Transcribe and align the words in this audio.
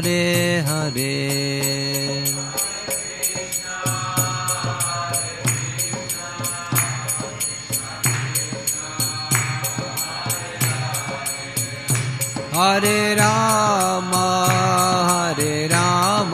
हरे 0.00 0.64
हरे 0.66 1.14
हरे 12.56 13.00
राम 13.14 14.12
हरे 15.10 15.56
राम 15.74 16.32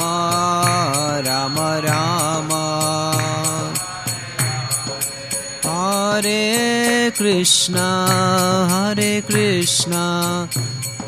राम 1.28 1.58
राम 1.88 2.52
हरे 5.66 6.40
Krishna, 7.14 8.66
Hare 8.70 9.20
Krishna, 9.22 10.48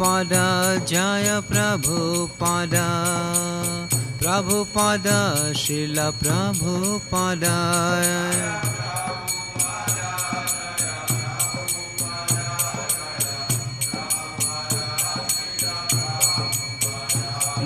पद, 0.00 0.32
जय 0.88 1.42
प्रभु 1.48 1.96
पद। 2.42 2.74
प्रभु 4.22 4.64
पद, 4.76 5.06
शिल 5.56 5.96
प्रभु 6.22 7.00
पद। 7.14 7.44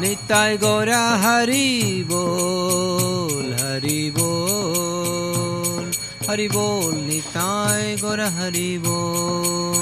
नित्य 0.01 0.57
गौरा 0.57 1.05
हरि 1.17 2.05
बोल 2.09 3.53
हरि 3.53 4.13
बोल 4.19 5.91
हरि 6.31 6.49
बोल, 6.49 6.95
निताय 6.95 7.97
गौरा 7.97 8.29
हरि 8.31 8.79
बोल। 8.79 9.82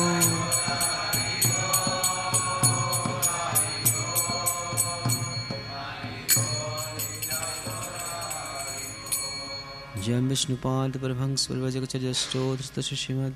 বল 10.10 10.18
जय 10.18 10.28
विष्णुपाद 10.28 10.96
परभंस 11.02 11.46
पूर्वजगचर्यष्टोधृत 11.46 12.78
श्रीमद 12.80 13.34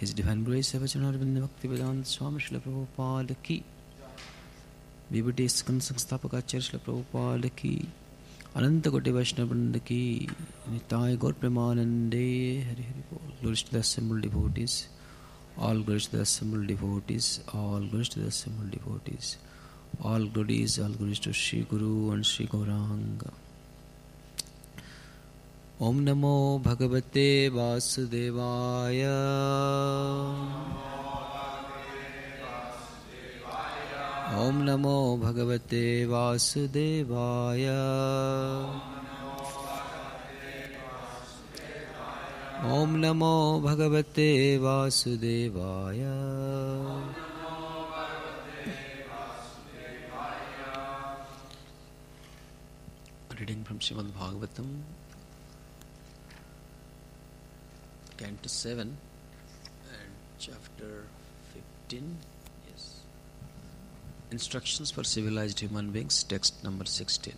His 0.00 0.12
Divine 0.12 0.44
Grace 0.44 0.70
Savachanarvinda 0.72 1.40
Bhakti 1.40 1.68
Vedanta 1.68 2.04
Swami 2.04 2.38
Srila 2.38 2.60
Prabhupada 2.60 3.36
Ki 3.42 3.62
स्कंद 5.54 5.80
संस्थापक 5.80 6.34
आचार्य 6.34 6.60
श्री 6.66 6.78
प्रभुपाद 6.84 7.46
की 7.58 7.74
अनंत 8.56 8.88
कोटि 8.88 9.10
वैष्णव 9.16 9.48
वृंद 9.50 9.78
की 9.88 10.02
निताय 10.70 11.16
गौर 11.24 11.32
प्रेमानंदे 11.40 12.26
हरि 12.68 12.82
हरि 12.82 13.02
बोल 13.10 13.32
glories 13.40 13.62
to 13.62 13.72
the 13.72 13.82
assembled 13.86 14.22
devotees 14.26 14.76
all 15.58 15.82
glories 15.88 16.08
to 16.08 16.16
the 16.16 16.22
assembled 16.28 16.66
devotees 16.72 17.28
all 17.54 17.88
glories 17.92 18.12
to 18.14 18.20
the 18.20 18.30
assembled 18.34 18.70
devotees 18.76 19.32
all 20.04 20.28
glories 20.36 20.78
all 20.86 20.96
glories 21.00 21.24
to 21.26 21.32
Sri 21.32 21.60
Guru 21.72 22.10
and 22.12 22.26
Sri 22.32 22.46
Gauranga 22.54 23.32
Om 25.79 26.05
Namo 26.05 26.61
Bhagavate 26.61 27.49
Vasudevaya 27.49 29.17
ॐ 34.31 34.59
नमो 34.65 34.97
भगवते 35.21 35.83
वासुदेवाय 36.11 37.65
ॐ 42.75 42.95
नमो 43.03 43.35
भगवते 43.65 44.29
वासुदेवाय 44.63 46.01
Reading 53.39 53.63
from 53.63 53.79
Srimad 53.79 54.11
Bhagavatam, 54.17 54.67
Canto 58.16 58.48
7 58.48 58.80
and 58.80 58.96
Chapter 60.38 61.06
15. 61.52 62.16
Yes. 62.72 63.02
Instructions 64.30 64.90
for 64.90 65.04
civilized 65.04 65.60
human 65.60 65.90
beings, 65.90 66.24
text 66.24 66.62
number 66.62 66.86
16. 66.86 67.34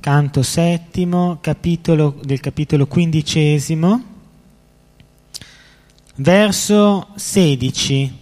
Canto 0.00 0.42
settimo, 0.42 1.38
capitolo, 1.40 2.18
del 2.20 2.40
capitolo 2.40 2.88
quindicesimo, 2.88 4.04
verso 6.16 7.08
16. 7.14 8.18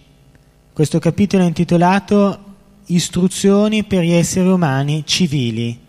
Questo 0.73 0.99
capitolo 0.99 1.43
è 1.43 1.47
intitolato 1.47 2.49
Istruzioni 2.85 3.83
per 3.83 4.03
gli 4.03 4.11
esseri 4.11 4.47
umani 4.47 5.03
civili 5.07 5.80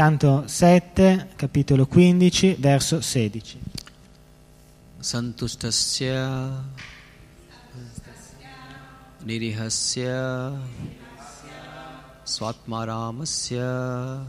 canto 0.00 0.48
7, 0.48 1.34
capitolo 1.36 1.84
15, 1.84 2.56
verso 2.58 3.02
16. 3.02 3.58
Santustasya 4.98 6.64
Nirihasya 9.26 10.56
Swatmaramasya 12.24 14.24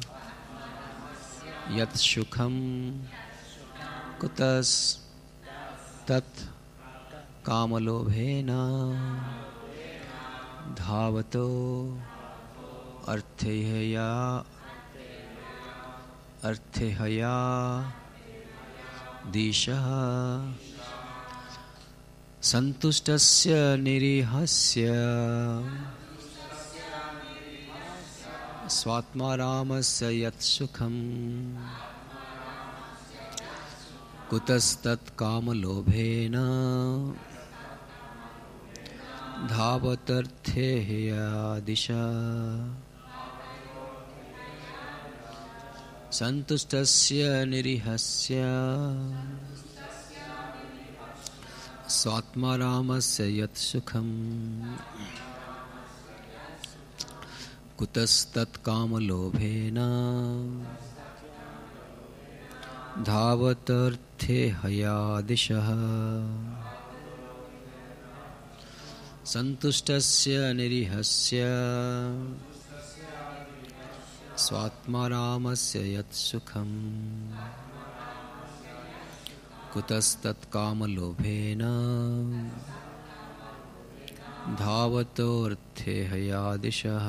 Yat 1.69 1.95
Shukham 1.95 2.99
Kutas 4.19 4.99
Tat 6.05 6.25
Kamalobhena 7.45 8.91
Dhavato 10.75 11.95
Arthayaya 13.07 14.43
अर्थेहया 16.43 17.33
दिशः। 19.27 19.85
सन्तुष्टस्य 22.41 23.77
निरीहस्य। 23.77 24.91
स्वात्मारामस्य 28.69 30.23
यत् 30.23 30.41
सुखम् 30.41 31.57
कुतस्तत्कामलोभेन। 34.29 36.33
धावतर्थे 39.49 40.67
दिशा। 41.59 42.01
सन्तुष्टस्य 46.11 47.45
निरीहस्य। 47.45 48.41
स्वात्मारामस्य 51.89 53.39
यत् 53.39 53.57
सुखम् 53.57 54.63
कुतस्तत्कामलोभेन। 57.77 59.75
धावतर्थे 63.03 64.55
हया 64.63 65.21
दिशः 65.21 65.67
सन्तुष्टस्य 69.25 70.53
निरीहस्य। 70.53 71.43
स्वात्मारामस्य 74.43 75.79
यत्सुखम् 75.95 76.77
कुतस्तत्कामलोभेन 79.73 81.61
धावतोऽर्थे 84.61 85.95
हया 86.11 86.41
दिशः 86.63 87.07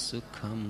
सुखम् 0.00 0.68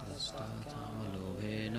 तष्टाचामलोभेन 0.00 1.76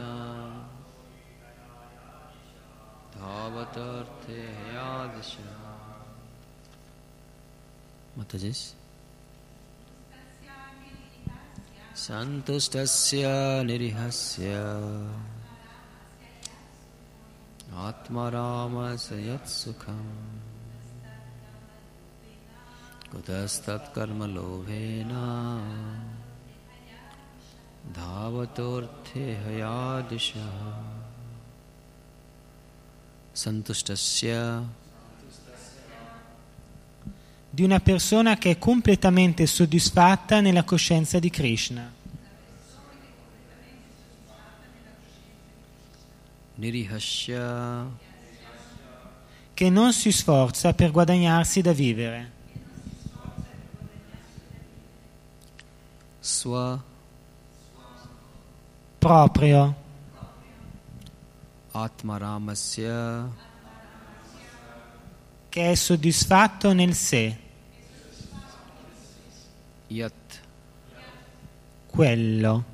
धावतर्थे 3.15 4.41
यादृश 4.75 5.33
Mataji's 8.17 8.61
सन्तुष्टस्य 12.01 13.23
निरिहस्य 13.67 14.51
आत्मारामस्य 17.87 19.15
यत्सुखम् 19.27 20.44
कुतस्तत्कर्मलोभेन 23.15 25.11
धावतोऽर्थे 27.97 29.25
हयादिशः 29.45 30.57
सन्तुष्टस्य 33.43 34.27
di 37.53 37.63
una 37.63 37.81
persona 37.81 38.37
che 38.37 38.51
è 38.51 38.57
completamente 38.57 39.45
soddisfatta 39.45 40.39
nella 40.39 40.63
coscienza 40.63 41.19
di 41.19 41.29
Krishna. 41.29 41.91
Nirihasya 46.55 47.89
che 49.53 49.69
non 49.69 49.91
si 49.91 50.13
sforza 50.13 50.73
per 50.73 50.91
guadagnarsi 50.91 51.61
da 51.61 51.73
vivere. 51.73 52.34
Swa 56.46 56.80
Proprio. 59.00 59.74
Atmaramasya. 61.72 63.28
Che 65.48 65.70
è 65.70 65.74
soddisfatto 65.74 66.72
nel 66.72 66.94
sé, 66.94 67.36
Yat. 69.88 70.40
Quello, 71.88 72.64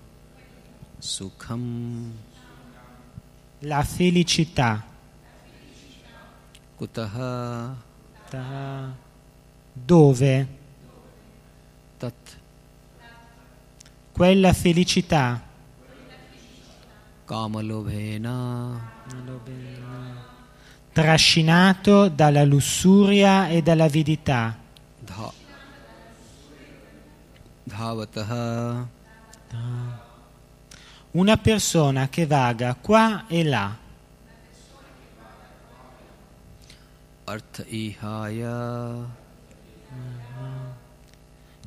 Sukham. 0.98 2.12
La 3.60 3.82
felicità, 3.84 4.84
Kutaha. 6.76 7.74
Dove? 9.72 10.46
Tat 11.96 12.40
quella 14.22 14.52
felicità. 14.52 15.42
Trascinato 20.92 22.08
dalla 22.08 22.44
lussuria 22.44 23.48
e 23.48 23.62
dall'avidità, 23.62 24.56
una 31.10 31.36
persona 31.38 32.08
che 32.08 32.24
vaga 32.24 32.76
qua 32.80 33.24
e 33.26 33.42
là, 33.42 33.76
Artha 37.24 37.64
Ihaya 37.66 39.21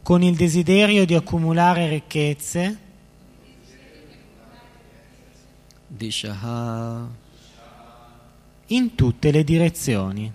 con 0.05 0.21
il 0.21 0.35
desiderio 0.35 1.03
di 1.03 1.15
accumulare 1.15 1.89
ricchezze, 1.89 2.77
Dishaha 5.87 7.09
in 8.67 8.93
tutte 8.93 9.31
le 9.31 9.43
direzioni. 9.43 10.31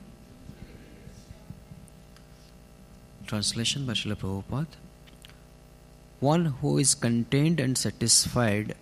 Translation 3.27 3.85
by 3.85 3.95
Srila 3.95 4.17
Prabhupada. 4.17 4.77
One 6.19 6.47
who 6.61 6.79
is 6.79 6.99
contained 6.99 7.61
and 7.61 7.77
satisfied, 7.77 8.75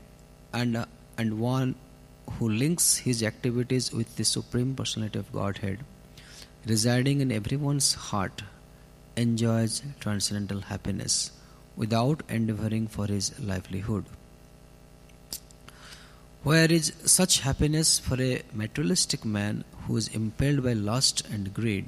and, 0.54 0.74
uh, 0.74 0.86
and 1.18 1.38
one 1.38 1.74
who 2.38 2.48
links 2.48 2.96
his 2.96 3.22
activities 3.22 3.92
with 3.92 4.16
the 4.16 4.24
Supreme 4.24 4.74
Personality 4.74 5.18
of 5.18 5.30
Godhead, 5.32 5.80
residing 6.64 7.20
in 7.20 7.30
everyone's 7.30 7.92
heart, 7.92 8.42
enjoys 9.22 9.82
transcendental 10.00 10.60
happiness 10.70 11.32
without 11.76 12.22
endeavoring 12.28 12.86
for 12.86 13.06
his 13.06 13.32
livelihood. 13.38 14.04
Where 16.42 16.70
is 16.70 16.92
such 17.04 17.40
happiness 17.40 17.98
for 17.98 18.20
a 18.22 18.42
materialistic 18.52 19.24
man 19.24 19.64
who 19.86 19.96
is 19.96 20.08
impelled 20.08 20.62
by 20.62 20.72
lust 20.72 21.26
and 21.32 21.52
greed, 21.52 21.86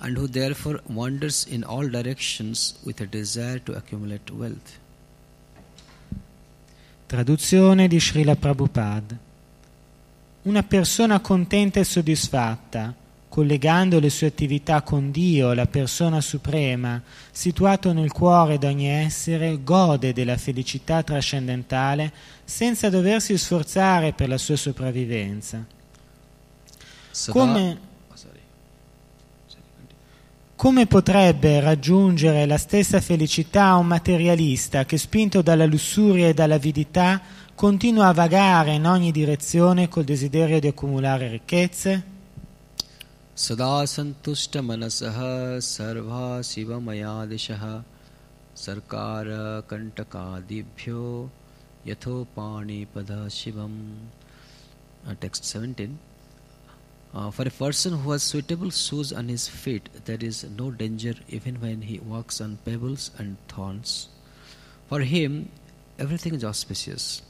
and 0.00 0.16
who 0.16 0.26
therefore 0.28 0.80
wanders 0.88 1.46
in 1.46 1.64
all 1.64 1.88
directions 1.88 2.78
with 2.84 3.00
a 3.00 3.06
desire 3.06 3.58
to 3.60 3.74
accumulate 3.74 4.30
wealth? 4.30 4.78
Traduzione 7.06 7.88
di 7.88 8.00
Srila 8.00 8.36
Prabhupada. 8.36 9.18
Una 10.42 10.62
persona 10.62 11.20
contenta 11.20 11.80
e 11.80 11.84
soddisfatta, 11.84 12.94
collegando 13.34 13.98
le 13.98 14.10
sue 14.10 14.28
attività 14.28 14.82
con 14.82 15.10
Dio, 15.10 15.54
la 15.54 15.66
persona 15.66 16.20
suprema, 16.20 17.02
situato 17.32 17.92
nel 17.92 18.12
cuore 18.12 18.58
di 18.58 18.66
ogni 18.66 18.86
essere, 18.86 19.58
gode 19.60 20.12
della 20.12 20.36
felicità 20.36 21.02
trascendentale 21.02 22.12
senza 22.44 22.88
doversi 22.90 23.36
sforzare 23.36 24.12
per 24.12 24.28
la 24.28 24.38
sua 24.38 24.54
sopravvivenza. 24.54 25.66
Come, 27.30 27.32
continue. 27.32 27.78
come 30.54 30.86
potrebbe 30.86 31.58
raggiungere 31.58 32.46
la 32.46 32.56
stessa 32.56 33.00
felicità 33.00 33.74
un 33.74 33.86
materialista 33.86 34.84
che, 34.84 34.96
spinto 34.96 35.42
dalla 35.42 35.66
lussuria 35.66 36.28
e 36.28 36.34
dall'avidità, 36.34 37.20
continua 37.56 38.06
a 38.06 38.12
vagare 38.12 38.74
in 38.74 38.86
ogni 38.86 39.10
direzione 39.10 39.88
col 39.88 40.04
desiderio 40.04 40.60
di 40.60 40.68
accumulare 40.68 41.26
ricchezze? 41.26 42.12
सदा 43.45 43.71
सन्तुष्ट 43.93 44.53
मनसः 44.69 45.19
सर्वा 45.69 46.25
शिवमयादिशः 46.49 47.63
सर्कारकण्टकादिभ्यो 48.65 51.01
यथोपाणिपद 51.87 53.11
शिवम् 53.39 53.79
टेक्स्ट 55.21 55.43
17 55.55 55.97
Uh, 57.11 57.31
for 57.31 57.47
a 57.47 57.49
person 57.49 57.97
who 57.97 58.11
has 58.11 58.21
suitable 58.21 58.69
shoes 58.69 59.11
on 59.11 59.29
his 59.29 59.47
feet, 59.47 59.89
there 60.05 60.19
is 60.21 60.45
no 60.57 60.69
danger 60.69 61.15
even 61.27 61.59
when 61.59 61.81
he 61.81 61.97
walks 61.97 62.39
on 62.39 62.59
pebbles 62.65 63.09
and 63.17 63.35
thorns. 63.47 64.09
For 64.89 64.99
him, 64.99 65.49
everything 65.97 66.35
is 66.35 66.43
auspicious. 66.43 67.23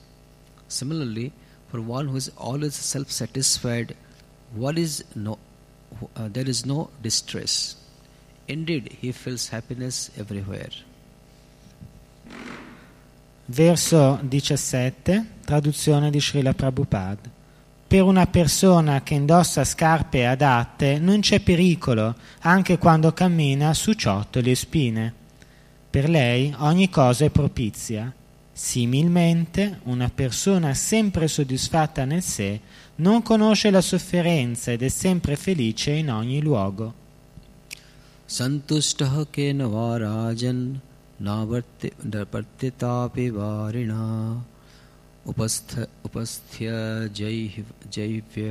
Similarly, 0.68 1.32
for 1.70 1.80
one 1.80 2.10
who 2.10 2.18
is 2.18 2.30
always 2.36 2.76
self 2.76 3.10
satisfied, 3.10 3.96
what 4.54 4.78
is 4.78 5.06
no, 5.16 5.40
uh, 6.01 6.29
there 6.31 6.49
is 6.49 6.65
no 6.65 6.91
distress. 7.01 7.77
Indeed, 8.47 8.99
he 9.01 9.13
feels 9.13 9.49
happiness 9.51 10.11
everywhere. 10.17 10.73
Verso 13.47 14.19
17, 14.23 15.27
traduzione 15.45 16.11
di 16.11 16.21
Srila 16.21 16.55
Prabhupada. 16.55 17.31
Per 17.87 18.03
una 18.03 18.27
persona 18.27 19.03
che 19.03 19.15
indossa 19.15 19.65
scarpe 19.65 20.27
adatte 20.27 20.99
non 20.99 21.21
c'è 21.21 21.41
pericolo 21.41 22.15
anche 22.41 22.79
quando 22.79 23.13
cammina 23.13 23.73
su 23.75 23.93
ciottoli 23.93 24.51
e 24.51 24.55
spine. 24.55 25.15
Per 25.91 26.09
lei 26.09 26.53
ogni 26.59 26.89
cosa 26.91 27.27
è 27.27 27.31
propizia. 27.31 28.13
Similmente, 28.51 29.81
una 29.85 30.11
persona 30.13 30.75
sempre 30.75 31.29
soddisfatta 31.29 32.05
nel 32.05 32.23
sé 32.23 32.61
non 32.97 33.23
conosce 33.23 33.71
la 33.71 33.81
sofferenza 33.81 34.73
ed 34.73 34.83
è 34.83 34.89
sempre 34.89 35.37
felice 35.37 35.91
in 35.93 36.11
ogni 36.11 36.41
luogo. 36.41 36.95
सन्तुष्टः 38.27 39.15
केन 39.35 39.63
वा 39.73 39.97
राजन् 40.01 40.63
नावर्ति 41.27 41.91
वर्तितापि 42.35 43.29
वारिणा 43.31 44.05
उपस्थ 45.31 45.77
उपस्थ्य 46.05 46.71
जैः 47.19 47.63
जैव्य 47.95 48.49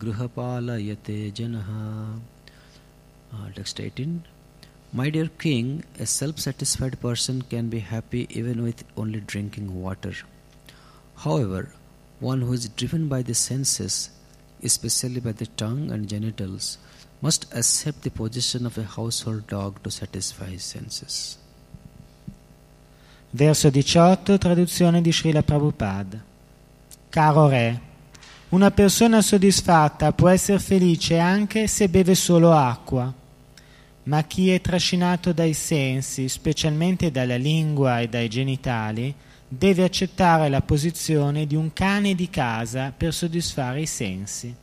गृहपालयते 0.00 1.18
जनः 1.36 1.68
Text 3.56 3.80
18 3.80 4.22
My 4.94 5.10
dear 5.10 5.28
king, 5.38 5.84
a 6.00 6.06
self-satisfied 6.06 6.98
person 7.00 7.42
can 7.42 7.68
be 7.68 7.80
happy 7.80 8.26
even 8.30 8.62
with 8.62 8.84
only 8.96 9.20
drinking 9.20 9.82
water. 9.82 10.14
However, 11.16 11.68
One 12.20 12.42
who 12.42 12.52
is 12.52 12.68
driven 12.74 13.06
by 13.06 13.22
the 13.22 13.34
senses, 13.34 14.10
especially 14.62 15.20
by 15.20 15.32
the 15.32 15.46
tongue 15.54 15.92
and 15.92 16.06
genitals, 16.06 16.78
must 17.20 17.46
accept 17.52 18.02
the 18.02 18.10
position 18.10 18.66
of 18.66 18.76
a 18.76 18.84
household 18.84 19.46
dog 19.46 19.80
to 19.82 19.90
satisfy 19.90 20.46
his 20.46 20.64
senses. 20.64 21.38
Verso 23.30 23.70
18, 23.70 24.38
traduzione 24.38 25.00
di 25.00 25.12
Srila 25.12 25.42
Prabhupada. 25.42 26.24
Caro 27.08 27.48
Re, 27.48 27.80
una 28.50 28.70
persona 28.70 29.20
soddisfatta 29.20 30.12
può 30.12 30.28
essere 30.28 30.58
felice 30.58 31.18
anche 31.18 31.66
se 31.66 31.88
beve 31.88 32.14
solo 32.14 32.52
acqua, 32.52 33.12
ma 34.04 34.24
chi 34.24 34.50
è 34.50 34.60
trascinato 34.60 35.32
dai 35.32 35.52
sensi, 35.52 36.28
specialmente 36.28 37.10
dalla 37.10 37.36
lingua 37.36 38.00
e 38.00 38.08
dai 38.08 38.28
genitali, 38.28 39.14
deve 39.48 39.82
accettare 39.82 40.50
la 40.50 40.60
posizione 40.60 41.46
di 41.46 41.56
un 41.56 41.72
cane 41.72 42.14
di 42.14 42.28
casa 42.28 42.92
per 42.94 43.14
soddisfare 43.14 43.80
i 43.80 43.86
sensi. 43.86 44.54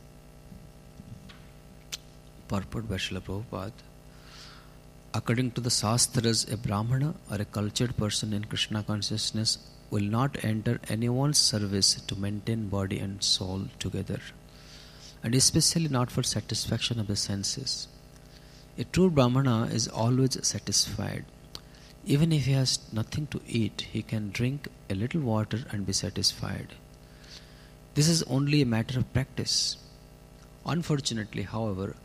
Purport 2.46 2.86
Prabhupada. 2.86 3.72
According 5.10 5.52
to 5.54 5.60
the 5.60 5.70
Shastras, 5.70 6.46
a 6.48 6.56
Brahmana 6.56 7.14
or 7.30 7.40
a 7.40 7.44
cultured 7.44 7.94
person 7.96 8.32
in 8.32 8.46
Krishna 8.46 8.84
consciousness 8.84 9.58
will 9.90 10.04
not 10.04 10.44
enter 10.44 10.78
anyone's 10.88 11.38
service 11.38 12.00
to 12.06 12.14
maintain 12.14 12.68
body 12.68 12.98
and 13.00 13.22
soul 13.24 13.62
together, 13.78 14.20
and 15.24 15.34
especially 15.34 15.88
not 15.88 16.10
for 16.10 16.22
satisfaction 16.22 17.00
of 17.00 17.08
the 17.08 17.16
senses. 17.16 17.88
A 18.78 18.84
true 18.84 19.10
Brahmana 19.10 19.68
is 19.72 19.88
always 19.88 20.38
satisfied. 20.46 21.24
Even 22.08 22.32
if 22.32 22.44
he 22.44 22.52
has 22.52 22.78
nothing 22.92 23.26
to 23.26 23.40
eat, 23.48 23.88
he 23.92 24.00
can 24.00 24.30
drink 24.30 24.68
a 24.88 24.94
little 24.94 25.20
water 25.20 25.64
and 25.72 25.84
be 25.84 25.92
satisfied. 25.92 26.68
This 27.94 28.08
is 28.08 28.22
only 28.24 28.62
a 28.62 28.66
matter 28.66 29.00
of 29.00 29.12
practice. 29.12 29.76
Unfortunately, 30.64 31.42
however, 31.42 31.96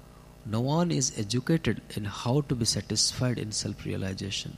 no 0.43 0.59
one 0.59 0.89
is 0.89 1.13
educated 1.19 1.81
in 1.95 2.05
how 2.05 2.41
to 2.41 2.55
be 2.55 2.65
satisfied 2.65 3.37
in 3.37 3.51
self 3.51 3.85
realization. 3.85 4.57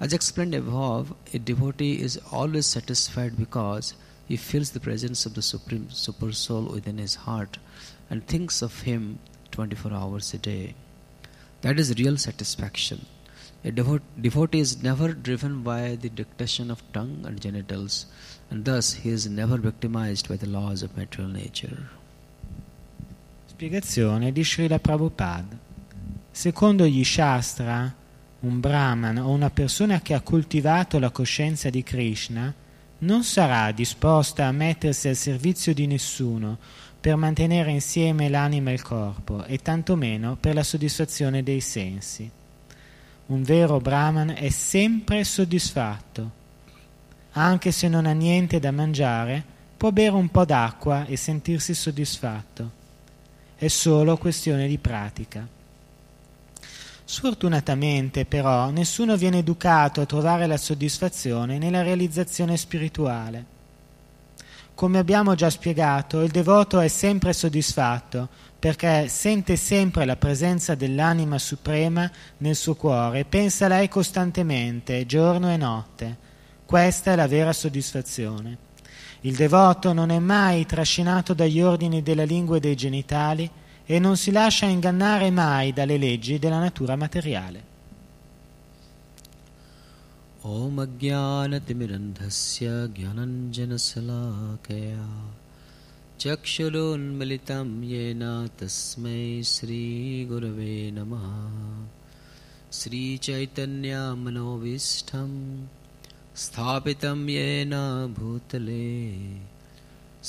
As 0.00 0.14
explained 0.14 0.54
above, 0.54 1.14
a 1.34 1.38
devotee 1.38 2.00
is 2.00 2.18
always 2.32 2.64
satisfied 2.64 3.36
because 3.36 3.92
he 4.26 4.38
feels 4.38 4.70
the 4.70 4.80
presence 4.80 5.26
of 5.26 5.34
the 5.34 5.42
Supreme 5.42 5.90
Super 5.90 6.32
Soul 6.32 6.64
within 6.72 6.96
his 6.96 7.14
heart 7.26 7.58
and 8.08 8.26
thinks 8.26 8.62
of 8.62 8.80
him 8.82 9.18
24 9.50 9.92
hours 9.92 10.32
a 10.32 10.38
day. 10.38 10.74
That 11.60 11.78
is 11.78 11.98
real 11.98 12.16
satisfaction. 12.16 13.04
A 13.64 13.70
devo- 13.70 14.00
devotee 14.14 14.60
is 14.60 14.76
never 14.80 15.12
driven 15.12 15.62
by 15.62 15.96
the 15.96 16.10
dictation 16.12 16.70
of 16.70 16.82
tongue 16.92 17.24
and 17.24 17.38
genitals, 17.40 18.06
and 18.50 18.64
thus 18.64 19.00
he 19.02 19.10
is 19.10 19.26
never 19.26 19.58
victimized 19.58 20.28
by 20.28 20.36
the 20.36 20.46
laws 20.46 20.82
of 20.82 20.90
material 20.96 21.30
nature. 21.30 21.88
Spiegazione 23.46 24.32
di 24.32 24.44
Srila 24.44 24.78
Prabhupada. 24.78 25.58
Secondo 26.30 26.86
gli 26.86 27.02
Shastra, 27.02 27.92
un 28.40 28.60
Brahman 28.60 29.16
o 29.16 29.30
una 29.30 29.50
persona 29.50 30.00
che 30.00 30.14
ha 30.14 30.20
coltivato 30.20 30.98
la 30.98 31.10
coscienza 31.10 31.70
di 31.70 31.82
Krishna 31.82 32.52
non 32.98 33.24
sarà 33.24 33.72
disposta 33.72 34.46
a 34.46 34.52
mettersi 34.52 35.08
al 35.08 35.16
servizio 35.16 35.74
di 35.74 35.86
nessuno 35.86 36.58
per 37.00 37.16
mantenere 37.16 37.70
insieme 37.70 38.28
l'anima 38.28 38.70
e 38.70 38.74
il 38.74 38.82
corpo 38.82 39.44
e 39.44 39.58
tantomeno 39.58 40.36
per 40.36 40.54
la 40.54 40.62
soddisfazione 40.62 41.42
dei 41.42 41.60
sensi. 41.60 42.30
Un 43.26 43.42
vero 43.42 43.80
Brahman 43.80 44.34
è 44.36 44.50
sempre 44.50 45.24
soddisfatto. 45.24 46.30
Anche 47.32 47.72
se 47.72 47.88
non 47.88 48.06
ha 48.06 48.12
niente 48.12 48.60
da 48.60 48.70
mangiare, 48.70 49.44
può 49.76 49.90
bere 49.90 50.14
un 50.14 50.28
po' 50.28 50.44
d'acqua 50.44 51.06
e 51.06 51.16
sentirsi 51.16 51.74
soddisfatto. 51.74 52.70
È 53.56 53.66
solo 53.66 54.16
questione 54.16 54.68
di 54.68 54.78
pratica. 54.78 55.44
Sfortunatamente, 57.04 58.26
però, 58.26 58.70
nessuno 58.70 59.16
viene 59.16 59.38
educato 59.38 60.00
a 60.00 60.06
trovare 60.06 60.46
la 60.46 60.56
soddisfazione 60.56 61.58
nella 61.58 61.82
realizzazione 61.82 62.56
spirituale. 62.56 63.54
Come 64.74 64.98
abbiamo 64.98 65.34
già 65.34 65.50
spiegato, 65.50 66.22
il 66.22 66.30
devoto 66.30 66.78
è 66.78 66.88
sempre 66.88 67.32
soddisfatto 67.32 68.28
perché 68.65 69.07
sente 69.07 69.55
sempre 69.55 70.05
la 70.05 70.15
presenza 70.15 70.75
dell'anima 70.75 71.39
suprema 71.39 72.09
nel 72.37 72.55
suo 72.55 72.75
cuore 72.75 73.19
e 73.19 73.25
pensa 73.25 73.65
a 73.65 73.69
lei 73.69 73.87
costantemente, 73.89 75.05
giorno 75.05 75.51
e 75.51 75.57
notte. 75.57 76.17
Questa 76.65 77.11
è 77.11 77.15
la 77.15 77.27
vera 77.27 77.53
soddisfazione. 77.53 78.69
Il 79.21 79.35
devoto 79.35 79.93
non 79.93 80.09
è 80.09 80.19
mai 80.19 80.65
trascinato 80.65 81.33
dagli 81.33 81.61
ordini 81.61 82.01
della 82.01 82.23
lingua 82.23 82.57
e 82.57 82.59
dei 82.59 82.75
genitali 82.75 83.49
e 83.85 83.99
non 83.99 84.15
si 84.17 84.31
lascia 84.31 84.65
ingannare 84.65 85.31
mai 85.31 85.73
dalle 85.73 85.97
leggi 85.97 86.39
della 86.39 86.59
natura 86.59 86.95
materiale. 86.95 87.69
ॐ 90.43 90.77
अज्ञानतिमिरन्धस्य 90.81 92.67
ज्ञानञ्जनशलाकया 92.97 93.51
चक्षुरुन्मिलितं 96.23 97.69
येन 97.91 98.23
तस्मै 98.59 99.21
श्रीगुरवे 99.51 100.75
नमः 100.97 101.25
श्रीचैतन्यमनोभीष्टं 102.79 105.31
स्थापितं 106.43 107.19
येन 107.29 107.73
भूतले 108.17 108.85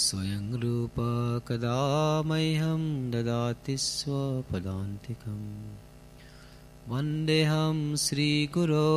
स्वयं 0.05 0.46
रूप 0.61 0.94
कदा 1.48 1.81
मह्यं 2.28 2.85
ददाति 3.12 3.76
स्वपदान्तिकम् 3.87 5.48
वन्देऽहं 6.90 7.78
श्रीगुरो 8.05 8.88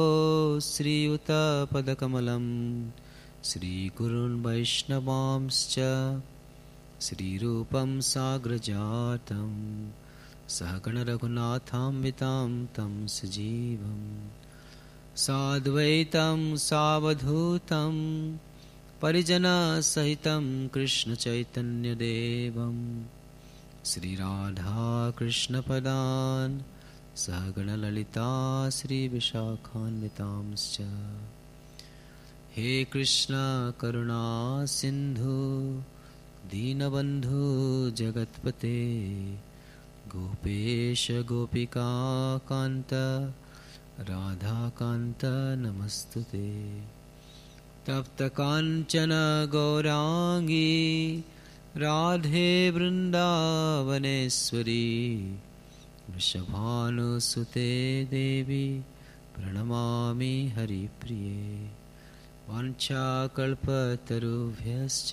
श्रीयुतपदकमलं 0.69 2.45
श्रीगुरुन् 3.49 4.41
वैष्णवांश्च 4.45 5.75
श्रीरूपं 7.00 8.00
साग्रजातं 8.00 9.90
सहगणरघुनाथान्वितां 10.48 12.66
तं 12.66 13.06
सजीवं 13.06 14.28
साद्वैतं 15.16 16.56
सावधूतं 16.56 17.96
परिजनसहितं 19.02 20.68
कृष्णचैतन्यदेवं 20.68 23.04
श्रीराधाकृष्णपदान् 23.84 26.58
सहगणललिता 27.16 28.68
श्रीविशाखान्वितांश्च। 28.72 30.80
हे 32.56 32.84
कृष्ण 32.84 33.34
करुणा 33.80 34.66
सिन्धु 34.66 35.82
दीनबन्धु 36.52 37.40
जगत्पते 37.98 38.78
गोपेश 40.12 41.04
गोपिकान्त 41.28 42.92
राधाकान्त 44.08 45.22
नमस्तु 45.62 46.22
ते 46.32 46.48
तप्तकाञ्चन 47.88 49.14
गौराङ्गी 49.54 50.74
राधे 51.84 52.50
वृन्दावनेश्वरी 52.76 54.76
वृषभानुसुते 56.10 57.70
देवी 58.10 58.66
प्रणमामि 59.36 60.34
हरिप्रिये। 60.56 61.40
वाञ्छाकल्पतरुभ्यश्च 62.50 65.10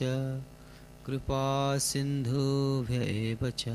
एव 2.91 3.49
च। 3.49 3.65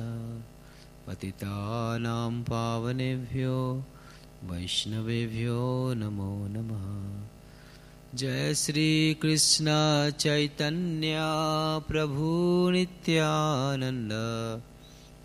पतितानां 1.06 2.42
पावनेभ्यो, 2.42 3.84
वैष्णवेभ्यो 4.44 5.94
नमो 5.94 6.48
नमः। 6.48 7.26
जय 8.18 8.54
श्रीकृष्ण 8.54 9.66
चैतन्य 10.10 11.14
प्रभु 11.88 12.68
नित्यानन्द। 12.70 14.12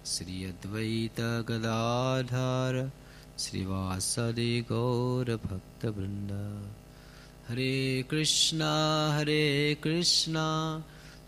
श्री 0.06 0.46
अद्वैत 0.46 1.20
गदाधर 1.20 2.91
श्रीवासदि 3.39 4.65
गौरभक्तवृन्द 4.72 6.32
हरे 7.50 8.06
कृष्णा 8.12 9.13
हरे 9.17 9.78
कृष्णा। 9.84 10.84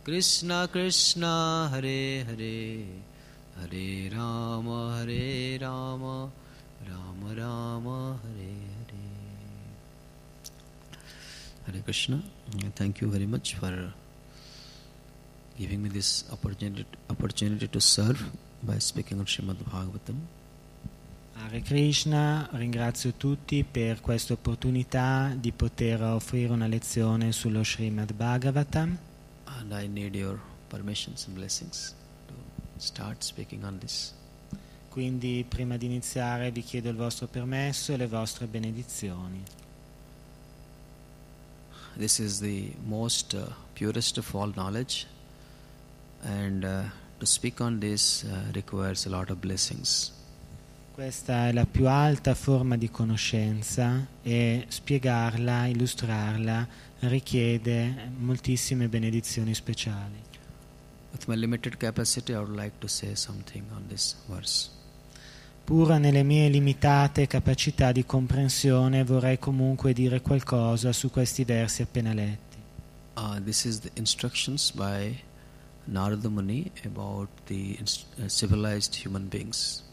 Krishna 0.09 0.67
Krishna 0.67 1.69
Hare 1.71 2.25
Hare. 2.25 2.83
Hare 3.59 4.09
Rama 4.09 4.97
Hare 4.97 5.59
Rama. 5.61 6.31
Rama 6.89 7.35
Rama 7.37 8.19
Hare 8.23 8.55
Hare. 8.79 9.03
Hare 11.67 11.81
Krishna. 11.83 12.23
Thank 12.73 13.01
you 13.01 13.11
very 13.11 13.27
much 13.27 13.53
for 13.53 13.93
giving 15.59 15.83
me 15.83 15.89
this 15.89 16.25
opportunity 16.31 16.87
opportunity 17.07 17.67
to 17.67 17.79
serve 17.79 18.19
by 18.63 18.79
speaking 18.79 19.19
of 19.19 19.27
Srimad 19.27 19.57
Bhagavatam. 19.63 20.17
Hare 21.35 21.61
Krishna, 21.61 22.49
ringrazio 22.53 23.13
tutti 23.13 23.63
per 23.63 24.01
questa 24.01 24.33
opportunità 24.33 25.35
di 25.39 25.51
poter 25.51 26.01
offrire 26.01 26.51
una 26.51 26.65
lezione 26.65 27.31
sullo 27.31 27.63
Srimad 27.63 28.11
Bhagavatam. 28.13 28.97
And 29.69 29.77
I 29.77 29.85
need 29.85 30.15
your 30.15 30.39
permissions 30.67 31.27
and 31.27 31.35
blessings 31.35 31.93
to 32.27 32.33
start 32.79 33.23
speaking 33.23 33.63
on 33.63 33.77
this. 33.77 34.13
Quindi 34.89 35.45
prima 35.47 35.77
di 35.77 35.85
iniziare 35.85 36.49
vi 36.49 36.63
chiedo 36.63 36.89
il 36.89 36.95
vostro 36.95 37.27
permesso 37.27 37.93
e 37.93 37.97
le 37.97 38.07
vostre 38.07 38.47
benedizioni. 38.47 39.43
This 41.97 42.17
is 42.17 42.39
the 42.39 42.73
most 42.83 43.33
uh, 43.33 43.51
purest 43.75 44.17
of 44.17 44.33
all 44.33 44.51
knowledge, 44.51 45.05
and 46.23 46.63
uh, 46.63 46.89
to 47.19 47.25
speak 47.27 47.59
on 47.59 47.79
this 47.79 48.23
uh, 48.23 48.51
requires 48.53 49.05
a 49.05 49.09
lot 49.09 49.29
of 49.29 49.37
blessings. 49.37 50.11
Questa 50.93 51.47
è 51.47 51.51
la 51.51 51.65
più 51.65 51.87
alta 51.87 52.33
forma 52.33 52.75
di 52.75 52.89
conoscenza 52.89 54.05
e 54.23 54.65
spiegarla, 54.67 55.67
illustrarla 55.67 56.67
richiede 56.99 58.11
moltissime 58.17 58.87
benedizioni 58.87 59.53
speciali. 59.53 60.27
With 61.11 61.25
my 61.27 61.35
limited 61.35 61.77
capacity, 61.77 62.33
I 62.33 62.37
would 62.37 62.55
like 62.55 62.73
to 62.79 62.87
say 62.87 63.15
something 63.15 63.63
on 63.71 63.87
this 63.87 64.15
verse. 64.27 64.69
Pur 65.63 65.97
nelle 65.99 66.23
mie 66.23 66.49
limitate 66.49 67.27
capacità 67.27 67.91
di 67.91 68.03
comprensione 68.03 69.03
vorrei 69.03 69.37
comunque 69.37 69.93
dire 69.93 70.21
qualcosa 70.21 70.91
su 70.91 71.11
questi 71.11 71.43
versi 71.43 71.83
appena 71.83 72.13
letti. 72.13 72.57
Uh, 73.15 73.39
this 73.43 73.65
is 73.65 73.79
the 73.79 73.91
instructions 73.95 74.71
by 74.71 75.15
Narada 75.85 76.29
Muni 76.29 76.71
about 76.85 77.29
the 77.45 77.77
uh, 77.81 78.27
civilized 78.27 78.95
human 79.05 79.27
beings. 79.27 79.83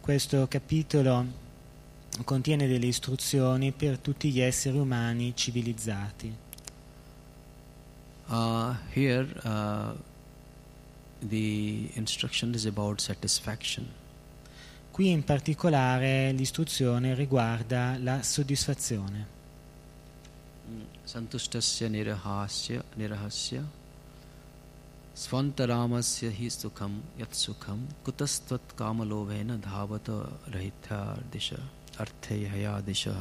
Questo 0.00 0.46
capitolo 0.48 1.26
contiene 2.24 2.66
delle 2.66 2.86
istruzioni 2.86 3.72
per 3.72 3.98
tutti 3.98 4.30
gli 4.30 4.40
esseri 4.40 4.78
umani 4.78 5.32
civilizzati. 5.34 6.43
Uh, 8.28 8.74
here, 8.92 9.26
uh, 9.44 9.92
the 11.20 11.90
instruction 11.94 12.54
is 12.54 12.66
about 12.66 13.00
satisfaction. 13.00 13.86
Qui 14.90 15.10
in 15.10 15.24
particolare 15.24 16.30
l'istruzione 16.32 17.14
riguarda 17.14 17.96
la 18.00 18.22
soddisfazione. 18.22 19.26
Santustasya 21.04 21.88
nirahasya 21.88 22.82
nirahasya 22.96 23.64
yat 27.18 27.32
sukham 27.32 27.86
kutastvat 28.04 28.60
kamalobhena 28.76 29.58
dhavata 29.58 30.28
rahitya 30.50 31.18
disha 31.30 31.60
arthaya 31.98 32.82
disha 32.82 33.14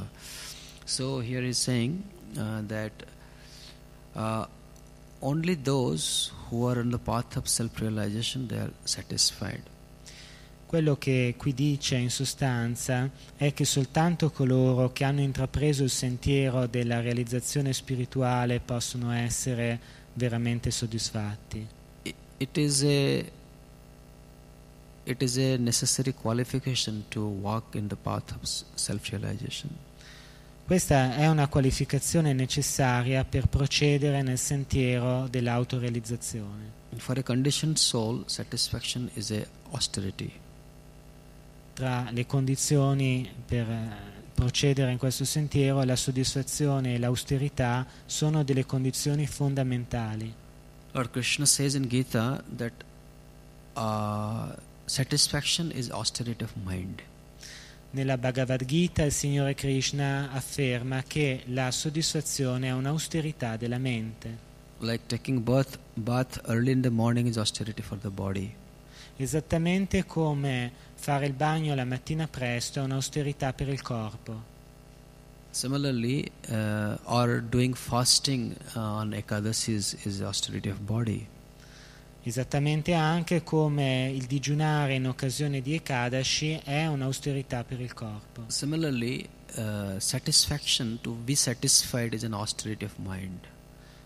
so 0.85 1.19
here 1.19 1.43
is 1.43 1.57
saying 1.59 2.03
uh, 2.39 2.61
that 2.61 2.91
uh, 4.15 4.45
only 5.23 5.55
those 5.61 6.31
who 6.49 6.67
are 6.69 6.79
on 6.79 6.89
the 6.91 6.99
path 6.99 7.37
of 7.37 7.47
self 7.47 7.79
realization 7.79 8.47
they 8.47 8.59
are 8.59 8.73
satisfied 8.83 9.61
Quello 10.73 10.97
che 10.97 11.35
qui 11.37 11.53
dice 11.53 11.97
in 11.97 12.09
sostanza 12.09 13.07
è 13.37 13.53
che 13.53 13.63
soltanto 13.63 14.31
coloro 14.31 14.91
che 14.91 15.03
hanno 15.03 15.21
intrapreso 15.21 15.83
il 15.83 15.91
sentiero 15.91 16.65
della 16.65 16.99
realizzazione 16.99 17.73
spirituale 17.73 18.59
possono 18.59 19.11
essere 19.11 19.79
veramente 20.13 20.71
soddisfatti. 20.71 21.67
it, 22.39 22.57
is 22.57 22.81
a 22.81 23.23
it 25.03 25.21
is 25.21 25.37
a 25.37 25.57
necessary 25.57 26.11
qualification 26.11 27.03
to 27.09 27.23
walk 27.27 27.75
in 27.75 27.87
the 27.87 27.95
path 27.95 28.31
of 28.31 28.39
self 28.73 29.09
realization 29.11 29.69
Questa 30.65 31.15
è 31.17 31.27
una 31.27 31.49
qualificazione 31.49 32.31
necessaria 32.31 33.25
per 33.25 33.47
procedere 33.47 34.21
nel 34.21 34.37
sentiero 34.37 35.27
dell'autorealizzazione. 35.27 36.71
for 36.97 37.17
a 37.17 37.23
conditioned 37.23 37.75
soul 37.77 38.23
satisfaction 38.27 39.09
is 39.15 39.31
a 39.31 39.45
austerity 39.71 40.31
Tra 41.73 42.07
le 42.11 42.25
condizioni 42.25 43.29
per 43.45 43.67
eh, 43.69 43.89
procedere 44.33 44.91
in 44.91 44.97
questo 44.97 45.25
sentiero 45.25 45.83
la 45.83 45.95
soddisfazione 45.97 46.93
e 46.93 46.97
l'austerità 46.99 47.85
sono 48.05 48.43
delle 48.43 48.65
condizioni 48.65 49.27
fondamentali. 49.27 50.33
lord 50.91 51.09
krishna 51.11 51.45
says 51.45 51.73
in 51.73 51.87
gita 51.89 52.41
that 52.55 52.73
uh, 53.73 54.55
satisfaction 54.85 55.71
is 55.73 55.89
austerity 55.89 56.43
of 56.43 56.53
mind 56.63 57.01
Nella 57.95 58.17
Bhagavad 58.17 58.65
Gita 58.65 59.03
il 59.03 59.11
Signore 59.11 59.53
Krishna 59.53 60.31
afferma 60.31 61.03
che 61.03 61.43
la 61.49 61.69
soddisfazione 61.69 62.69
è 62.69 62.71
un'austerità 62.71 63.55
della 63.55 63.77
mente, 63.77 64.37
like 64.79 65.03
taking 65.05 65.41
bath 65.41 65.77
bath 65.93 66.41
early 66.47 66.71
in 66.71 66.81
the 66.81 66.89
morning 66.89 67.27
is 67.27 67.37
austerity 67.37 67.83
for 67.83 67.99
the 67.99 68.09
body. 68.09 68.51
Esattamente 69.15 70.05
come 70.05 70.71
fare 70.95 71.27
il 71.27 71.33
bagno 71.33 71.75
la 71.75 71.85
mattina 71.85 72.27
presto 72.27 72.79
è 72.79 72.81
un'austerità 72.81 73.53
per 73.53 73.69
il 73.69 73.83
corpo. 73.83 74.51
similarly 75.51 76.31
uh, 76.49 76.97
or 77.05 77.41
doing 77.41 77.75
fasting 77.75 78.55
uh, 78.75 78.79
on 78.79 79.13
ekadasi 79.13 79.73
is, 79.73 79.95
is 80.03 80.19
austerity 80.19 80.67
of 80.67 80.79
body 80.79 81.27
Esattamente 82.25 82.93
anche 82.93 83.43
come 83.43 84.09
il 84.09 84.25
digiunare 84.25 84.95
in 84.95 85.07
occasione 85.07 85.61
di 85.61 85.73
Ekadashi 85.73 86.59
è 86.63 86.85
un'austerità 86.87 87.65
per 87.65 87.81
il 87.81 87.93
corpo. 87.93 88.45
Similarly, 88.47 89.27
uh, 89.57 89.99
satisfaction, 89.99 90.99
to 91.01 91.11
be 91.11 91.35
satisfied, 91.35 92.13
is 92.13 92.23
an 92.23 92.33
austerity 92.33 92.85
of 92.85 92.93
mind. 92.97 93.39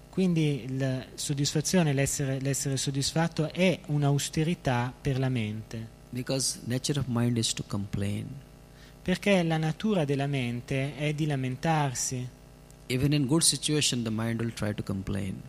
Quindi 0.09 0.65
la 0.79 1.05
soddisfazione, 1.13 1.93
l'essere, 1.93 2.39
l'essere 2.39 2.75
soddisfatto 2.75 3.51
è 3.53 3.79
un'austerità 3.85 4.91
per 4.99 5.19
la 5.19 5.29
mente, 5.29 5.95
Because 6.09 6.59
nature 6.65 6.99
of 6.99 7.05
mind 7.07 7.37
is 7.37 7.53
to 7.53 7.63
complain. 7.67 8.25
perché 9.03 9.43
la 9.43 9.57
natura 9.57 10.05
della 10.05 10.25
mente 10.25 10.95
è 10.97 11.13
di 11.13 11.27
lamentarsi. 11.27 12.27
Even 12.87 13.13
in 13.13 13.27
good 13.27 13.41
situation, 13.41 14.01
the 14.01 14.09
mind 14.09 14.39
will 14.41 14.53
try 14.53 14.73
to 14.73 14.81
complain. 14.81 15.39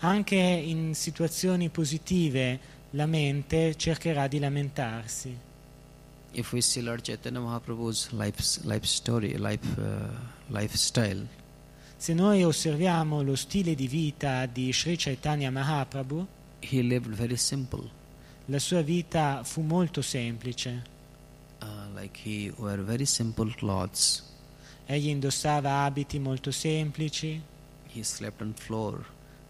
Anche 0.00 0.36
in 0.36 0.94
situazioni 0.94 1.68
positive 1.70 2.58
la 2.90 3.06
mente 3.06 3.74
cercherà 3.76 4.28
di 4.28 4.38
lamentarsi. 4.38 5.36
If 6.32 6.52
we 6.52 6.60
see 6.60 6.82
Lord 6.82 7.02
Chaitanya 7.02 7.40
Mahaprabhu's 7.40 8.10
life, 8.12 8.60
life 8.64 8.86
story, 8.86 9.36
life, 9.38 9.66
uh, 9.80 10.08
lifestyle, 10.48 11.26
Se 11.96 12.14
noi 12.14 12.44
osserviamo 12.44 13.22
lo 13.22 13.34
stile 13.34 13.74
di 13.74 13.88
vita 13.88 14.46
di 14.46 14.72
Sri 14.72 14.94
Chaitanya 14.96 15.50
Mahaprabhu, 15.50 16.26
he 16.60 16.80
lived 16.80 17.12
very 17.12 17.36
simple. 17.36 17.90
la 18.44 18.60
sua 18.60 18.82
vita 18.82 19.42
fu 19.42 19.62
molto 19.62 20.00
semplice. 20.00 20.82
Uh, 21.60 21.66
like 21.98 22.16
he 22.22 22.52
wear 22.58 22.80
very 22.84 23.04
simple 23.04 23.52
clothes. 23.56 24.22
Egli 24.86 25.08
indossava 25.08 25.82
abiti 25.82 26.18
molto 26.20 26.52
semplici, 26.52 27.42
He 27.92 28.02
slept 28.04 28.40
on 28.42 28.52
floor, 28.54 29.04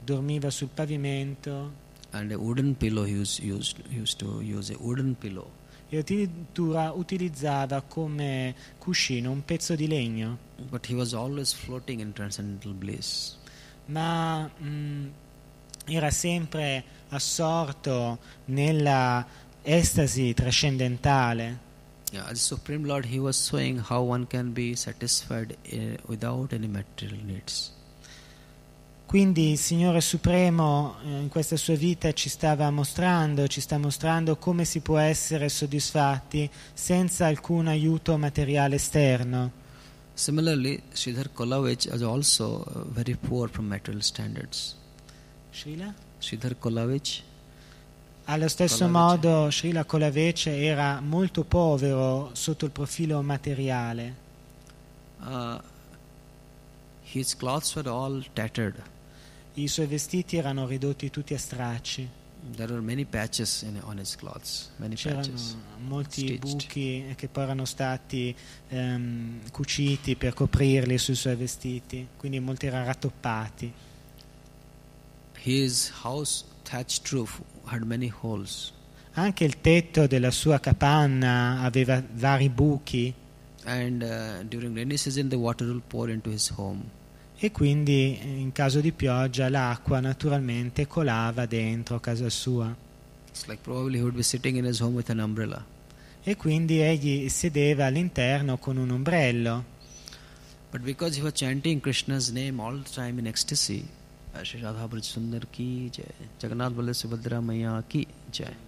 dormiva 0.09 0.49
sul 0.51 0.69
pavimento 0.73 1.87
and 2.13 2.33
a 2.33 2.37
wooden 2.39 2.75
pillow. 2.75 3.05
He 3.05 3.13
used, 3.13 3.43
used, 3.43 3.77
used 3.91 4.19
to 4.19 4.41
use 4.41 4.73
a 4.73 4.77
wooden 4.79 5.15
pillow. 5.15 5.51
e 5.91 5.99
addirittura 5.99 6.93
utilizzava 6.93 7.83
come 7.83 8.55
cuscino 8.79 9.31
un 9.31 9.45
pezzo 9.45 9.75
di 9.75 9.87
legno. 9.87 10.39
But 10.71 10.87
he 10.89 10.95
was 10.95 11.13
always 11.13 11.53
floating 11.53 12.01
in 12.01 12.13
transcendental 12.13 12.73
bliss. 12.73 13.37
ma 13.87 14.47
mh, 14.47 15.11
era 15.87 16.11
sempre 16.11 16.85
assorto 17.11 18.19
nella 18.47 19.27
estasi 19.63 20.33
trascendentale. 20.35 21.67
Yeah, 22.11 22.27
as 22.27 22.41
Supreme 22.41 22.87
Lord, 22.87 23.05
He 23.05 23.19
was 23.19 23.37
showing 23.37 23.79
how 23.81 24.01
one 24.03 24.27
can 24.27 24.53
be 24.53 24.75
satisfied 24.75 25.57
uh, 25.71 25.97
without 26.07 26.55
any 26.55 26.67
material 26.67 27.23
needs. 27.23 27.71
Quindi 29.09 29.53
il 29.53 29.59
Signore 29.59 30.03
Supremo 30.03 30.97
eh, 31.03 31.21
in 31.23 31.29
questa 31.31 31.57
sua 31.57 31.75
vita 31.75 32.13
ci 32.13 32.29
stava 32.29 32.71
mostrando, 32.71 33.47
ci 33.49 33.63
sta 33.63 33.79
mostrando 33.79 34.37
come 34.37 34.67
si 34.67 34.81
può 34.81 34.99
essere 34.99 35.49
soddisfatti 35.49 36.49
senza 36.75 37.25
alcun 37.25 37.69
aiuto 37.69 38.19
materiale 38.19 38.75
esterno. 38.75 39.51
Similarly, 40.13 40.83
Sridhar 40.93 41.33
Kolavich 41.33 41.87
was 41.91 42.03
also 42.03 42.67
uh, 42.75 42.85
very 42.93 43.15
poor 43.17 43.49
from 43.49 43.67
material 43.67 44.03
standards. 44.03 44.77
Srila? 45.53 45.95
Sridhar 46.19 46.59
Kolavich, 46.59 47.23
Allo 48.25 48.49
stesso 48.49 48.85
Kolavece. 48.85 49.27
modo 49.29 49.51
Srila 49.51 49.85
Kolavece 49.85 50.55
era 50.63 51.01
molto 51.01 51.45
povero 51.45 52.29
sotto 52.35 52.67
il 52.67 52.73
profilo 52.73 53.23
materiale. 53.23 54.15
uh, 55.23 55.59
his 57.05 57.35
clothes 57.35 57.75
were 57.75 57.89
all 57.89 58.23
tattered. 58.35 58.75
I 59.59 59.67
suoi 59.67 59.87
vestiti 59.87 60.37
erano 60.37 60.67
ridotti 60.67 61.11
tutti 61.11 61.35
a 61.35 61.39
stracci. 61.39 62.09
There 62.55 62.71
were 62.73 62.81
many 62.81 63.05
patches 63.05 63.63
in, 63.63 63.81
on 63.83 63.99
his 63.99 64.15
clothes, 64.15 64.71
many 64.77 64.95
C'erano 64.95 65.23
patches. 65.23 65.57
molti 65.79 66.21
Stitched. 66.21 66.39
buchi 66.41 67.15
che 67.17 67.27
poi 67.29 67.43
erano 67.43 67.65
stati 67.65 68.35
ehm, 68.69 69.51
cuciti 69.51 70.15
per 70.15 70.35
coprirli 70.35 70.97
sui 70.99 71.17
suoi 71.17 71.35
vestiti, 71.35 72.07
quindi 72.17 72.39
molti 72.39 72.67
erano 72.67 72.85
rattoppati. 72.87 73.73
His 75.43 75.91
house 76.03 76.45
thatched 76.63 77.09
roof 77.11 77.41
had 77.65 77.83
many 77.83 78.13
holes, 78.21 78.73
Anche 79.15 79.43
il 79.45 79.61
tetto 79.61 80.07
della 80.07 80.31
sua 80.31 80.61
capanna 80.61 81.63
aveva 81.63 82.01
vari 82.15 82.49
buchi 82.49 83.13
and 83.65 84.03
uh, 84.03 84.45
during 84.47 84.75
rainy 84.77 84.97
season 84.97 85.29
the 85.29 85.37
water 85.37 85.67
will 85.67 85.83
pour 85.89 86.09
into 86.09 86.31
his 86.31 86.49
home. 86.57 86.85
E 87.41 87.53
quindi 87.53 88.19
eh, 88.21 88.27
in 88.27 88.51
caso 88.51 88.81
di 88.81 88.91
pioggia 88.91 89.49
l'acqua 89.49 90.01
naturalmente 90.01 90.89
colava 90.89 91.47
dentro 91.47 92.01
casa 92.01 92.29
sua. 92.29 92.75
Like. 93.47 93.61
E 96.25 96.37
quindi 96.37 96.81
egli 96.81 97.29
sedeva 97.29 97.87
all'interno 97.87 98.59
con 98.59 98.77
un 98.77 98.91
ombrello. 98.91 99.77
But 100.71 100.83
because 100.83 101.17
he 101.17 101.23
was 101.23 101.33
chanting 101.35 101.81
Krishna's 101.81 102.31
name 102.31 102.61
all 102.61 102.83
the 102.83 102.91
time 102.91 103.19
in 103.19 103.27
ecstasy, 103.27 103.87
Shri 104.43 104.61
Radha 104.61 104.87
Sundar 105.01 105.47
ki 105.51 105.91
jai, 105.91 106.05
Jagannath 106.39 106.75
Baladev 106.75 106.95
Subhadra 106.95 107.41
Maya 107.41 107.83
ki 107.87 108.07
jai. 108.31 108.68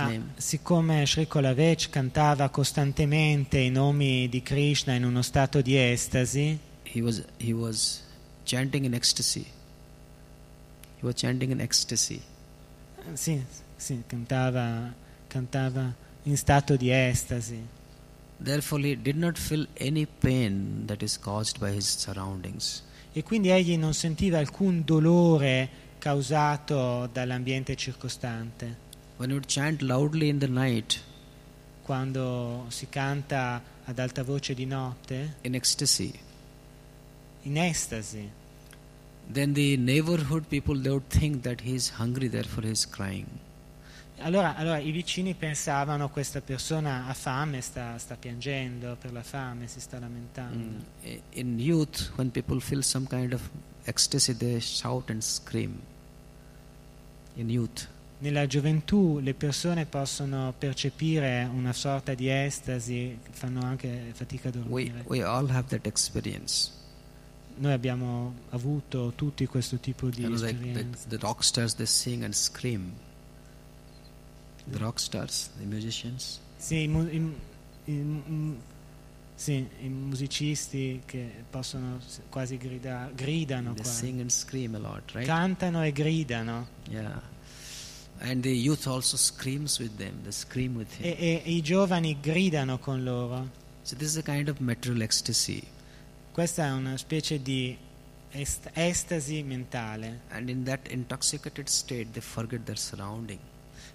Ma 0.00 0.08
name, 0.08 0.32
siccome 0.36 1.06
Sri 1.06 1.26
Kolavech 1.26 1.90
cantava 1.90 2.48
costantemente 2.50 3.58
i 3.58 3.70
nomi 3.70 4.28
di 4.28 4.42
Krishna 4.42 4.94
in 4.94 5.04
uno 5.04 5.22
stato 5.22 5.60
di 5.60 5.76
estasi, 5.76 6.58
he 6.82 7.00
was 7.00 7.22
he 7.38 7.52
was 7.52 8.02
chanting 8.44 8.84
in 8.84 8.94
ecstasy. 8.94 9.44
He 11.00 11.06
was 11.06 11.14
chanting 11.16 11.50
in 11.50 11.60
ecstasy. 11.60 12.20
sì, 13.14 13.42
sì, 13.76 14.02
cantava, 14.06 14.92
cantava 15.26 15.94
in 16.24 16.36
stato 16.36 16.76
di 16.76 16.90
estasi. 16.90 17.78
Therefore, 18.42 18.82
he 18.82 18.96
did 18.96 19.16
not 19.16 19.36
feel 19.36 19.66
any 19.78 20.06
pain 20.06 20.84
that 20.86 21.02
is 21.02 21.18
caused 21.18 21.58
by 21.58 21.72
his 21.72 21.86
surroundings. 21.86 22.82
E 23.12 23.22
quindi 23.22 23.50
egli 23.50 23.76
non 23.76 23.92
sentiva 23.92 24.38
alcun 24.38 24.82
dolore 24.84 25.68
causato 26.00 27.08
dall'ambiente 27.12 27.76
circostante. 27.76 28.88
When 29.18 29.30
he 29.30 29.36
would 29.36 29.46
chant 29.46 29.82
loudly 29.82 30.28
in 30.28 30.38
the 30.38 30.48
night 30.48 31.00
Quando 31.82 32.66
si 32.68 32.88
canta 32.88 33.60
ad 33.84 33.98
alta 33.98 34.22
voce 34.22 34.54
di 34.54 34.64
notte, 34.64 35.38
in 35.40 35.56
ecstasy, 35.56 36.16
in 37.42 37.56
estasi, 37.56 38.30
then 39.26 39.52
the 39.54 39.76
neighborhood 39.76 40.46
people 40.46 40.80
they 40.80 40.90
would 40.90 41.08
think 41.08 41.42
that 41.42 41.62
he 41.62 41.74
is 41.74 41.90
hungry, 41.98 42.28
therefore 42.28 42.62
he 42.64 42.70
is 42.70 42.88
crying. 42.88 43.26
allora, 44.18 44.54
allora 44.54 44.78
i 44.78 44.92
vicini 44.92 45.34
pensavano 45.34 46.10
questa 46.10 46.40
persona 46.40 47.06
ha 47.08 47.14
fame, 47.14 47.60
sta, 47.60 47.98
sta 47.98 48.16
piangendo 48.16 48.96
per 49.00 49.12
la 49.12 49.22
fame, 49.24 49.66
si 49.66 49.80
sta 49.80 49.98
lamentando. 49.98 50.84
Mm. 51.02 51.18
In 51.30 51.58
youth, 51.58 52.12
when 52.16 52.30
people 52.30 52.60
feel 52.60 52.82
some 52.82 53.06
kind 53.08 53.32
of 53.32 53.50
ecstasy, 53.84 54.32
they 54.32 54.60
shout 54.60 55.10
and 55.10 55.22
scream. 55.22 55.80
Nella 58.18 58.46
gioventù 58.46 59.18
le 59.20 59.32
persone 59.34 59.86
possono 59.86 60.52
percepire 60.56 61.48
una 61.52 61.72
sorta 61.72 62.12
di 62.14 62.28
estasi, 62.28 63.18
fanno 63.30 63.60
anche 63.62 64.10
fatica 64.12 64.48
a 64.48 64.52
we 64.52 64.58
dormire. 64.60 65.04
we 65.06 65.22
experience. 65.86 66.70
Noi 67.56 67.72
abbiamo 67.72 68.34
avuto 68.50 69.12
tutti 69.14 69.46
questo 69.46 69.78
tipo 69.78 70.08
di 70.08 70.22
You 70.22 70.30
know, 70.34 70.44
like 70.44 70.54
esperienze. 70.58 71.06
the, 71.08 71.16
the 71.16 71.22
rock 71.26 71.42
stars, 71.42 71.74
they 71.74 71.86
sing 71.86 72.22
and 72.22 72.32
scream. 72.34 72.92
The 74.70 74.78
rock 74.78 74.98
stars, 75.00 75.50
the 75.58 75.64
musicians, 75.64 76.40
Sì, 76.58 76.84
i, 76.84 77.34
i- 77.86 77.92
i- 77.92 78.56
sì, 79.40 79.66
i 79.80 79.88
musicisti 79.88 81.00
che 81.06 81.44
possono 81.48 81.98
quasi 82.28 82.58
grida- 82.58 83.10
gridano 83.14 83.72
they 83.72 83.84
sing 83.86 84.20
and 84.20 84.28
scream 84.30 84.74
a 84.74 84.78
lot, 84.78 85.12
right? 85.12 85.26
Cantano 85.26 85.82
e 85.82 85.92
gridano. 85.92 86.66
Yeah. 86.90 87.22
And 88.18 88.42
the 88.42 88.50
youth 88.50 88.86
also 88.86 89.16
screams 89.16 89.78
with 89.78 89.96
them. 89.96 90.20
They 90.22 90.32
scream 90.32 90.76
with 90.76 90.92
him. 90.98 91.06
E, 91.06 91.16
e- 91.18 91.42
e 91.42 91.50
i 91.54 91.62
giovani 91.62 92.18
gridano 92.20 92.78
con 92.78 93.02
loro. 93.02 93.48
So 93.80 93.96
this 93.96 94.10
is 94.10 94.16
a 94.18 94.22
kind 94.22 94.48
of 94.48 94.58
material 94.58 95.00
ecstasy. 95.00 95.62
Questa 96.32 96.66
è 96.66 96.70
una 96.72 96.98
specie 96.98 97.40
di 97.40 97.74
est- 98.32 98.68
estasi 98.74 99.42
mentale. 99.42 100.20
And 100.28 100.50
in 100.50 100.64
that 100.64 100.86
intoxicated 100.90 101.66
state, 101.68 102.10
they 102.12 102.20
forget 102.20 102.62
their 102.64 102.76
surrounding. 102.78 103.38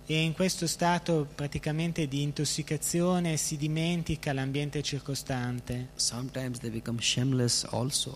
E 0.07 0.21
in 0.21 0.33
questo 0.33 0.67
stato 0.67 1.27
praticamente 1.33 2.07
di 2.07 2.21
intossicazione 2.21 3.37
si 3.37 3.57
dimentica 3.57 4.33
l'ambiente 4.33 4.83
circostante. 4.83 5.89
Sometimes 5.95 6.59
they 6.59 6.69
become 6.69 7.01
shameless 7.01 7.65
also. 7.71 8.15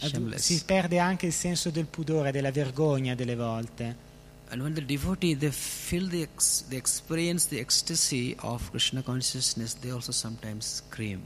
Ad- 0.00 0.10
Shameless. 0.10 0.42
Si 0.42 0.64
perde 0.64 0.98
anche 0.98 1.26
il 1.26 1.32
senso 1.32 1.70
del 1.70 1.86
pudore, 1.86 2.32
della 2.32 2.50
vergogna 2.50 3.14
delle 3.14 3.36
volte. 3.36 4.12
And 4.48 4.60
when 4.60 4.74
the 4.74 4.84
devotee 4.84 5.36
they 5.36 5.50
feel 5.50 6.08
the 6.08 6.22
ex- 6.22 6.64
they 6.68 6.78
experience 6.78 7.48
the 7.48 7.60
ecstasy 7.60 8.34
of 8.40 8.68
Krishna 8.70 9.02
consciousness, 9.02 9.74
they 9.74 9.90
also 9.90 10.10
sometimes 10.10 10.82
scream. 10.86 11.22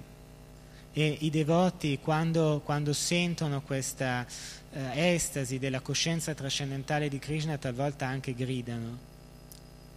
E 0.93 1.17
i 1.21 1.31
devoti 1.31 1.99
quando, 2.03 2.61
quando 2.65 2.93
sentono 2.93 3.63
questa 3.63 4.27
eh, 4.73 5.15
estasi 5.15 5.59
della 5.59 5.81
coscienza 5.81 6.35
trascendentale 6.35 7.09
di 7.09 7.19
Krishna 7.19 7.57
talvolta 7.57 8.07
anche 8.07 8.35
gridano. 8.35 9.17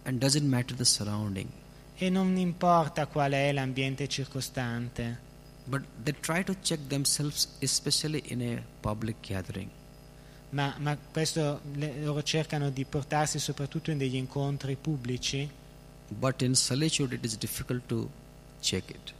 And 0.04 0.18
doesn't 0.18 0.48
matter 0.48 0.74
the 0.76 0.84
surrounding, 0.84 1.48
E 1.96 2.08
non 2.10 2.36
importa 2.36 3.06
qual 3.06 3.32
è 3.32 3.52
l'ambiente 3.52 4.08
circostante, 4.08 5.18
but 5.66 5.82
they 6.02 6.14
try 6.20 6.42
to 6.42 6.54
check 6.60 6.80
themselves, 6.88 7.48
especially 7.60 8.20
in 8.26 8.42
a 8.42 8.62
public 8.80 9.16
gathering. 9.20 9.68
ma, 10.50 10.74
ma 10.78 10.96
questo 11.12 11.60
le- 11.74 12.02
loro 12.02 12.22
cercano 12.24 12.70
di 12.70 12.84
portarsi 12.84 13.38
soprattutto 13.38 13.90
in 13.92 13.98
degli 13.98 14.16
incontri 14.16 14.76
pubblici, 14.76 15.48
But 16.08 16.42
in 16.42 16.54
solitude, 16.54 17.14
it 17.14 17.24
is 17.24 17.38
difficult 17.38 17.86
to 17.86 18.10
check 18.60 18.90
it. 18.90 19.14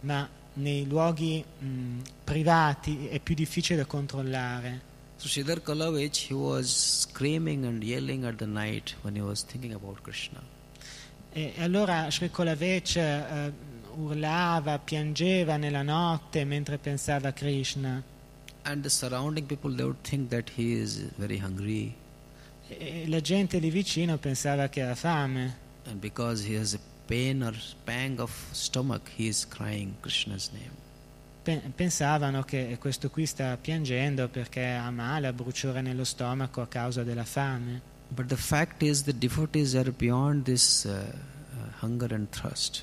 ma 0.00 0.26
nei 0.54 0.86
luoghi 0.86 1.44
mh, 1.58 1.98
privati 2.24 3.06
è 3.08 3.20
più 3.20 3.34
difficile 3.34 3.76
da 3.80 3.84
controllare. 3.84 4.94
Sridhar 5.26 5.60
Kalavich, 5.60 6.28
he 6.28 6.34
was 6.34 6.70
screaming 6.70 7.64
and 7.64 7.82
yelling 7.82 8.24
at 8.24 8.38
the 8.38 8.46
night 8.46 8.94
when 9.02 9.14
he 9.14 9.22
was 9.22 9.42
thinking 9.42 9.74
about 9.74 10.02
Krishna. 10.02 10.40
E 11.32 11.52
allora 11.58 12.10
Sri 12.10 12.30
Kolavech 12.30 12.96
eh, 12.96 13.52
urlava, 13.98 14.78
piangeva 14.78 15.56
nella 15.56 15.82
notte 15.82 16.44
mentre 16.44 16.78
pensava 16.78 17.28
a 17.28 17.32
Krishna. 17.32 18.02
And 18.64 18.82
the 18.82 18.90
surrounding 18.90 19.46
people, 19.46 19.70
they 19.70 19.84
would 19.84 20.02
think 20.02 20.30
that 20.30 20.50
he 20.50 20.72
is 20.72 20.96
very 21.18 21.38
hungry. 21.38 21.94
E 22.68 23.04
la 23.08 23.20
gente 23.20 23.58
lì 23.58 23.70
vicino 23.70 24.16
pensava 24.18 24.68
che 24.68 24.82
aveva 24.82 24.94
fame 24.94 25.64
And 25.88 26.00
because 26.00 26.42
he 26.42 26.54
has 26.54 26.74
a 26.74 26.80
pain 27.06 27.42
or 27.42 27.54
pang 27.84 28.18
of 28.20 28.32
stomach, 28.52 29.08
he 29.16 29.28
is 29.28 29.44
crying 29.44 29.94
Krishna's 30.02 30.50
name. 30.52 30.72
Pe- 31.46 31.62
pensavano 31.72 32.42
che 32.42 32.76
questo 32.80 33.08
qui 33.08 33.24
sta 33.24 33.56
piangendo 33.56 34.26
perché 34.26 34.66
ha 34.66 34.90
male, 34.90 35.28
ha 35.28 35.32
bruciore 35.32 35.80
nello 35.80 36.02
stomaco 36.02 36.60
a 36.60 36.66
causa 36.66 37.04
della 37.04 37.24
fame. 37.24 37.80
But 38.08 38.26
the 38.26 38.36
fact 38.36 38.82
is, 38.82 39.04
the 39.04 39.16
devotees 39.16 39.76
are 39.76 39.92
beyond 39.92 40.42
this 40.42 40.82
uh, 40.86 40.90
uh, 40.90 41.84
hunger 41.84 42.12
and 42.12 42.28
thirst. 42.30 42.82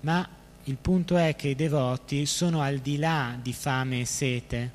Ma 0.00 0.26
il 0.64 0.78
punto 0.80 1.18
è 1.18 1.36
che 1.36 1.48
i 1.48 1.54
devoti 1.54 2.24
sono 2.24 2.62
al 2.62 2.78
di 2.78 2.96
là 2.96 3.36
di 3.38 3.52
fame 3.52 4.00
e 4.00 4.04
sete. 4.06 4.70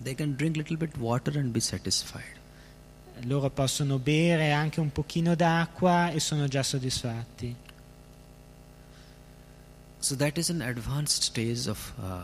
They 0.00 0.14
can 0.14 0.36
drink 0.36 0.54
little 0.54 0.76
bit 0.76 0.96
water 0.98 1.36
and 1.38 1.50
be 1.50 1.58
satisfied. 1.58 2.36
Loro 3.22 3.50
possono 3.50 3.98
bere 3.98 4.52
anche 4.52 4.78
un 4.78 4.92
pochino 4.92 5.34
d'acqua 5.34 6.10
e 6.12 6.20
sono 6.20 6.46
già 6.46 6.62
soddisfatti. 6.62 7.56
So 9.98 10.14
that 10.16 10.36
is 10.38 10.50
an 10.50 10.62
advanced 10.62 11.22
stage 11.22 11.66
of 11.66 11.92
uh, 12.00 12.20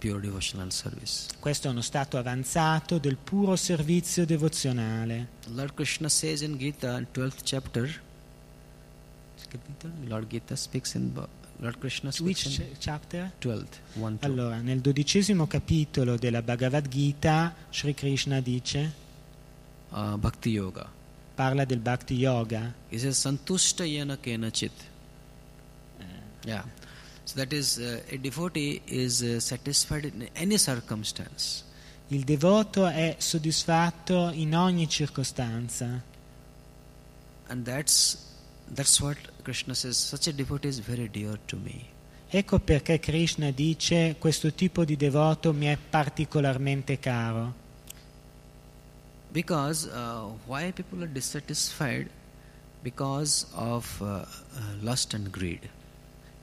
pure 0.00 0.20
devotional 0.20 0.70
service. 0.72 1.28
Questo 1.38 1.68
è 1.68 1.70
uno 1.70 1.82
stato 1.82 2.16
avanzato 2.18 2.98
del 2.98 3.16
puro 3.16 3.54
servizio 3.56 4.24
devozionale. 4.24 5.28
Lord 5.54 5.74
Krishna 5.74 6.08
says 6.08 6.40
in 6.40 6.56
Gita, 6.56 6.96
in 6.98 7.06
12th 7.12 7.42
chapter, 7.44 8.00
Lord 10.06 10.28
Gita 10.28 10.56
speaks 10.56 10.94
in 10.94 11.12
Lord 11.60 11.78
Krishna 11.78 12.12
speaks 12.12 12.44
Which 12.44 12.58
in 12.60 12.74
ch- 12.74 12.78
chapter? 12.78 13.32
12th, 13.40 13.80
1 13.94 14.18
2. 14.20 14.26
Allora, 14.28 14.60
nel 14.60 14.80
dodicesimo 14.80 15.46
capitolo 15.48 16.16
della 16.16 16.40
Bhagavad 16.42 16.86
Gita, 16.88 17.52
Sri 17.70 17.94
Krishna 17.94 18.40
dice, 18.40 18.92
uh, 19.90 20.16
Bhakti 20.16 20.50
Yoga. 20.50 20.88
parla 21.34 21.64
del 21.64 21.80
Bhakti 21.80 22.14
Yoga. 22.14 22.72
He 22.90 22.98
says, 22.98 23.18
Santushta 23.18 23.84
yana 23.84 24.16
kenachit. 24.18 24.70
Yeah. 26.48 26.62
So 27.26 27.36
that 27.36 27.52
is, 27.52 27.78
uh, 27.78 28.00
a 28.10 28.16
devotee 28.16 28.80
is 28.86 29.22
uh, 29.22 29.38
satisfied 29.38 30.06
in 30.06 30.28
any 30.34 30.56
circumstance. 30.56 31.62
Il 32.08 32.24
devoto 32.24 32.86
è 32.86 33.16
soddisfatto 33.18 34.30
in 34.32 34.56
ogni 34.56 34.88
circostanza. 34.88 36.02
And 37.48 37.66
that's, 37.66 38.16
that's 38.74 38.98
what 39.00 39.18
Krishna 39.42 39.74
says. 39.74 39.98
Such 39.98 40.28
a 40.28 40.32
devotee 40.32 40.68
is 40.68 40.78
very 40.78 41.10
dear 41.10 41.38
to 41.48 41.56
me. 41.56 41.84
Ecco 42.30 42.60
perché 42.60 42.98
Krishna 42.98 43.50
dice 43.50 44.16
questo 44.18 44.54
tipo 44.54 44.86
di 44.86 44.96
devoto 44.96 45.52
mi 45.52 45.66
è 45.66 45.76
particolarmente 45.76 46.98
caro. 46.98 47.66
Because 49.30 49.86
uh, 49.86 50.32
why 50.46 50.72
people 50.72 51.02
are 51.02 51.12
dissatisfied? 51.12 52.08
Because 52.82 53.46
of 53.52 54.00
uh, 54.00 54.04
uh, 54.04 54.24
lust 54.80 55.12
and 55.12 55.30
greed. 55.30 55.68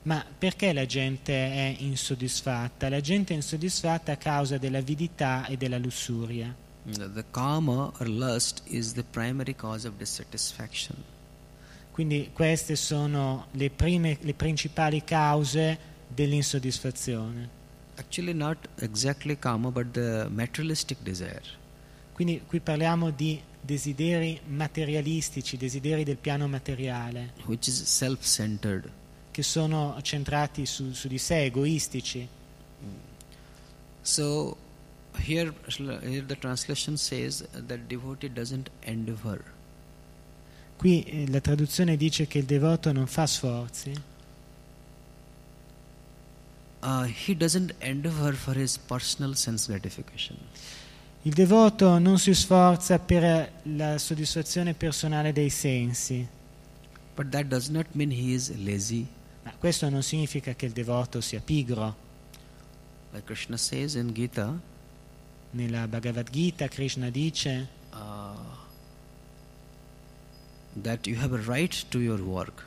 Ma 0.06 0.24
perché 0.38 0.72
la 0.72 0.86
gente 0.86 1.32
è 1.32 1.74
insoddisfatta? 1.78 2.88
La 2.88 3.00
gente 3.00 3.32
è 3.32 3.36
insoddisfatta 3.36 4.12
a 4.12 4.16
causa 4.16 4.56
dell'avidità 4.56 5.46
e 5.46 5.56
della 5.56 5.78
lussuria. 5.78 6.54
The 6.84 7.24
kama 7.32 7.92
or 7.98 8.08
lust 8.08 8.62
is 8.66 8.92
the 8.92 9.02
primary 9.02 9.56
cause 9.56 9.86
of 9.88 9.94
dissatisfaction. 9.96 10.96
Quindi 11.90 12.30
queste 12.32 12.76
sono 12.76 13.46
le, 13.52 13.68
prime, 13.70 14.16
le 14.20 14.34
principali 14.34 15.02
cause 15.02 15.76
dell'insoddisfazione. 16.06 17.48
Actually, 17.96 18.32
not 18.32 18.58
exactly 18.76 19.36
kama, 19.36 19.72
but 19.72 19.90
the 19.90 20.28
materialistic 20.28 20.98
desire. 21.02 21.42
Quindi 22.12 22.42
qui 22.46 22.60
parliamo 22.60 23.10
di 23.10 23.42
desideri 23.60 24.40
materialistici, 24.46 25.56
desideri 25.56 26.04
del 26.04 26.16
piano 26.16 26.46
materiale, 26.46 27.32
which 27.46 27.66
is 27.66 27.82
self 27.82 28.24
centered. 28.24 28.88
Che 29.36 29.42
sono 29.42 29.98
centrati 30.00 30.64
su, 30.64 30.94
su 30.94 31.08
di 31.08 31.18
sé, 31.18 31.44
egoistici. 31.44 32.26
So, 34.00 34.56
here, 35.18 35.52
here 35.76 36.24
the 36.24 36.38
translation 36.38 36.96
says 36.96 37.46
that 37.52 37.86
devotee 37.86 38.32
doesn't 38.32 38.70
endeavor. 38.80 39.44
Qui 40.78 41.02
eh, 41.02 41.28
la 41.28 41.40
traduzione 41.40 41.98
dice 41.98 42.26
che 42.26 42.38
il 42.38 42.46
devoto 42.46 42.92
non 42.92 43.06
fa 43.06 43.26
sforzi, 43.26 44.14
Uh, 46.82 47.04
he 47.04 47.34
doesn't 47.34 47.74
endeavor 47.80 48.34
for 48.34 48.54
his 48.56 48.78
personal 48.78 49.34
sense 49.34 49.66
gratification. 49.66 50.38
il 51.22 51.32
devoto 51.34 51.98
non 51.98 52.18
si 52.18 52.32
sforza 52.32 52.98
per 52.98 53.50
la 53.64 53.98
soddisfazione 53.98 54.72
personale 54.72 55.32
dei 55.32 55.50
sensi, 55.50 56.26
But 57.16 57.30
that 57.32 57.48
does 57.48 57.68
not 57.68 57.86
mean 57.94 58.10
he 58.10 58.32
is 58.32 58.50
lazy. 58.56 59.06
Ma 59.46 59.52
questo 59.60 59.88
non 59.88 60.02
significa 60.02 60.54
che 60.54 60.66
il 60.66 60.72
devoto 60.72 61.20
sia 61.20 61.40
pigro. 61.40 61.94
Like 63.12 63.26
Krishna 63.26 63.56
says 63.56 63.94
in 63.94 64.12
Gita, 64.12 64.58
Nella 65.52 65.86
Bhagavad 65.86 66.28
Gita 66.30 66.66
Krishna 66.66 67.10
dice 67.10 67.68
uh, 67.92 68.34
that 70.82 71.06
you 71.06 71.16
have 71.16 71.32
a 71.32 71.40
right 71.46 71.88
to 71.90 72.00
your 72.00 72.20
work. 72.20 72.64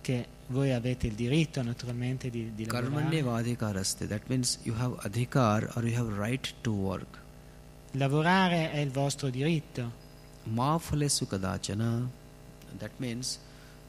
che 0.00 0.26
voi 0.48 0.72
avete 0.72 1.06
il 1.06 1.14
diritto 1.14 1.62
naturalmente 1.62 2.28
di, 2.28 2.52
di 2.56 2.64
lavorare. 2.66 2.92
Karmanyeva 2.92 3.36
adhikaraste. 3.36 4.08
That 4.08 4.22
means 4.26 4.58
you 4.64 4.74
have 4.76 4.96
adhikar 5.02 5.76
or 5.76 5.84
you 5.84 5.96
have 5.96 6.12
right 6.18 6.54
to 6.62 6.72
work. 6.72 7.18
Lavorare 7.92 8.72
è 8.72 8.78
il 8.78 8.90
vostro 8.90 9.30
diritto. 9.30 9.92
Ma 10.44 10.76
phale 10.78 11.08
sukadachana. 11.08 12.08
That 12.78 12.90
means 12.96 13.38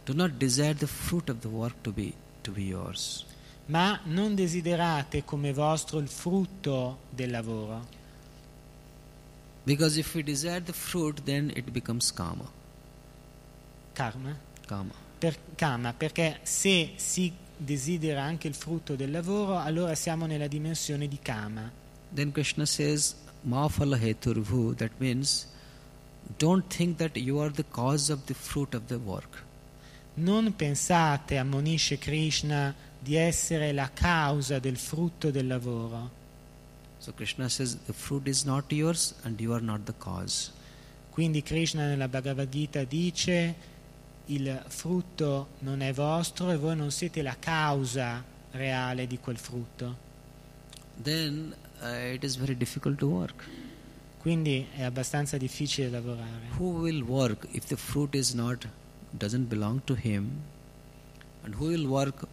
do 0.06 0.14
not 0.14 0.34
desire 0.38 0.76
the 0.76 0.88
fruit 0.88 1.30
of 1.30 1.40
the 1.40 1.50
work 1.50 1.74
to 1.82 1.92
be 1.92 2.14
to 2.48 2.52
be 2.54 2.64
yours. 2.64 3.26
ma 3.68 4.00
non 4.06 4.34
desiderate 4.36 5.26
come 5.26 5.52
vostro 5.52 6.00
il 6.00 6.08
frutto 6.08 7.00
del 7.10 7.30
lavoro, 7.32 7.96
Because 9.66 9.98
if 10.00 10.14
we 10.16 10.24
desire 10.24 10.62
the 10.64 10.72
fruit, 10.72 11.22
then 11.26 11.52
it 11.54 11.72
becomes 11.74 12.12
kama. 12.14 12.46
karma, 13.94 14.34
Kama. 14.66 14.94
per, 15.20 15.36
kama, 15.58 15.94
perché 15.94 16.40
se 16.44 16.94
si 16.96 17.34
desidera 17.58 18.22
anche 18.24 18.48
il 18.48 18.54
frutto 18.54 18.96
del 18.96 19.12
lavoro, 19.12 19.58
allora 19.58 19.94
siamo 19.96 20.26
nella 20.26 20.48
dimensione 20.48 21.08
di 21.10 21.20
kama. 21.22 21.70
Then 22.14 22.32
Krishna 22.32 22.66
says, 22.66 23.16
Ma 23.42 23.68
phala 23.68 23.98
heturvu. 23.98 24.76
That 24.78 24.92
means 25.00 25.48
don't 26.38 26.66
think 26.74 26.98
that 27.00 27.18
you 27.18 27.40
are 27.40 27.52
the 27.52 27.66
cause 27.70 28.10
of 28.10 28.26
the 28.28 28.34
fruit 28.34 28.74
of 28.74 28.84
the 28.88 28.98
work. 29.00 29.44
Non 30.20 30.56
pensate, 30.56 31.38
ammonisce 31.38 32.00
Krishna, 32.00 32.74
di 33.00 33.16
essere 33.16 33.72
la 33.72 33.92
causa 33.94 34.58
del 34.58 34.78
frutto 34.78 35.30
del 35.30 35.46
lavoro. 35.46 36.10
So 36.98 37.14
Krishna 37.14 37.48
says 37.50 37.78
the 37.86 37.94
fruit 37.94 38.28
is 38.28 38.44
not 38.44 38.72
yours 38.72 39.14
and 39.22 39.40
you 39.40 39.54
are 39.54 39.62
not 39.62 39.84
the 39.84 39.94
cause. 39.96 40.52
Quindi 41.12 41.44
Krishna 41.44 41.86
nella 41.86 42.08
Bhagavad 42.08 42.50
Gita 42.50 42.84
dice 42.84 43.56
il 44.26 44.64
frutto 44.68 45.50
non 45.60 45.82
è 45.82 45.94
vostro 45.94 46.50
e 46.50 46.58
voi 46.58 46.76
non 46.76 46.90
siete 46.90 47.22
la 47.22 47.36
causa 47.38 48.24
reale 48.52 49.06
di 49.06 49.20
quel 49.20 49.38
frutto. 49.38 50.06
Then 51.00 51.54
uh, 51.80 52.14
it 52.14 52.24
is 52.24 52.38
very 52.38 52.58
difficult 52.58 52.98
to 52.98 53.08
work. 53.08 53.48
Quindi 54.18 54.66
è 54.76 54.82
abbastanza 54.82 55.38
difficile 55.38 55.90
lavorare. 55.90 56.48
Who 56.58 56.80
will 56.80 57.04
work 57.04 57.48
if 57.52 57.66
the 57.66 57.78
fruit 57.78 58.16
is 58.16 58.34
not 58.34 58.68
doesn't 59.18 59.50
belong 59.50 59.82
to 59.86 59.96
him? 59.96 60.44
And 61.44 61.56
who 61.56 61.68
will 61.68 61.88
work 61.88 62.28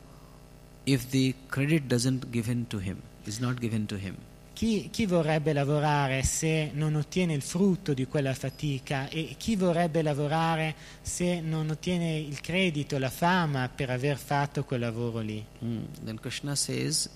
if 0.86 1.10
the 1.10 1.34
credit 1.48 1.88
doesn't 1.88 2.30
given 2.30 2.66
to 2.66 2.78
him, 2.78 3.02
is 3.26 3.40
not 3.40 3.60
given 3.60 3.86
to 3.86 3.96
him? 3.96 4.16
Chi, 4.54 4.88
chi 4.92 5.04
vorrebbe 5.06 5.52
lavorare 5.52 6.22
se 6.22 6.70
non 6.74 6.94
ottiene 6.94 7.34
il 7.34 7.42
frutto 7.42 7.92
di 7.92 8.06
quella 8.06 8.32
fatica 8.34 9.08
e 9.08 9.34
chi 9.36 9.56
vorrebbe 9.56 10.00
lavorare 10.00 10.76
se 11.02 11.40
non 11.40 11.70
ottiene 11.70 12.18
il 12.18 12.40
credito, 12.40 12.96
la 12.98 13.10
fama 13.10 13.68
per 13.68 13.90
aver 13.90 14.16
fatto 14.16 14.62
quel 14.62 14.80
lavoro 14.80 15.18
lì? 15.18 15.44
Hmm. 15.58 15.82
Then 16.04 16.18
Krishna 16.18 16.54
says, 16.54 17.08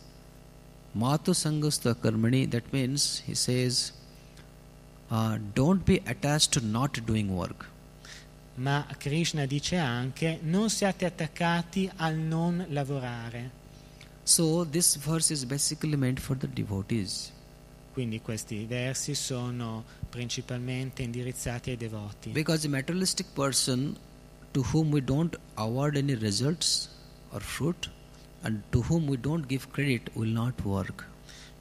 Matu 0.96 1.32
sangasta 1.32 1.94
karmani, 1.94 2.50
that 2.50 2.72
means 2.72 3.22
he 3.24 3.34
says, 3.34 3.92
uh, 5.10 5.38
don't 5.54 5.84
be 5.84 6.02
attached 6.06 6.52
to 6.52 6.60
not 6.60 6.98
doing 7.06 7.28
work. 7.34 7.66
Ma 8.58 8.84
Krishna 8.98 9.46
dice 9.46 9.76
anche 9.76 10.40
non 10.42 10.68
siate 10.68 11.04
attaccati 11.04 11.88
al 11.96 12.16
non 12.16 12.66
lavorare. 12.70 13.50
So 14.24 14.66
this 14.66 14.96
verse 14.96 15.32
is 15.32 15.44
basically 15.44 15.96
meant 15.96 16.18
for 16.18 16.36
the 16.36 16.48
devotees. 16.52 17.32
Quindi 17.92 18.20
questi 18.20 18.64
versi 18.64 19.14
sono 19.14 19.84
principalmente 20.10 21.02
indirizzati 21.02 21.70
ai 21.70 21.76
devoti. 21.76 22.30
Because 22.30 22.66
a 22.66 22.70
materialistic 22.70 23.26
person 23.32 23.96
to 24.50 24.64
whom 24.72 24.90
we 24.90 25.02
don't 25.02 25.36
award 25.54 25.96
any 25.96 26.14
results 26.14 26.88
or 27.30 27.40
fruit 27.40 27.88
and 28.42 28.62
to 28.70 28.84
whom 28.88 29.08
we 29.08 29.18
don't 29.18 29.46
give 29.46 29.68
credit 29.70 30.10
will 30.14 30.30
not 30.30 30.54
work. 30.64 31.06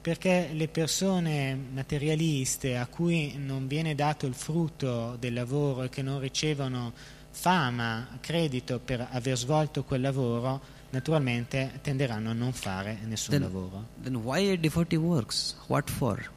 Perché 0.08 0.48
le 0.54 0.68
persone 0.68 1.54
materialiste 1.54 2.78
a 2.78 2.86
cui 2.86 3.34
non 3.36 3.66
viene 3.66 3.94
dato 3.94 4.24
il 4.24 4.32
frutto 4.32 5.16
del 5.20 5.34
lavoro 5.34 5.82
e 5.82 5.90
che 5.90 6.00
non 6.00 6.18
ricevono 6.18 6.94
fama, 7.30 8.16
credito 8.18 8.78
per 8.78 9.06
aver 9.10 9.36
svolto 9.36 9.84
quel 9.84 10.00
lavoro, 10.00 10.62
naturalmente 10.88 11.80
tenderanno 11.82 12.30
a 12.30 12.32
non 12.32 12.54
fare 12.54 13.00
nessun 13.04 13.32
Then- 13.34 13.42
lavoro. 13.42 13.86
Then 14.02 14.14
why 14.14 14.58
devotee 14.58 14.96
works? 14.96 15.54
What 15.66 15.90
for? 15.90 16.30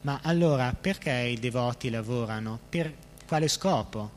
Ma 0.00 0.18
allora 0.24 0.72
perché 0.72 1.12
i 1.12 1.38
devoti 1.38 1.90
lavorano? 1.90 2.58
Per 2.68 2.92
quale 3.28 3.46
scopo? 3.46 4.10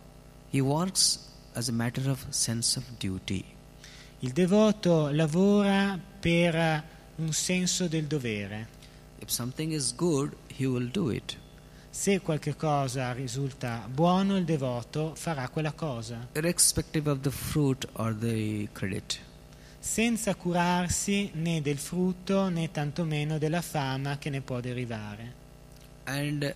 He 0.50 0.60
works 0.62 1.20
as 1.54 1.68
a 1.68 1.72
matter 1.72 2.10
of 2.10 2.26
sense 2.30 2.80
of 2.80 2.86
duty. 2.98 3.46
Il 4.22 4.32
devoto 4.32 5.12
lavora 5.12 5.96
per 6.20 6.94
un 7.18 7.32
senso 7.34 7.88
del 7.88 8.06
dovere. 8.06 8.74
If 9.26 9.32
something 9.32 9.72
is 9.72 9.92
good, 9.96 10.36
he 10.56 10.68
will 10.68 10.88
do 10.88 11.10
it. 11.10 11.36
Se 11.90 12.20
qualche 12.22 12.56
cosa 12.56 13.12
risulta 13.12 13.88
buono, 13.92 14.38
il 14.38 14.46
devoto 14.46 15.16
farà 15.16 15.50
quella 15.50 15.72
cosa, 15.72 16.28
irrespective 16.34 17.10
of 17.10 17.22
the 17.22 17.32
fruit 17.32 17.88
or 17.94 18.14
the 18.14 18.70
credit. 18.72 19.20
senza 19.80 20.36
curarsi 20.36 21.32
né 21.34 21.60
del 21.62 21.78
frutto 21.78 22.50
né 22.50 22.70
tantomeno 22.70 23.40
della 23.40 23.62
fama 23.62 24.20
che 24.20 24.30
ne 24.30 24.42
può 24.42 24.60
derivare. 24.60 25.34
And 26.04 26.54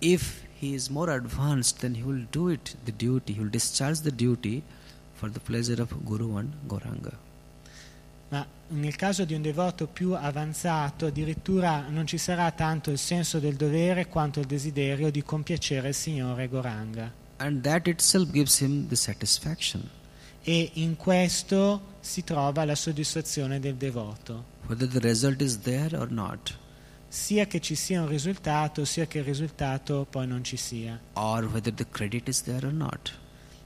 if 0.00 0.42
he 0.60 0.74
is 0.74 0.88
more 0.88 1.10
advanced, 1.10 1.78
then 1.78 1.94
he 1.94 2.02
will 2.02 2.26
do 2.30 2.50
it, 2.50 2.76
the 2.84 2.92
duty, 2.92 3.32
he 3.32 3.40
will 3.40 3.50
discharge 3.50 4.02
the 4.02 4.14
duty 4.14 4.62
for 5.14 5.30
the 5.30 5.40
pleasure 5.40 5.80
of 5.80 5.94
Guru 6.04 6.36
and 6.36 6.52
Goranga. 6.66 7.16
Ma 8.30 8.46
nel 8.68 8.96
caso 8.96 9.24
di 9.24 9.34
un 9.34 9.42
devoto 9.42 9.86
più 9.86 10.14
avanzato, 10.14 11.06
addirittura 11.06 11.86
non 11.88 12.06
ci 12.06 12.16
sarà 12.16 12.50
tanto 12.52 12.90
il 12.90 12.98
senso 12.98 13.40
del 13.40 13.56
dovere 13.56 14.06
quanto 14.06 14.40
il 14.40 14.46
desiderio 14.46 15.10
di 15.10 15.22
compiacere 15.22 15.88
il 15.88 15.94
Signore 15.94 16.48
Goranga. 16.48 17.12
E 20.42 20.70
in 20.74 20.96
questo 20.96 21.80
si 22.00 22.22
trova 22.24 22.64
la 22.64 22.74
soddisfazione 22.74 23.58
del 23.60 23.74
devoto, 23.74 24.44
sia 27.08 27.46
che 27.46 27.60
ci 27.60 27.74
sia 27.74 28.00
un 28.02 28.08
risultato, 28.08 28.84
sia 28.84 29.06
che 29.06 29.18
il 29.18 29.24
risultato 29.24 30.06
poi 30.08 30.28
non 30.28 30.44
ci 30.44 30.56
sia, 30.56 30.98
or 31.14 31.44
whether 31.46 31.72
the 31.74 31.86
credit 31.90 32.28
is 32.28 32.42
there 32.42 32.64
or 32.64 32.72
not. 32.72 33.12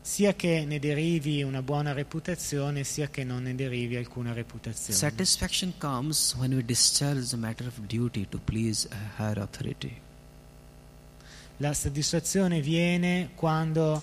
Sia 0.07 0.35
che 0.35 0.67
ne 0.67 0.79
derivi 0.79 1.43
una 1.43 1.63
buona 1.63 1.95
reputazione, 1.95 2.85
sia 2.85 3.09
che 3.09 3.25
non 3.25 3.45
ne 3.45 3.55
derivi 3.55 3.97
alcuna 3.97 4.35
reputazione. 4.35 4.99
Satisfaction 4.99 5.73
comes 5.79 6.35
when 6.37 6.53
we 6.53 6.63
discharge 6.63 7.31
the 7.31 7.39
matter 7.39 7.67
of 7.67 7.81
duty 7.87 8.29
to 8.29 8.39
please 8.39 8.87
a 8.91 9.23
higher 9.23 9.39
authority. 9.39 9.99
La 11.57 11.73
soddisfazione 11.73 12.61
viene 12.61 13.31
quando 13.35 14.03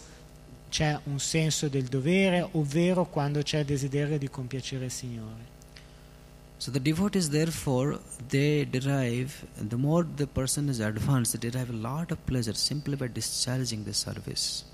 c'è 0.70 1.00
un 1.04 1.20
senso 1.20 1.68
del 1.68 1.84
dovere, 1.84 2.50
ovvero 2.54 3.06
quando 3.06 3.44
c'è 3.44 3.60
il 3.60 3.66
desiderio 3.66 4.18
di 4.18 4.28
compiacere 4.28 4.86
il 4.86 4.92
Signore. 4.92 5.50
So 6.58 6.72
the 6.72 6.82
devotees, 6.82 7.30
therefore, 7.30 8.00
they 8.28 8.68
derive, 8.68 9.46
the 9.56 9.78
more 9.78 10.04
the 10.16 10.26
person 10.26 10.68
is 10.68 10.80
advanced, 10.80 11.40
they 11.40 11.52
derive 11.52 11.70
a 11.70 11.78
lot 11.78 12.10
of 12.10 12.18
pleasure 12.26 12.56
simply 12.56 12.96
by 12.96 13.08
discharging 13.08 13.84
the 13.84 13.94
service. 13.94 14.66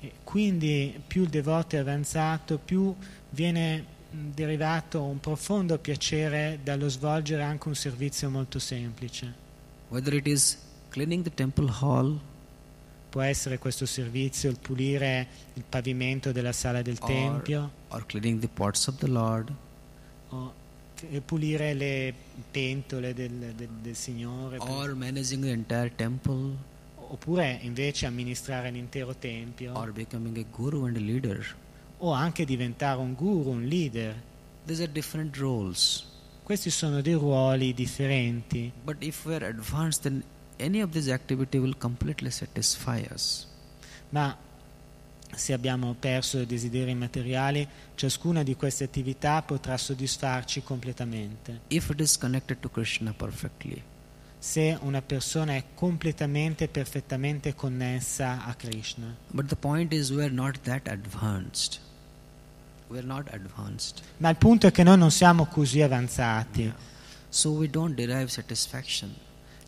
E 0.00 0.12
quindi 0.24 1.00
più 1.06 1.22
il 1.24 1.28
devoto 1.28 1.76
è 1.76 1.78
avanzato, 1.80 2.58
più 2.58 2.94
viene 3.30 3.96
derivato 4.10 5.02
un 5.02 5.20
profondo 5.20 5.78
piacere 5.78 6.60
dallo 6.62 6.88
svolgere 6.88 7.42
anche 7.42 7.68
un 7.68 7.74
servizio 7.74 8.30
molto 8.30 8.58
semplice. 8.58 9.34
Whether 9.88 10.14
it 10.14 10.26
is 10.26 10.58
cleaning 10.88 11.22
the 11.24 11.34
temple 11.34 11.70
hall, 11.80 12.18
Può 13.10 13.22
essere 13.22 13.56
questo 13.58 13.86
servizio 13.86 14.50
il 14.50 14.58
pulire 14.60 15.26
il 15.54 15.64
pavimento 15.66 16.30
della 16.30 16.52
sala 16.52 16.82
del 16.82 16.98
Or- 17.00 17.06
Tempio. 17.08 17.70
or 17.88 18.04
cleaning 18.04 18.38
the 18.38 18.48
pots 18.48 18.86
of 18.86 18.98
the 18.98 19.06
Lord, 19.08 19.50
o 20.28 20.52
pulire 21.24 21.72
le 21.72 22.12
pentole 22.50 23.14
del, 23.14 23.54
del- 23.56 23.68
del 23.80 23.96
Signore, 23.96 24.58
or 24.58 24.94
managing 24.94 25.42
the 25.42 25.50
entire 25.50 25.90
temple, 25.96 26.54
oppure 27.10 27.58
invece 27.62 28.06
amministrare 28.06 28.70
l'intero 28.70 29.14
Tempio 29.14 29.74
or 29.74 29.92
becoming 29.92 30.36
a 30.38 30.44
guru 30.54 30.86
and 30.86 30.96
a 30.96 31.00
leader. 31.00 31.54
o 31.98 32.12
anche 32.12 32.44
diventare 32.44 32.98
un 33.00 33.14
guru, 33.14 33.50
un 33.50 33.64
leader. 33.64 34.14
These 34.66 34.82
are 34.82 34.92
different 34.92 35.36
roles. 35.36 36.06
Questi 36.42 36.70
sono 36.70 37.00
dei 37.02 37.14
ruoli 37.14 37.74
differenti, 37.74 38.70
But 38.84 39.02
if 39.02 39.24
we 39.24 39.34
are 39.34 39.46
advanced, 39.46 40.02
then 40.02 40.22
any 40.58 40.80
of 40.80 40.90
these 40.90 41.10
activity 41.12 41.58
will 41.58 41.76
completely 41.76 42.30
satisfy 42.30 43.04
us. 43.12 43.46
ma 44.10 44.36
se 45.34 45.52
abbiamo 45.52 45.94
perso 45.98 46.38
i 46.40 46.46
desideri 46.46 46.94
materiali, 46.94 47.68
ciascuna 47.94 48.42
di 48.42 48.56
queste 48.56 48.84
attività 48.84 49.42
potrà 49.42 49.76
soddisfarci 49.76 50.62
completamente. 50.62 51.60
If 51.68 51.90
it 51.90 52.00
is 52.00 52.16
connected 52.16 52.60
to 52.60 52.70
Krishna 52.70 53.12
perfectly. 53.12 53.82
Se 54.40 54.78
una 54.82 55.02
persona 55.02 55.54
è 55.54 55.64
completamente 55.74 56.64
e 56.64 56.68
perfettamente 56.68 57.54
connessa 57.54 58.44
a 58.44 58.54
Krishna. 58.54 59.14
But 59.30 59.46
the 59.46 59.56
point 59.56 59.92
is, 59.92 60.10
we 60.10 60.22
are 60.22 60.32
not 60.32 60.60
that 60.62 60.86
advanced. 60.88 61.80
We 62.88 62.98
are 62.98 63.06
not 63.06 63.28
advanced. 63.32 64.00
Ma 64.18 64.30
il 64.30 64.36
punto 64.36 64.66
è 64.66 64.70
che 64.70 64.82
noi 64.82 64.96
non 64.96 65.10
siamo 65.10 65.46
così 65.46 65.82
avanzati, 65.82 66.62
Yeah. 66.62 66.74
So 67.30 67.50
we 67.50 67.68
don't 67.68 67.94
derive 67.94 68.28
satisfaction. 68.28 69.14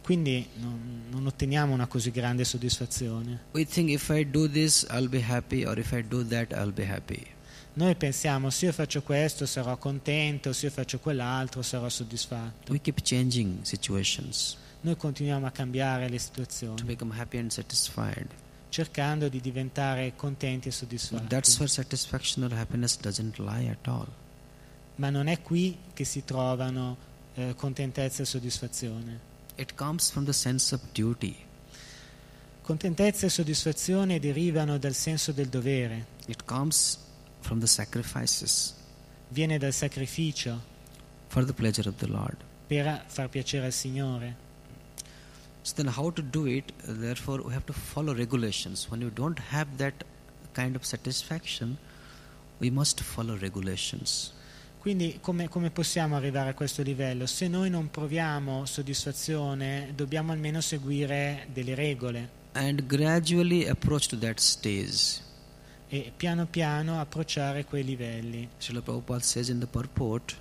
quindi 0.02 0.46
non, 0.54 1.02
non 1.10 1.26
otteniamo 1.26 1.72
una 1.74 1.86
così 1.86 2.10
grande 2.10 2.44
soddisfazione. 2.44 3.40
We 3.52 3.64
think 3.66 3.90
if 3.90 4.08
I 4.08 4.28
do 4.28 4.48
this, 4.48 4.86
I'll 4.90 5.08
be 5.08 5.22
happy, 5.22 5.64
or 5.64 5.78
if 5.78 5.92
I 5.92 6.02
do 6.02 6.24
that, 6.26 6.52
I'll 6.52 6.72
be 6.72 6.84
happy. 6.84 7.26
Noi 7.81 7.95
pensiamo 7.95 8.51
se 8.51 8.66
io 8.66 8.72
faccio 8.72 9.01
questo 9.01 9.47
sarò 9.47 9.74
contento, 9.78 10.53
se 10.53 10.66
io 10.66 10.70
faccio 10.70 10.99
quell'altro 10.99 11.62
sarò 11.62 11.89
soddisfatto. 11.89 12.70
We 12.72 12.78
keep 12.78 13.01
changing 13.03 13.62
situations 13.62 14.59
Noi 14.83 14.99
continuiamo 14.99 15.47
a 15.47 15.51
cambiare 15.51 16.07
le 16.11 16.18
to 16.18 16.22
situazioni, 16.22 16.83
become 16.83 17.18
happy 17.18 17.39
and 17.39 17.51
satisfied. 17.51 18.26
cercando 18.68 19.31
di 19.31 19.41
diventare 19.41 20.12
contenti 20.14 20.68
e 20.68 20.72
soddisfatti. 20.72 21.26
that's 21.28 21.57
where 21.57 21.68
satisfaction 21.68 22.45
or 22.45 22.53
happiness 22.53 22.99
doesn't 22.99 23.39
lie 23.39 23.70
at 23.70 23.89
all. 23.89 24.09
Ma 24.97 25.09
non 25.09 25.28
è 25.28 25.41
qui 25.41 25.78
che 25.95 26.05
si 26.05 26.22
trovano 26.22 26.99
eh, 27.33 27.55
contentezza 27.57 28.20
e 28.20 28.26
soddisfazione. 28.26 29.20
It 29.55 29.74
comes 29.74 30.11
from 30.11 30.26
the 30.26 30.35
sense 30.35 30.74
of 30.74 30.83
duty. 30.93 31.35
Contentezza 32.61 33.24
e 33.24 33.31
soddisfazione 33.31 34.20
derivano 34.20 34.76
dal 34.76 34.95
senso 34.95 35.33
del 35.33 35.49
dovere, 35.49 36.18
It 36.26 36.45
comes 36.45 37.09
from 37.41 37.61
the 37.61 37.66
sacrifices 37.66 38.74
viene 39.30 39.59
dal 39.59 39.72
sacrificio 39.72 40.61
for 41.28 41.45
the 41.45 41.53
pleasure 41.53 41.88
of 41.88 41.97
the 41.97 42.09
Lord. 42.09 42.36
per 42.66 43.05
far 43.07 43.28
piacere 43.28 43.66
al 43.66 43.72
Signore. 43.72 44.49
So 45.62 45.74
then, 45.76 45.93
how 45.93 46.11
to 46.11 46.22
do 46.22 46.47
it? 46.47 46.72
Therefore, 46.84 47.43
we 47.43 47.53
have 47.53 47.66
to 47.66 47.72
follow 47.72 48.14
regulations. 48.14 48.88
When 48.88 49.03
we 49.03 49.11
don't 49.11 49.38
have 49.51 49.76
that 49.76 50.05
kind 50.55 50.74
of 50.74 50.84
satisfaction, 50.84 51.76
we 52.61 52.70
must 52.70 53.01
follow 53.01 53.36
regulations. 53.36 54.32
Quindi 54.78 55.18
come, 55.20 55.49
come 55.49 55.70
possiamo 55.70 56.16
arrivare 56.16 56.51
a 56.51 56.55
questo 56.55 56.82
livello? 56.82 57.26
Se 57.26 57.49
noi 57.49 57.68
non 57.68 57.91
proviamo 57.91 58.64
soddisfazione 58.64 59.93
dobbiamo 59.95 60.32
almeno 60.32 60.62
seguire 60.62 61.47
delle 61.53 61.74
regole 61.74 62.38
And 62.55 62.86
gradually 62.86 63.68
approach 63.68 64.09
to 64.09 64.16
that 64.20 64.41
stage. 64.41 65.20
E 65.91 66.12
piano 66.16 66.47
piano 66.47 67.01
approcciare 67.01 67.64
quei 67.64 67.84
livelli. 67.84 68.49
Srila 68.59 68.80
Prabhupada 68.80 69.22
says 69.22 69.49
in 69.49 69.59
the 69.59 69.66
purport 69.66 70.36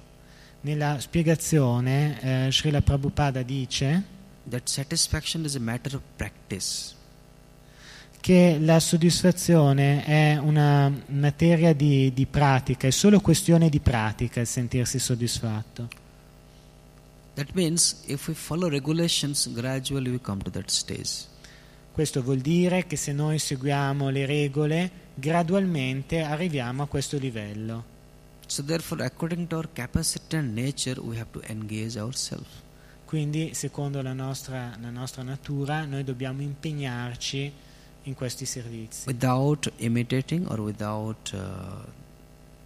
Nella 0.61 0.99
spiegazione 0.99 2.21
eh, 2.21 2.51
Srila 2.51 2.81
Prabhupada 2.81 3.41
dice 3.41 4.03
that 4.47 4.69
satisfaction 4.69 5.43
is 5.43 5.55
a 5.55 5.59
matter 5.59 5.95
of 5.95 6.01
practice. 6.15 6.97
che 8.19 8.57
la 8.59 8.79
soddisfazione 8.79 10.03
è 10.03 10.37
una 10.37 10.91
materia 11.07 11.73
di, 11.73 12.11
di 12.13 12.25
pratica, 12.25 12.87
è 12.87 12.91
solo 12.91 13.21
questione 13.21 13.69
di 13.69 13.79
pratica 13.79 14.41
il 14.41 14.47
sentirsi 14.47 14.99
soddisfatto. 14.99 15.87
That 17.35 17.51
means 17.53 18.03
if 18.07 18.27
we 18.27 18.33
follow 18.33 18.69
regulations, 18.69 19.49
gradually 19.53 20.09
we 20.11 20.19
come 20.19 20.41
to 20.43 20.51
that 20.51 20.69
stage. 20.69 21.27
Questo 21.99 22.23
vuol 22.23 22.39
dire 22.39 22.87
che 22.87 22.95
se 22.95 23.11
noi 23.11 23.39
seguiamo 23.39 24.07
le 24.07 24.25
regole, 24.25 24.89
gradualmente 25.15 26.21
arriviamo 26.21 26.83
a 26.83 26.87
questo 26.87 27.17
livello. 27.17 27.83
So 28.47 28.63
therefore, 28.63 29.03
according 29.03 29.47
to 29.47 29.57
our 29.57 29.67
capacity 29.73 30.37
and 30.37 30.57
nature, 30.57 30.97
we 31.01 31.17
have 31.17 31.29
to 31.31 31.41
engage 31.47 31.99
ourselves. 31.99 32.47
Quindi, 33.03 33.53
secondo 33.53 34.01
la 34.01 34.13
nostra, 34.13 34.77
la 34.79 34.91
nostra 34.91 35.23
natura, 35.23 35.83
noi 35.83 36.05
dobbiamo 36.05 36.41
impegnarci 36.41 37.51
in 38.03 38.13
questi 38.13 38.45
servizi, 38.45 39.05
without 39.05 39.69
imitating 39.79 40.49
or 40.49 40.61
without 40.61 41.33
uh, 41.33 41.83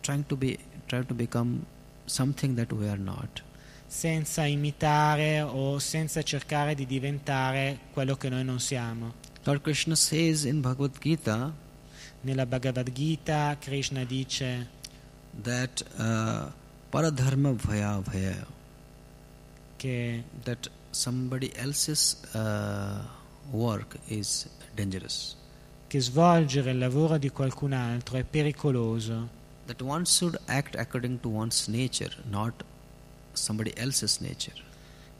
trying 0.01 0.27
to 0.27 0.35
be 0.35 0.55
trying 0.85 1.07
to 1.07 1.15
become 1.15 1.65
something 2.05 2.55
that 2.55 2.71
we 2.71 2.87
are 2.87 2.99
not. 2.99 3.41
senza 3.87 4.45
imitare 4.45 5.41
o 5.41 5.77
senza 5.77 6.23
cercare 6.23 6.73
di 6.73 6.87
diventare 6.87 7.77
quello 7.93 8.15
che 8.15 8.27
noi 8.27 8.43
non 8.43 8.59
siamo. 8.59 9.21
Lord 9.45 9.61
Krishna 9.63 9.95
says 9.95 10.45
in 10.45 10.61
Bhagavad 10.61 10.99
Gita 11.01 11.51
Nella 12.23 12.45
Bhagavad 12.45 12.93
Gita 12.95 13.57
Krishna 13.61 14.05
dice 14.05 14.65
that 15.43 15.81
uh, 15.97 16.45
paradharma 16.91 17.53
bhaya 17.55 18.01
bhaya 18.03 18.45
che 19.77 20.23
that 20.45 20.67
somebody 20.91 21.51
else's 21.57 22.15
uh, 22.35 23.01
work 23.51 23.97
is 24.07 24.47
dangerous. 24.75 25.35
che 25.89 25.99
svolgere 25.99 26.71
il 26.71 26.77
lavoro 26.77 27.17
di 27.17 27.29
qualcun 27.29 27.73
altro 27.73 28.17
è 28.17 28.23
pericoloso, 28.23 29.41
That 29.67 29.81
one 29.81 30.05
should 30.05 30.37
act 30.47 30.75
according 30.75 31.19
to 31.21 31.29
one's 31.29 31.67
nature, 31.67 32.11
not 32.29 32.63
somebody 33.33 33.73
else's 33.75 34.19
nature. 34.19 34.55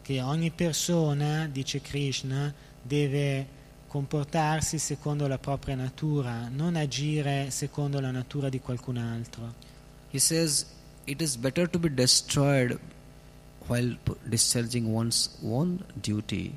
che 0.01 0.21
ogni 0.21 0.51
persona, 0.51 1.47
dice 1.47 1.82
Krishna, 1.82 2.53
deve 2.82 3.45
comportarsi 3.93 4.79
secondo 4.79 5.27
la 5.27 5.37
propria 5.37 5.75
natura, 5.75 6.49
non 6.49 6.75
agire 6.75 7.51
secondo 7.51 7.99
la 7.99 8.09
natura 8.09 8.49
di 8.49 8.59
qualcun 8.59 8.97
altro. 8.97 9.53
He 10.09 10.17
says 10.17 10.65
it 11.03 11.21
is 11.21 11.35
better 11.35 11.69
to 11.69 11.77
be 11.77 11.93
destroyed 11.93 12.79
while 13.67 13.95
discharging 14.23 14.91
one's 14.91 15.37
own 15.43 15.85
duty 15.93 16.51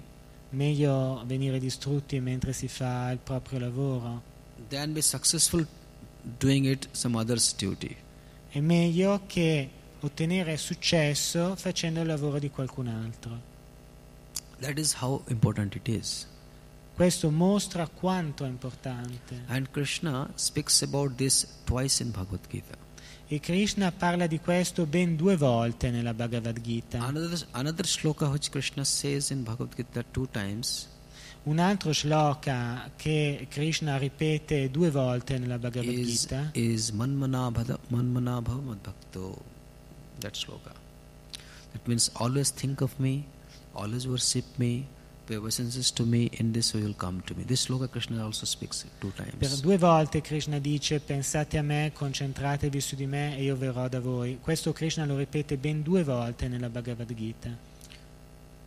Meglio 0.51 1.23
venire 1.27 1.59
distrutti 1.59 2.19
mentre 2.21 2.55
si 2.55 2.69
fa 2.69 3.11
il 3.11 3.19
proprio 3.19 3.59
lavoro. 3.59 4.23
than 4.71 4.95
be 4.95 5.03
successful 5.03 5.67
doing 6.39 6.65
it 6.65 6.89
some 6.93 7.19
other's 7.19 7.55
duty. 7.55 7.95
È 8.49 8.61
meglio 8.61 9.25
che 9.27 9.69
ottenere 10.01 10.57
successo 10.57 11.55
facendo 11.55 12.01
il 12.01 12.07
lavoro 12.07 12.39
di 12.39 12.49
qualcun 12.49 12.89
altro. 12.89 13.39
That 14.61 14.79
is 14.79 14.95
how 15.03 15.23
important 15.29 15.75
it 15.75 15.87
is. 15.87 16.27
Questo 16.97 17.31
mostra 17.31 17.87
quanto 17.89 18.47
è 18.47 18.49
importante. 18.49 19.43
And 19.49 19.71
Krishna 19.71 20.31
speaks 20.35 20.81
about 20.81 21.15
this 21.17 21.47
twice 21.65 22.03
in 22.03 22.11
Bhagavad 22.11 22.41
Gita. 22.49 22.75
E 23.29 23.39
Krishna 23.39 23.93
parla 23.93 24.27
di 24.27 24.41
questo 24.41 24.87
ben 24.87 25.15
due 25.15 25.37
volte 25.37 25.91
nella 25.91 26.15
Bhagavad 26.15 26.59
Gita. 26.59 27.03
Another, 27.05 27.47
another 27.51 27.85
shloka 27.85 28.29
which 28.31 28.49
Krishna 28.49 28.83
says 28.83 29.29
in 29.29 29.43
Bhagavad 29.43 29.75
Gita 29.77 30.05
two 30.11 30.27
times 30.31 30.89
Un 31.43 31.59
altro 31.59 31.93
shloka 31.93 32.91
che 32.97 33.47
Krishna 33.51 33.99
ripete 33.99 34.71
due 34.71 34.91
volte 34.91 35.37
nella 35.39 35.59
Bhagavad 35.59 35.93
is, 35.93 36.21
Gita 36.23 36.49
is 36.55 36.91
Manmana 36.93 37.51
Bhada- 37.51 37.79
Manmana 37.89 38.41
Bhava 38.41 38.63
Madbhakto. 38.63 39.37
That 40.21 40.33
shloka. 40.35 40.73
That 41.73 41.87
means 41.87 42.11
always 42.15 42.51
think 42.51 42.81
of 42.81 42.95
me, 42.99 43.27
always 43.75 44.07
worship 44.07 44.47
me, 44.57 44.87
Per 49.39 49.57
due 49.61 49.77
volte 49.77 50.21
Krishna 50.21 50.59
dice 50.61 51.01
pensate 51.01 51.59
a 51.59 51.63
me, 51.63 51.91
concentratevi 51.93 52.81
su 52.81 52.95
di 52.95 53.07
me 53.07 53.37
e 53.37 53.43
io 53.43 53.57
verrò 53.57 53.89
da 53.89 53.99
voi. 53.99 54.39
Questo 54.41 54.73
Krishna 54.73 55.05
lo 55.05 55.17
ripete 55.17 55.57
ben 55.57 55.83
due 55.83 56.05
volte 56.05 56.47
nella 56.47 56.69
Bhagavad 56.69 57.13
Gita. 57.13 57.51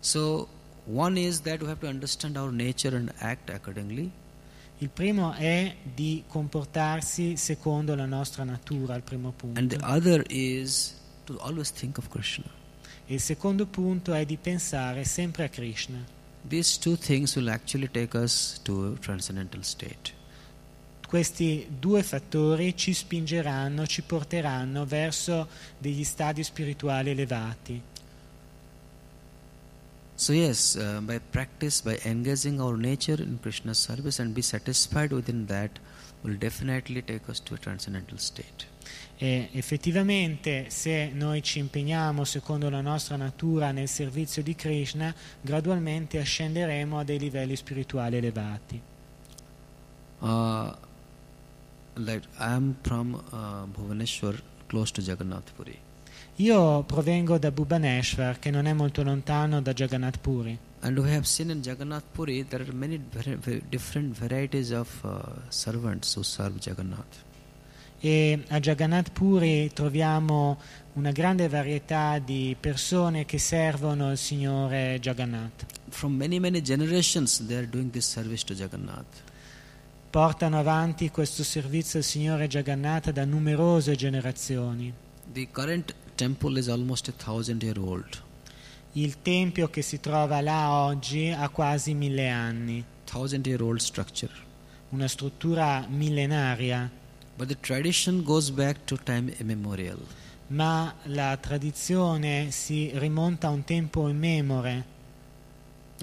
So, 0.01 0.47
one 0.86 1.18
is 1.18 1.41
that 1.41 1.62
we 1.62 1.70
have 1.70 1.80
to 1.80 1.88
understand 1.88 2.36
our 2.36 2.51
nature 2.51 2.95
and 2.95 3.12
act 3.20 3.49
accordingly. 3.49 4.12
Il 4.80 4.89
primo 4.89 5.34
è 5.34 5.76
di 5.82 6.24
comportarsi 6.28 7.38
secondo 7.38 7.95
la 7.95 8.05
nostra 8.05 8.43
natura, 8.43 8.95
il 8.95 9.03
primo 9.03 9.34
And 9.53 9.70
the 9.70 9.78
punto. 9.78 9.86
other 9.86 10.26
is 10.30 10.95
to 11.26 11.38
always 11.39 11.72
think 11.72 11.97
of 11.97 12.10
Krishna. 12.10 12.45
E 13.05 13.14
il 13.14 13.22
secondo 13.22 13.66
punto 13.66 14.14
è 14.14 14.26
di 14.26 14.38
pensare 14.38 15.05
sempre 15.05 15.45
a 15.45 15.49
Krishna. 15.49 16.18
These 16.48 16.78
two 16.80 16.96
things 16.96 17.36
will 17.36 17.50
actually 17.50 17.88
take 17.90 18.16
us 18.16 18.60
to 18.64 18.94
a 18.94 19.00
transcendental 19.00 19.64
state. 19.64 20.14
Questi 21.08 21.68
due 21.80 22.04
fattori 22.04 22.76
ci 22.78 22.94
spingeranno, 22.94 23.88
ci 23.88 24.04
porteranno 24.04 24.86
verso 24.86 25.48
degli 25.78 26.04
stadi 26.04 26.44
spirituali 26.44 27.10
elevati. 27.10 27.82
So, 30.16 30.34
yes, 30.34 30.76
uh, 30.76 31.00
by 31.02 31.20
practice, 31.20 31.82
by 31.82 31.98
engaging 32.04 32.60
our 32.60 32.78
nature 32.78 33.22
in 33.22 33.40
Krishna's 33.40 33.80
service 33.80 34.20
and 34.20 34.34
be 34.34 34.42
satisfied 34.42 35.12
within 35.12 35.48
that, 35.48 35.80
will 36.24 36.36
definitely 36.36 37.02
take 37.02 37.30
us 37.30 37.40
to 37.40 37.54
a 37.54 37.58
transcendental 37.58 38.18
state. 38.18 38.66
E 39.18 39.50
effettivamente 39.52 40.70
se 40.70 41.12
noi 41.14 41.42
ci 41.44 41.60
impegniamo 41.60 42.24
secondo 42.24 42.70
la 42.70 42.82
nostra 42.82 43.18
natura 43.18 43.72
nel 43.72 43.90
servizio 43.90 44.42
di 44.42 44.56
Krishna, 44.56 45.14
gradualmente 45.42 46.20
ascenderemo 46.20 47.00
a 47.00 47.04
dei 47.04 47.20
livelli 47.20 47.56
spirituali 47.56 48.18
elevati. 48.18 48.82
Uh, 50.20 50.72
like 51.96 52.28
I 52.40 52.52
am 52.54 52.76
from 52.82 53.14
uh, 53.14 53.66
Bhubaneswar, 53.68 54.42
close 54.68 54.92
to 54.94 55.02
Jagannath 55.02 55.52
Puri. 55.54 55.78
Io 56.38 56.84
provengo 56.84 57.38
da 57.38 57.52
Bhubaneswar, 57.52 58.40
che 58.40 58.50
non 58.50 58.66
è 58.66 58.74
molto 58.74 59.04
lontano 59.04 59.62
da 59.62 59.74
Jagannath 59.74 60.20
Puri. 60.20 60.58
And 60.82 60.98
we 60.98 61.14
have 61.14 61.26
seen 61.26 61.50
in 61.50 61.62
Jagannath 61.62 62.06
Puri 62.14 62.48
there 62.48 62.64
are 62.64 62.72
many 62.72 63.02
different 63.70 64.18
varieties 64.18 64.72
of 64.72 64.88
uh, 65.04 65.20
servants 65.50 66.16
who 66.16 66.24
serve 66.24 66.58
Jagannath. 66.60 67.28
E 68.02 68.43
a 68.47 68.60
Jagannath 68.60 69.12
Puri 69.12 69.72
troviamo 69.74 70.58
una 70.93 71.12
grande 71.12 71.50
varietà 71.50 72.18
di 72.20 72.56
persone 72.58 73.26
che 73.26 73.38
servono 73.38 74.12
il 74.12 74.18
Signore 74.18 75.00
Jagannath. 75.02 75.66
From 75.89 76.16
many, 76.16 76.39
many 76.39 76.62
generations, 76.62 77.45
they 77.45 77.58
are 77.58 77.68
doing 77.68 77.91
this 77.91 78.08
service 78.08 78.45
to 78.45 78.54
Jagannath. 78.54 79.24
Portano 80.10 80.58
avanti 80.60 81.10
questo 81.12 81.43
servizio 81.43 82.00
al 82.00 82.06
Signore 82.06 82.47
Jagannath 82.47 83.12
da 83.12 83.26
numerose 83.26 83.95
generazioni. 83.95 84.93
The 85.34 85.50
current 85.52 85.93
temple 86.16 86.58
is 86.58 86.70
almost 86.70 87.10
a 87.10 87.12
thousand 87.12 87.62
year 87.62 87.78
old. 87.78 88.24
Il 88.93 89.22
tempio 89.22 89.70
che 89.70 89.82
si 89.82 90.00
trova 90.00 90.39
là 90.41 90.72
oggi 90.72 91.30
ha 91.30 91.50
quasi 91.50 91.93
mille 91.93 92.30
anni, 92.30 92.84
Thousand 93.04 93.45
year 93.45 93.62
old 93.62 93.80
structure. 93.80 94.32
una 94.91 95.08
struttura 95.08 95.86
millenaria, 95.88 96.89
But 97.40 97.48
the 97.48 97.56
tradition 97.56 98.22
goes 98.26 98.52
back 98.52 98.86
to 98.88 98.98
time 98.98 99.34
immemorial. 99.40 99.98
ma 100.50 100.94
la 101.04 101.38
tradizione 101.38 102.52
si 102.52 102.92
rimonta 102.96 103.48
a 103.48 103.52
un 103.52 103.64
tempo 103.64 104.10
immemore. 104.10 104.98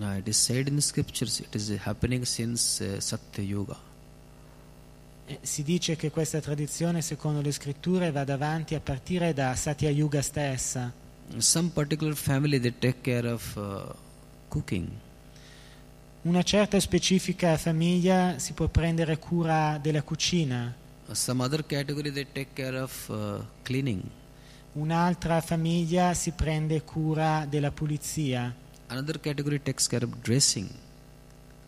Uh, 0.01 0.17
it 0.19 0.29
is 0.29 0.39
said 0.39 0.69
in 0.69 0.77
the 0.77 0.81
scriptures, 0.81 1.41
it 1.41 1.55
is 1.55 1.71
happening 1.85 2.25
since 2.25 2.83
uh, 2.83 2.99
Satya 3.01 3.43
Yuga. 3.45 3.77
Eh, 5.27 5.39
Si 5.43 5.63
dice 5.63 5.97
che 5.97 6.11
questa 6.11 6.41
tradizione, 6.41 7.03
secondo 7.03 7.43
le 7.43 7.53
scritture, 7.53 8.11
va 8.11 8.21
avanti 8.21 8.75
a 8.75 8.81
partire 8.81 9.35
da 9.35 9.55
Satya 9.55 9.91
Yuga 9.91 10.23
stessa. 10.23 10.91
Some 11.37 11.71
particular 11.71 12.15
family 12.15 12.59
they 12.59 12.75
take 12.79 13.01
care 13.03 13.29
of 13.29 13.57
uh, 13.57 13.93
cooking. 14.49 14.89
Una 16.23 16.43
certa 16.43 16.81
specifica 16.81 17.57
famiglia 17.59 18.39
si 18.39 18.53
può 18.53 18.69
prendere 18.69 19.19
cura 19.19 19.79
della 19.79 20.03
cucina, 20.03 20.75
Some 21.13 21.41
other 21.43 21.63
category 21.65 22.11
they 22.11 22.27
take 22.33 22.53
care 22.55 22.75
of 22.81 23.09
uh, 23.11 23.41
cleaning. 23.63 24.03
un'altra 24.73 25.41
famiglia 25.41 26.13
si 26.13 26.33
prende 26.33 26.83
cura 26.83 27.47
della 27.49 27.71
pulizia. 27.71 28.53
Another 28.89 29.19
category 29.21 29.63
takes 29.63 29.87
care 29.87 30.05
of 30.05 30.11
dressing. 30.21 30.69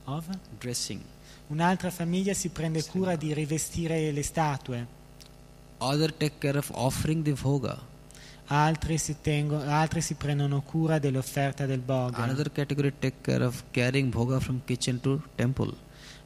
Of? 0.05 0.26
Dressing. 0.59 1.01
Un'altra 1.49 1.91
famiglia 1.91 2.34
si 2.34 2.51
prende 2.51 2.84
cura 2.84 3.16
di 3.16 3.32
rivestire 3.32 4.11
le 4.12 4.22
statue, 4.22 4.86
Other 5.78 6.12
take 6.12 6.39
care 6.39 6.59
of 6.59 6.70
offering 6.74 7.22
the 7.24 7.32
bhoga. 7.32 7.78
altri 8.51 8.99
si, 8.99 9.16
tengo- 9.22 9.62
altri 9.62 10.01
si 10.03 10.14
prendono 10.14 10.61
cura 10.62 10.99
dell'offerta 10.99 11.64
del 11.66 11.80
boga, 11.80 12.18
Another 12.18 12.51
category 12.53 12.93
take 12.99 13.20
care 13.22 13.45
of 13.45 13.62
carrying 13.70 14.11
bhoga 14.11 14.41
from 14.41 14.61
kitchen 14.66 15.01
to 15.01 15.22
temple. 15.36 15.74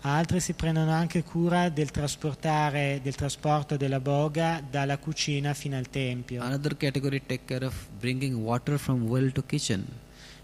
Altri 0.04 0.40
si 0.40 0.52
prendono 0.54 0.90
anche 0.90 1.22
cura 1.22 1.68
del 1.68 1.90
trasportare 1.90 3.00
del 3.02 3.14
trasporto 3.14 3.76
della 3.76 4.00
boga 4.00 4.62
dalla 4.68 4.98
cucina 4.98 5.54
fino 5.54 5.76
al 5.76 5.88
tempio. 5.90 6.42
Another 6.42 6.76
category 6.76 7.20
take 7.24 7.44
care 7.44 7.64
of 7.66 7.74
bringing 7.98 8.34
water 8.36 8.78
from 8.78 9.02
well 9.06 9.30
to 9.32 9.44
kitchen. 9.44 9.86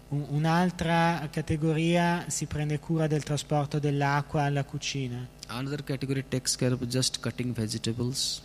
Un- 0.09 0.25
Un'altra 0.29 1.27
categoria 1.31 2.25
si 2.29 2.45
prende 2.45 2.79
cura 2.79 3.07
del 3.07 3.23
trasporto 3.23 3.79
dell'acqua 3.79 4.43
alla 4.43 4.63
cucina. 4.63 5.27
Another 5.47 5.83
category 5.83 6.23
takes 6.27 6.55
care 6.55 6.73
of 6.73 6.81
just 6.85 7.19
cutting 7.19 7.53
vegetables. 7.53 8.41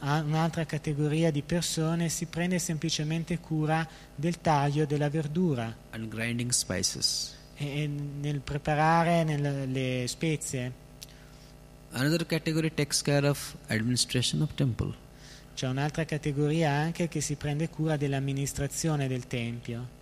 A- 0.00 0.20
Un'altra 0.20 0.64
categoria 0.66 1.30
di 1.30 1.42
persone 1.42 2.08
si 2.08 2.26
prende 2.26 2.58
semplicemente 2.58 3.38
cura 3.38 3.86
del 4.14 4.40
taglio 4.40 4.84
della 4.84 5.08
verdura 5.08 5.74
and 5.90 6.08
grinding 6.08 6.50
spices. 6.50 7.34
E 7.56 7.86
nel 7.86 8.40
preparare 8.40 9.24
nel- 9.24 9.70
le 9.70 10.04
spezie. 10.06 10.84
Another 11.92 12.26
category 12.26 12.72
takes 12.74 13.00
care 13.02 13.26
of 13.26 13.56
administration 13.68 14.42
of 14.42 14.54
temple. 14.54 14.94
C'è 15.54 15.66
un'altra 15.66 16.04
categoria 16.04 16.70
anche 16.70 17.08
che 17.08 17.22
si 17.22 17.36
prende 17.36 17.70
cura 17.70 17.96
dell'amministrazione 17.96 19.08
del 19.08 19.26
tempio. 19.26 19.94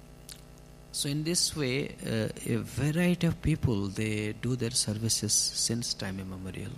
So 0.91 1.09
in 1.09 1.23
this 1.23 1.55
way, 1.55 1.95
uh, 2.03 2.53
a 2.53 2.63
variety 2.63 3.27
of 3.27 3.37
people 3.41 3.91
they 3.93 4.35
do 4.41 4.57
their 4.57 4.73
services 4.73 5.33
since 5.33 5.95
time 5.97 6.21
immemorial. 6.21 6.73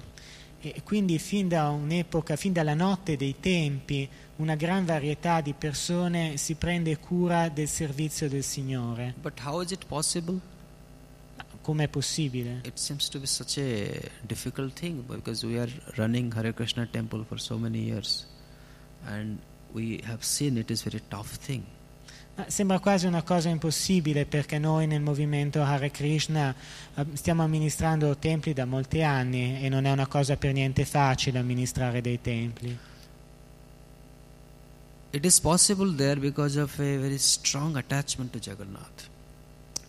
E 0.61 0.83
quindi 0.83 1.18
fin 1.18 1.49
da 1.49 1.68
un'epoca, 1.68 2.37
fin 2.37 2.53
dalla 2.53 2.74
notte 2.74 3.16
dei 3.16 3.37
tempi, 3.41 4.09
una 4.37 4.55
gran 4.55 4.85
varietà 4.85 5.41
di 5.41 5.53
persone 5.53 6.37
si 6.37 6.55
prende 6.55 6.99
cura 6.99 7.49
del 7.49 7.68
servizio 7.68 8.29
del 8.29 8.43
Signore. 8.43 9.14
But 9.20 9.41
how 9.45 9.62
is 9.62 9.70
it 9.70 9.87
possible? 9.87 10.41
Com'è 11.67 11.89
possibile? 11.89 12.61
It 12.62 12.79
seems 12.79 13.09
to 13.09 13.19
be 13.19 13.27
such 13.27 13.59
a 13.59 14.09
difficult 14.25 14.79
thing 14.79 15.05
because 15.05 15.45
we 15.45 15.59
are 15.59 15.69
running 15.97 16.33
Hare 16.33 16.53
Krishna 16.53 16.87
temple 16.87 17.25
for 17.25 17.41
so 17.41 17.59
many 17.59 17.81
years, 17.81 18.25
and 19.05 19.41
we 19.73 20.01
have 20.05 20.23
seen 20.23 20.59
it 20.59 20.71
is 20.71 20.85
very 20.85 21.03
tough 21.09 21.37
thing. 21.39 21.64
Ma 22.37 22.49
Sembra 22.49 22.79
quasi 22.79 23.07
una 23.07 23.25
cosa 23.25 23.49
impossibile 23.49 24.27
perché 24.27 24.61
noi 24.61 24.87
nel 24.87 25.01
movimento 25.01 25.61
Hare 25.61 25.91
Krishna 25.91 26.55
eh, 26.95 27.05
stiamo 27.14 27.43
amministrando 27.43 28.17
templi 28.17 28.53
da 28.53 28.64
molti 28.64 29.03
anni 29.03 29.61
e 29.61 29.69
non 29.69 29.87
è 29.87 29.91
una 29.91 30.07
cosa 30.07 30.37
per 30.37 30.53
niente 30.53 30.85
facile 30.85 31.41
amministrare 31.41 32.01
dei 32.01 32.21
templi. 32.21 32.79
It 35.11 35.25
is 35.25 35.41
possible 35.41 35.93
there 35.97 36.21
because 36.21 36.61
of 36.61 36.73
a 36.79 36.97
very 36.97 37.19
strong 37.19 37.75
attachment 37.75 38.31
to 38.31 38.39
Jagannath. 38.39 39.09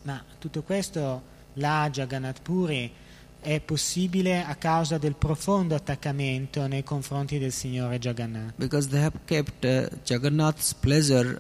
Ma 0.02 0.24
tutto 0.40 0.64
questo, 0.64 1.36
là 1.58 1.84
a 1.84 1.90
Jagannath 1.90 2.42
Puri, 2.42 2.92
è 3.40 3.60
possibile 3.60 4.44
a 4.44 4.56
causa 4.56 4.98
del 4.98 5.16
profondo 5.16 5.76
attaccamento 5.76 6.66
nei 6.68 6.84
confronti 6.84 7.38
del 7.38 7.52
Signore 7.52 8.00
Jagannath. 8.00 8.54
because 8.58 8.90
they 8.90 9.02
have 9.02 9.18
kept 9.26 9.64
uh, 9.64 9.88
Jagannath's 10.04 10.74
pleasure 10.74 11.40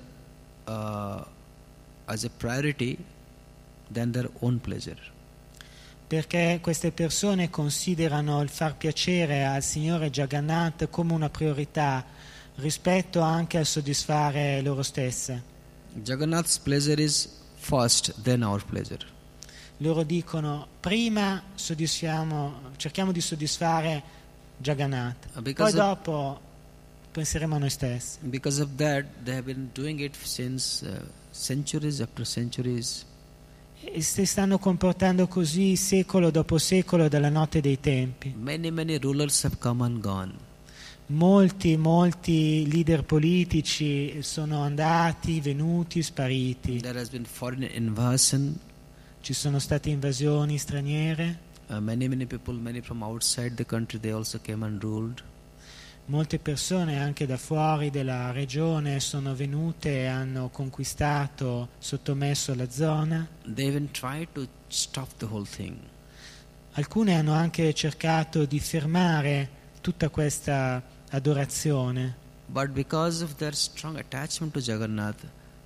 uh, 0.67 1.21
as 2.05 2.23
a 2.23 2.29
priority 2.37 2.97
than 3.91 4.11
their 4.11 4.29
own 4.39 4.59
pleasure. 4.59 4.99
perché 6.07 6.59
queste 6.61 6.91
persone 6.91 7.49
considerano 7.49 8.41
il 8.41 8.49
far 8.49 8.77
piacere 8.77 9.43
al 9.43 9.61
Signore 9.61 10.09
Jagannath 10.09 10.89
come 10.89 11.11
una 11.13 11.29
priorità 11.29 12.05
rispetto 12.55 13.19
anche 13.19 13.57
al 13.57 13.65
soddisfare 13.65 14.61
loro 14.61 14.83
stesse. 14.83 15.43
Jagannath's 15.93 16.57
pleasure 16.59 17.01
is 17.01 17.27
first, 17.55 18.13
then 18.21 18.43
our 18.43 18.63
pleasure. 18.63 19.15
Loro 19.77 20.03
dicono 20.03 20.67
prima 20.79 21.43
cerchiamo 21.55 23.11
di 23.11 23.21
soddisfare 23.21 24.03
Jagannath, 24.57 25.27
poi 25.33 25.41
Because 25.43 25.79
of, 25.79 25.85
dopo 25.85 26.39
penseremo 27.11 27.55
a 27.55 27.57
noi 27.59 27.69
stessi. 27.69 28.17
because 28.21 28.59
of 28.61 28.69
that, 28.77 29.05
they 29.23 29.35
have 29.35 29.45
been 29.45 29.69
doing 29.73 29.99
it 29.99 30.15
since 30.15 30.83
uh, 30.83 30.99
centuries 31.31 31.99
after 31.99 32.25
centuries. 32.25 33.05
E 33.79 34.01
si 34.01 34.25
stanno 34.25 34.57
comportando 34.57 35.27
così 35.27 35.75
secolo 35.75 36.31
dopo 36.31 36.57
secolo 36.57 37.07
dalla 37.07 37.29
notte 37.29 37.61
dei 37.61 37.79
tempi. 37.79 38.33
Many, 38.35 38.71
many 38.71 38.97
rulers 38.97 39.43
have 39.43 39.57
come 39.59 39.83
and 39.85 39.99
gone. 40.01 40.33
Molti, 41.09 41.77
molti 41.77 42.67
leader 42.69 43.03
politici 43.03 44.21
sono 44.23 44.61
andati, 44.63 45.39
venuti, 45.39 46.01
spariti. 46.01 46.81
There 46.81 46.99
has 46.99 47.09
been 47.09 47.25
foreign 47.25 47.63
invasion. 47.71 48.59
Ci 49.27 49.33
sono 49.33 49.59
state 49.59 49.89
invasioni 49.89 50.57
straniere, 50.57 51.39
Uh, 51.67 51.81
many, 51.81 52.07
many 52.07 52.25
people, 52.25 52.53
many 52.53 52.79
from 52.79 53.03
outside 53.03 53.55
the 53.55 53.65
country, 53.65 53.99
they 53.99 54.13
also 54.13 54.39
came 54.39 54.63
and 54.63 54.81
ruled. 54.81 55.21
molte 56.05 56.39
persone 56.39 56.97
anche 56.97 57.25
da 57.25 57.35
fuori 57.35 57.89
della 57.89 58.31
regione 58.31 59.01
sono 59.01 59.35
venute 59.35 60.03
e 60.03 60.05
hanno 60.05 60.47
conquistato, 60.47 61.71
sottomesso 61.77 62.55
la 62.55 62.69
zona. 62.69 63.27
They 63.43 63.67
even 63.67 63.91
tried 63.91 64.29
to 64.31 64.47
stop 64.69 65.09
the 65.17 65.25
whole 65.25 65.45
thing. 65.45 65.75
Alcune 66.75 67.13
hanno 67.15 67.33
anche 67.33 67.73
cercato 67.73 68.45
di 68.45 68.61
fermare 68.61 69.49
tutta 69.81 70.07
questa 70.07 70.81
adorazione, 71.09 72.15
But 72.45 72.69
because 72.69 73.21
of 73.21 73.35
their 73.35 73.53
strong 73.53 73.97
attachment 73.97 74.53
to 74.53 74.61
Jagannath, 74.61 75.25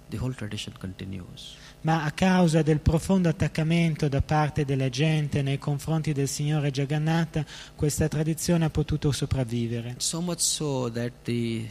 the 0.09 0.17
whole 0.17 0.33
tradition 0.33 0.73
continues. 0.79 1.59
Ma 1.81 2.03
a 2.03 2.11
causa 2.11 2.61
del 2.61 2.79
profondo 2.79 3.29
attaccamento 3.29 4.07
da 4.07 4.21
parte 4.21 4.65
della 4.65 4.89
gente 4.89 5.41
nei 5.41 5.57
confronti 5.57 6.13
del 6.13 6.27
Signore 6.27 6.69
Jagannatha, 6.71 7.45
questa 7.75 8.07
tradizione 8.07 8.65
ha 8.65 8.69
potuto 8.69 9.11
sopravvivere. 9.11 9.95
So 9.97 10.21
much 10.21 10.39
so 10.41 10.91
that 10.91 11.11
the 11.23 11.69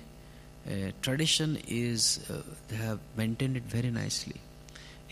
uh, 0.64 0.92
tradition 1.00 1.58
is, 1.66 2.20
uh, 2.28 2.42
they 2.66 2.78
have 2.78 2.98
maintained 3.14 3.56
it 3.56 3.64
very 3.66 3.90
nicely. 3.90 4.34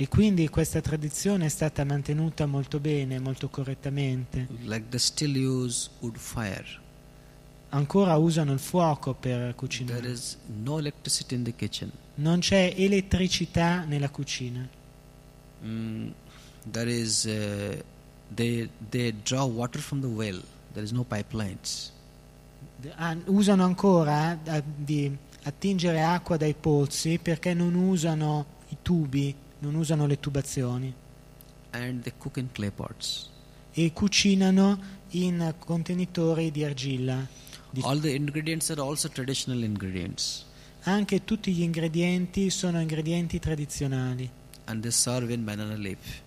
E 0.01 0.07
quindi 0.07 0.49
questa 0.49 0.81
tradizione 0.81 1.47
è 1.47 1.49
stata 1.49 1.85
mantenuta 1.85 2.47
molto 2.47 2.79
bene, 2.79 3.19
molto 3.19 3.49
correttamente. 3.49 4.47
Like 4.63 4.87
they 4.91 4.99
still 5.01 5.37
use 5.37 5.91
wood 6.01 6.17
fire. 6.17 6.87
Ancora 7.71 8.17
usano 8.17 8.53
il 8.53 8.61
fuoco 8.61 9.13
per 9.15 9.37
There 9.39 9.55
cucinare. 9.55 10.09
is 10.09 10.39
no 10.63 10.79
electricity 10.79 11.35
in 11.35 11.43
the 11.43 11.55
kitchen. 11.55 11.91
Non 12.15 12.39
c'è 12.39 12.75
elettricità 12.77 13.85
nella 13.85 14.09
cucina. 14.09 14.67
Mm, 15.65 16.13
there 16.71 16.89
is, 16.89 17.27
uh, 17.27 17.81
they, 18.35 18.69
they 18.91 19.13
draw 19.25 19.45
water 19.47 19.81
from 19.81 20.01
the 20.01 20.09
well. 20.09 20.41
There 20.75 20.83
is 20.85 20.93
no 20.93 21.05
pipelines. 21.05 21.91
Usano 23.27 23.65
ancora 23.65 24.39
eh, 24.45 24.63
di 24.77 25.17
attingere 25.45 26.03
acqua 26.03 26.37
dai 26.37 26.55
pozzi 26.55 27.19
perché 27.19 27.53
non 27.55 27.75
usano 27.75 28.47
i 28.69 28.77
tubi, 28.83 29.35
non 29.61 29.75
usano 29.75 30.07
le 30.07 30.21
tubazioni 30.21 30.93
And 31.71 32.03
they 32.03 32.13
cook 32.17 32.37
in 32.37 32.51
clay 32.53 32.71
pots. 32.71 33.29
e 33.73 33.93
cucinano 33.93 34.79
in 35.11 35.55
contenitori 35.59 36.51
di 36.51 36.65
argilla. 36.65 37.27
Di- 37.71 37.83
All 37.85 38.01
the 38.01 38.15
ingredients 38.15 38.71
are 38.71 38.81
also 38.81 39.09
traditional 39.09 39.63
ingredients. 39.63 40.45
Anche 40.85 41.25
tutti 41.25 41.53
gli 41.53 41.63
ingredienti 41.63 42.49
sono 42.51 42.81
ingredienti 42.81 43.39
tradizionali 43.41 44.31
And 44.69 44.83
they 44.83 44.91
serve 44.91 45.33
in 45.33 45.45
banana 45.45 45.75
leaf. 45.77 46.21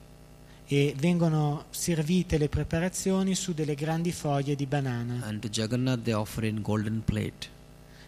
e 0.67 0.95
vengono 0.97 1.65
servite 1.69 2.37
le 2.37 2.47
preparazioni 2.47 3.35
su 3.35 3.53
delle 3.53 3.75
grandi 3.75 4.11
foglie 4.13 4.55
di 4.55 4.65
banana 4.65 5.19
And 5.25 5.41
to 5.41 5.49
Jagannath 5.49 6.01
they 6.03 6.13
offer 6.13 6.45
in 6.45 6.61
golden 6.61 7.03
plate. 7.03 7.49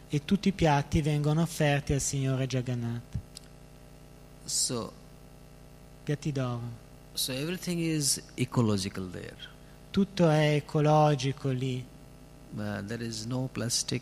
e 0.10 0.24
tutti 0.26 0.48
i 0.48 0.52
piatti 0.54 1.02
vengono 1.02 1.42
offerti 1.42 1.92
al 1.94 2.00
Signore 2.02 2.46
Jagannath, 2.48 3.18
So, 4.46 4.92
piatti 6.04 6.32
d'oro. 6.32 6.62
so 7.14 7.32
everything 7.32 7.80
is 7.80 8.22
ecological 8.36 9.10
there. 9.12 9.36
Tutto 9.92 10.30
è 10.30 10.56
ecologico 10.56 11.50
lì, 11.50 11.84
Uh, 12.56 12.82
there 12.86 13.04
is 13.04 13.26
no 13.26 13.50
plastic. 13.52 14.02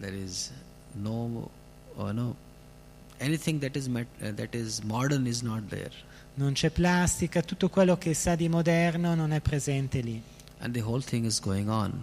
There 0.00 0.12
is 0.16 0.50
no, 0.94 1.48
uh, 1.96 2.10
no, 2.10 2.34
anything 3.20 3.60
that 3.60 3.76
is 3.76 3.86
met, 3.88 4.06
uh, 4.22 4.32
that 4.34 4.54
is 4.54 4.80
modern 4.82 5.26
is 5.26 5.42
not 5.42 5.68
there. 5.68 5.90
non 6.34 6.52
c'è 6.52 6.70
plastica, 6.70 7.42
tutto 7.42 7.68
quello 7.68 7.96
che 7.98 8.14
sa 8.14 8.34
di 8.36 8.48
moderno 8.48 9.14
non 9.14 9.32
è 9.32 9.40
presente 9.40 10.00
lì. 10.00 10.22
And 10.60 10.72
the 10.72 10.82
whole 10.82 11.02
thing 11.02 11.24
is 11.24 11.40
going 11.40 11.68
on. 11.68 12.02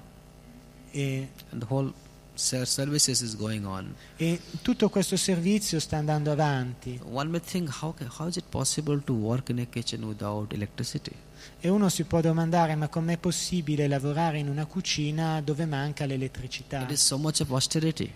E, 0.91 1.27
And 1.51 1.61
the 1.61 1.67
whole 1.73 1.91
ser- 2.35 2.65
services 2.67 3.21
is 3.21 3.35
going 3.35 3.65
on. 3.65 3.93
e 4.17 4.39
tutto 4.61 4.89
questo 4.89 5.15
servizio 5.17 5.79
sta 5.79 5.97
andando 5.97 6.31
avanti 6.31 6.99
One 7.09 7.29
may 7.29 7.39
think, 7.41 7.69
how, 7.81 7.93
how 8.17 8.27
is 8.27 8.35
it 8.37 8.45
possible 8.49 9.01
to 9.03 9.13
work 9.13 9.49
in 9.49 9.59
a 9.59 9.65
kitchen 9.65 10.03
without 10.03 10.51
electricity? 10.53 11.11
e 11.59 11.69
uno 11.69 11.89
si 11.89 12.03
può 12.05 12.21
domandare 12.21 12.75
ma 12.75 12.87
com'è 12.89 13.17
possibile 13.17 13.87
lavorare 13.87 14.39
in 14.39 14.49
una 14.49 14.65
cucina 14.65 15.39
dove 15.41 15.65
manca 15.65 16.05
l'elettricità? 16.05 16.81
It 16.83 16.91
is 16.91 17.05
so 17.05 17.17
much 17.17 17.39
of 17.41 17.51
austerity. 17.51 18.11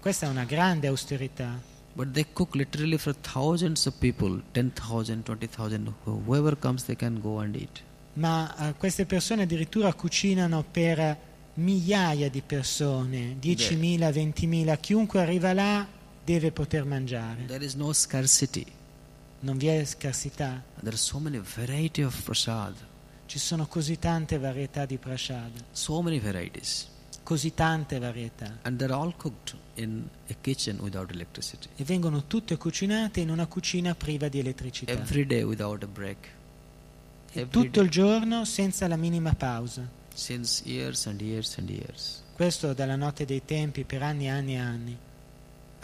Questa 0.00 0.26
è 0.26 0.28
una 0.28 0.44
grande 0.44 0.86
austerità, 0.88 1.58
But 1.96 2.12
they 2.12 2.26
cook 2.32 2.54
literally 2.56 2.98
for 2.98 3.14
thousands 3.14 3.86
of 3.86 3.94
people 3.98 4.42
10,000, 4.52 5.22
20,000. 5.22 5.94
Whoever 6.04 6.56
comes, 6.58 6.84
they 6.84 6.96
can 6.96 7.20
go 7.20 7.38
and 7.38 7.54
eat. 7.54 7.82
ma 8.14 8.54
eh, 8.58 8.74
queste 8.76 9.06
persone 9.06 9.42
addirittura 9.42 9.92
cucinano 9.94 10.64
per 10.70 11.16
migliaia 11.54 12.28
di 12.30 12.42
persone, 12.42 13.36
10.000, 13.40 14.10
20.000, 14.12 14.78
chiunque 14.80 15.20
arriva 15.20 15.52
là 15.52 15.86
deve 16.24 16.50
poter 16.52 16.84
mangiare, 16.84 17.44
There 17.46 17.64
is 17.64 17.74
no 17.74 17.92
scarcity. 17.92 18.64
non 19.40 19.56
vi 19.58 19.66
è 19.66 19.84
scarsità, 19.84 20.62
There 20.76 20.88
are 20.90 20.96
so 20.96 21.18
many 21.18 21.38
variety 21.40 22.02
of 22.02 22.20
prasad, 22.22 22.74
ci 23.26 23.38
sono 23.38 23.66
così 23.66 23.98
tante 23.98 24.38
varietà 24.38 24.86
di 24.86 24.96
prasad, 24.96 25.50
so 25.72 26.00
many 26.00 26.18
varieties, 26.20 26.88
così 27.24 27.54
tante 27.54 27.98
varietà 27.98 28.58
e 28.62 28.70
vengono 31.84 32.26
tutte 32.26 32.56
cucinate 32.56 33.20
in 33.20 33.30
una 33.30 33.46
cucina 33.46 33.94
priva 33.94 34.28
di 34.28 34.38
elettricità. 34.38 34.92
Every 34.92 35.26
day 35.26 35.42
without 35.42 35.82
a 35.82 35.86
break. 35.86 36.28
Every 37.32 37.50
tutto 37.50 37.80
day. 37.80 37.84
il 37.84 37.90
giorno 37.90 38.44
senza 38.44 38.86
la 38.86 38.96
minima 38.96 39.34
pausa. 39.34 39.88
Since 40.14 40.62
years 40.68 41.06
and 41.06 41.20
years 41.20 41.58
and 41.58 41.68
years. 41.68 42.22
Questo 42.34 42.72
dalla 42.72 42.96
notte 42.96 43.24
dei 43.24 43.44
tempi 43.44 43.84
per 43.84 44.02
anni 44.02 44.26
e 44.26 44.28
anni 44.28 44.54
e 44.54 44.58
anni. 44.58 44.96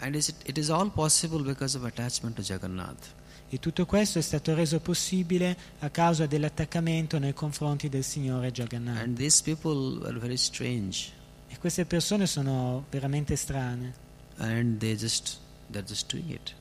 It, 0.03 0.35
it 0.45 0.57
is 0.57 0.69
all 0.69 0.89
possible 0.89 1.43
because 1.43 1.75
of 1.75 1.83
attachment 1.83 2.35
to 2.35 2.41
Jagannath. 2.41 3.13
E 3.49 3.59
tutto 3.59 3.85
questo 3.85 4.19
è 4.19 4.21
stato 4.21 4.53
reso 4.53 4.79
possibile 4.79 5.57
a 5.79 5.89
causa 5.89 6.25
dell'attaccamento 6.25 7.19
nei 7.19 7.33
confronti 7.33 7.89
del 7.89 8.03
Signore 8.03 8.51
Jagannath. 8.51 9.01
And 9.01 9.17
these 9.17 9.43
people 9.43 10.05
are 10.07 10.17
very 10.17 10.37
strange. 10.37 11.19
Queste 11.61 11.85
persone 11.85 12.25
sono 12.25 12.85
veramente 12.89 13.35
strane. 13.35 13.93
And 14.37 14.79
they 14.79 14.95
just 14.95 15.37
they're 15.69 15.85
just 15.85 16.11
doing 16.11 16.31
it. 16.31 16.55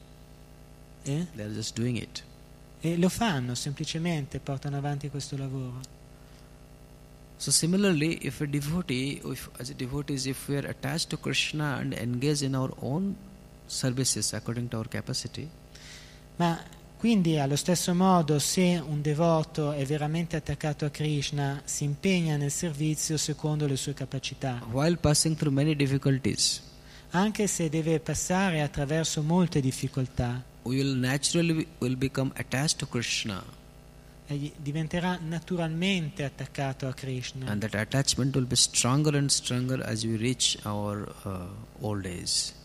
eh? 1.05 1.27
They're 1.35 1.53
just 1.55 1.75
doing 1.75 1.97
it. 1.97 2.23
E 2.83 2.99
lo 2.99 3.09
fanno 3.09 3.55
semplicemente, 3.55 4.41
portano 4.41 4.77
avanti 4.77 5.09
questo 5.09 5.37
lavoro. 5.39 5.81
So 7.39 7.51
similarly, 7.51 8.19
if 8.27 8.43
a 8.43 8.47
devotee, 8.47 9.23
if 9.25 9.49
as 9.59 9.71
a 9.71 9.75
devotees, 9.75 10.27
if 10.27 10.47
we 10.49 10.59
are 10.59 10.69
attached 10.69 11.09
to 11.09 11.17
Krishna 11.17 11.79
and 11.81 11.95
engage 11.95 12.43
in 12.43 12.55
our 12.55 12.71
own 12.83 13.17
services 13.67 14.35
according 14.35 14.69
to 14.69 14.77
our 14.77 14.89
capacity, 14.89 15.49
Ma 16.37 16.59
quindi 17.01 17.39
allo 17.39 17.57
stesso 17.57 17.95
modo 17.95 18.39
se 18.39 18.79
un 18.87 19.01
devoto 19.01 19.73
è 19.73 19.87
veramente 19.87 20.37
attaccato 20.37 20.85
a 20.85 20.91
Krishna, 20.91 21.63
si 21.65 21.85
impegna 21.85 22.37
nel 22.37 22.51
servizio 22.51 23.17
secondo 23.17 23.67
le 23.67 23.77
sue 23.77 23.95
capacità, 23.95 24.61
while 24.71 24.99
passing 24.99 25.35
through 25.35 25.51
many 25.51 25.75
difficulties, 25.75 26.61
anche 27.13 27.47
se 27.47 27.71
deve 27.71 28.01
passare 28.01 28.61
attraverso 28.61 29.23
molte 29.23 29.63
difficoltà, 29.63 30.45
we 30.65 30.77
will 30.77 30.95
naturally 30.95 31.67
will 31.79 31.97
become 31.97 32.31
attached 32.35 32.77
to 32.77 32.87
Krishna, 32.87 33.43
egli 34.27 34.53
diventerà 34.59 35.19
naturalmente 35.27 36.23
attaccato 36.25 36.87
a 36.87 36.93
Krishna. 36.93 37.51
And 37.51 37.63
that 37.63 37.75
attachment 37.77 38.37
will 38.37 38.47
be 38.47 38.57
stronger 38.57 39.17
and 39.17 39.31
stronger 39.31 39.83
as 39.83 40.05
we 40.05 40.19
reach 40.19 40.59
our 40.65 41.11
uh, 41.25 41.47
old 41.81 42.05
age. 42.05 42.59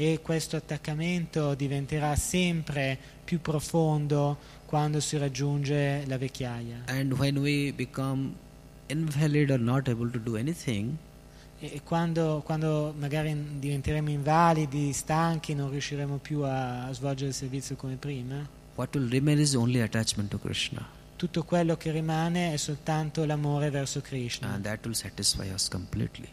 e 0.00 0.20
questo 0.22 0.54
attaccamento 0.54 1.54
diventerà 1.54 2.14
sempre 2.14 3.16
più 3.28 3.42
profondo 3.42 4.38
quando 4.64 5.00
si 5.00 5.18
raggiunge 5.18 6.04
la 6.06 6.16
vecchiaia. 6.16 6.84
And 6.86 7.12
when 7.12 7.36
we 7.36 7.74
become 7.74 8.32
invalid 8.86 9.50
or 9.50 9.58
not 9.60 9.86
able 9.88 10.10
to 10.10 10.18
do 10.18 10.36
anything, 10.36 10.94
E 11.60 11.82
quando, 11.84 12.40
quando 12.46 12.94
magari 12.96 13.36
diventeremo 13.58 14.08
invalidi, 14.10 14.92
stanchi, 14.92 15.54
non 15.54 15.68
riusciremo 15.70 16.16
più 16.18 16.40
a, 16.42 16.86
a 16.86 16.92
svolgere 16.94 17.30
il 17.30 17.34
servizio 17.34 17.74
come 17.76 17.96
prima, 17.96 18.48
what 18.76 18.94
will 18.94 19.10
remain 19.10 19.38
is 19.40 19.54
only 19.54 19.80
attachment 19.80 20.30
to 20.30 20.38
Krishna. 20.38 20.86
tutto 21.16 21.42
quello 21.42 21.76
che 21.76 21.90
rimane 21.90 22.52
è 22.52 22.56
soltanto 22.56 23.24
l'amore 23.26 23.70
verso 23.70 24.00
Krishna 24.00 24.52
And 24.52 24.62
that 24.64 24.84
will 24.86 24.94
satisfy 24.94 25.52
us 25.52 25.68
completely. 25.68 26.28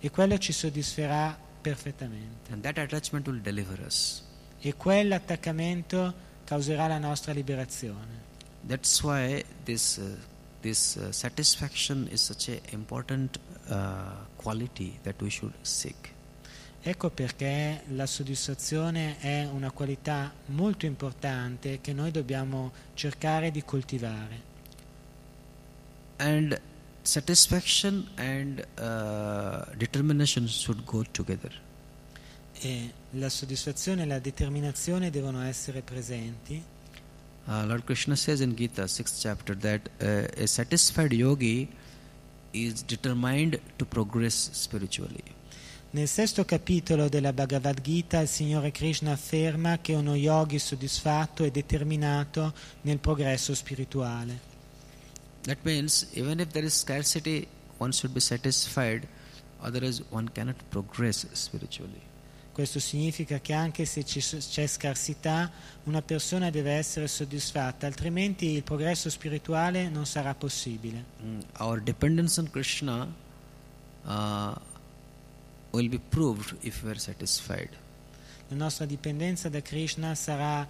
e 0.00 0.10
quello 0.10 0.38
ci 0.38 0.52
soddisferà 0.52 1.36
perfettamente. 1.60 2.52
And 2.52 2.62
that 2.62 2.78
attachment 2.78 3.26
will 3.26 3.40
deliver 3.42 3.80
us. 3.84 4.22
E 4.60 4.74
quell'attaccamento 4.76 6.14
causerà 6.48 6.86
la 6.86 6.98
nostra 6.98 7.34
liberazione. 7.34 8.26
That's 8.66 9.02
why 9.02 9.44
this, 9.64 9.98
uh, 9.98 10.16
this 10.62 10.96
uh, 10.96 11.12
satisfaction 11.12 12.08
is 12.10 12.22
such 12.22 12.48
an 12.48 12.60
important 12.72 13.38
uh, 13.68 14.14
quality 14.36 14.98
that 15.02 15.20
we 15.20 15.28
should 15.28 15.52
seek. 15.60 16.14
Ecco 16.80 17.10
perché 17.10 17.82
la 17.88 18.06
soddisfazione 18.06 19.18
è 19.18 19.44
una 19.44 19.70
qualità 19.70 20.32
molto 20.46 20.86
importante 20.86 21.82
che 21.82 21.92
noi 21.92 22.10
dobbiamo 22.10 22.72
cercare 22.94 23.50
di 23.50 23.62
coltivare. 23.62 24.46
And 26.16 26.58
satisfaction 27.02 28.08
and 28.16 28.66
uh, 28.78 29.66
determination 29.76 30.48
should 30.48 30.82
go 30.86 31.04
together. 31.12 31.52
E 32.60 32.92
la 33.10 33.28
soddisfazione 33.28 34.02
e 34.02 34.06
la 34.06 34.18
determinazione 34.18 35.10
devono 35.10 35.42
essere 35.42 35.82
presenti. 35.82 36.62
Uh, 37.46 37.64
Lord 37.64 37.84
Krishna 37.84 38.14
says 38.14 38.40
in 38.40 38.54
Gita, 38.54 38.84
6th 38.84 39.20
chapter, 39.20 39.56
that 39.56 39.88
uh, 40.00 40.42
a 40.42 40.46
satisfied 40.46 41.12
yogi 41.12 41.68
is 42.52 42.82
determined 42.82 43.58
to 43.76 43.84
progress 43.86 44.50
spiritually. 44.52 45.22
Nel 45.90 46.06
sesto 46.06 46.44
capitolo 46.44 47.08
della 47.08 47.32
Bhagavad 47.32 47.80
Gita 47.80 48.20
il 48.20 48.28
Signore 48.28 48.70
Krishna 48.70 49.12
afferma 49.12 49.78
che 49.78 49.94
uno 49.94 50.14
yogi 50.14 50.58
soddisfatto 50.58 51.44
è 51.44 51.50
determinato 51.50 52.52
nel 52.82 52.98
progresso 52.98 53.54
spirituale. 53.54 54.38
That 55.44 55.58
means 55.62 56.08
even 56.12 56.40
if 56.40 56.48
there 56.48 56.66
is 56.66 56.78
scarcity, 56.78 57.46
one 57.78 57.92
should 57.92 58.12
be 58.12 58.20
satisfied, 58.20 59.08
otherwise, 59.60 60.02
one 60.10 60.28
cannot 60.30 60.56
progress 60.68 61.26
spiritually. 61.32 62.07
Questo 62.58 62.80
significa 62.80 63.38
che 63.38 63.52
anche 63.52 63.84
se 63.84 64.02
c'è 64.02 64.66
scarsità, 64.66 65.48
una 65.84 66.02
persona 66.02 66.50
deve 66.50 66.72
essere 66.72 67.06
soddisfatta, 67.06 67.86
altrimenti 67.86 68.46
il 68.46 68.64
progresso 68.64 69.08
spirituale 69.10 69.88
non 69.88 70.06
sarà 70.06 70.34
possibile. 70.34 71.04
Mm, 71.22 71.38
Our 71.60 71.80
dependence 71.80 72.40
on 72.40 72.50
Krishna 72.50 73.06
uh, 74.02 74.54
will 75.70 75.88
be 75.88 76.00
proved 76.00 76.56
if 76.62 76.82
we 76.82 76.90
are 76.90 76.98
satisfied. 76.98 77.68
La 78.48 78.56
nostra 78.56 78.86
dipendenza 78.86 79.48
da 79.48 79.62
Krishna 79.62 80.16
sarà, 80.16 80.66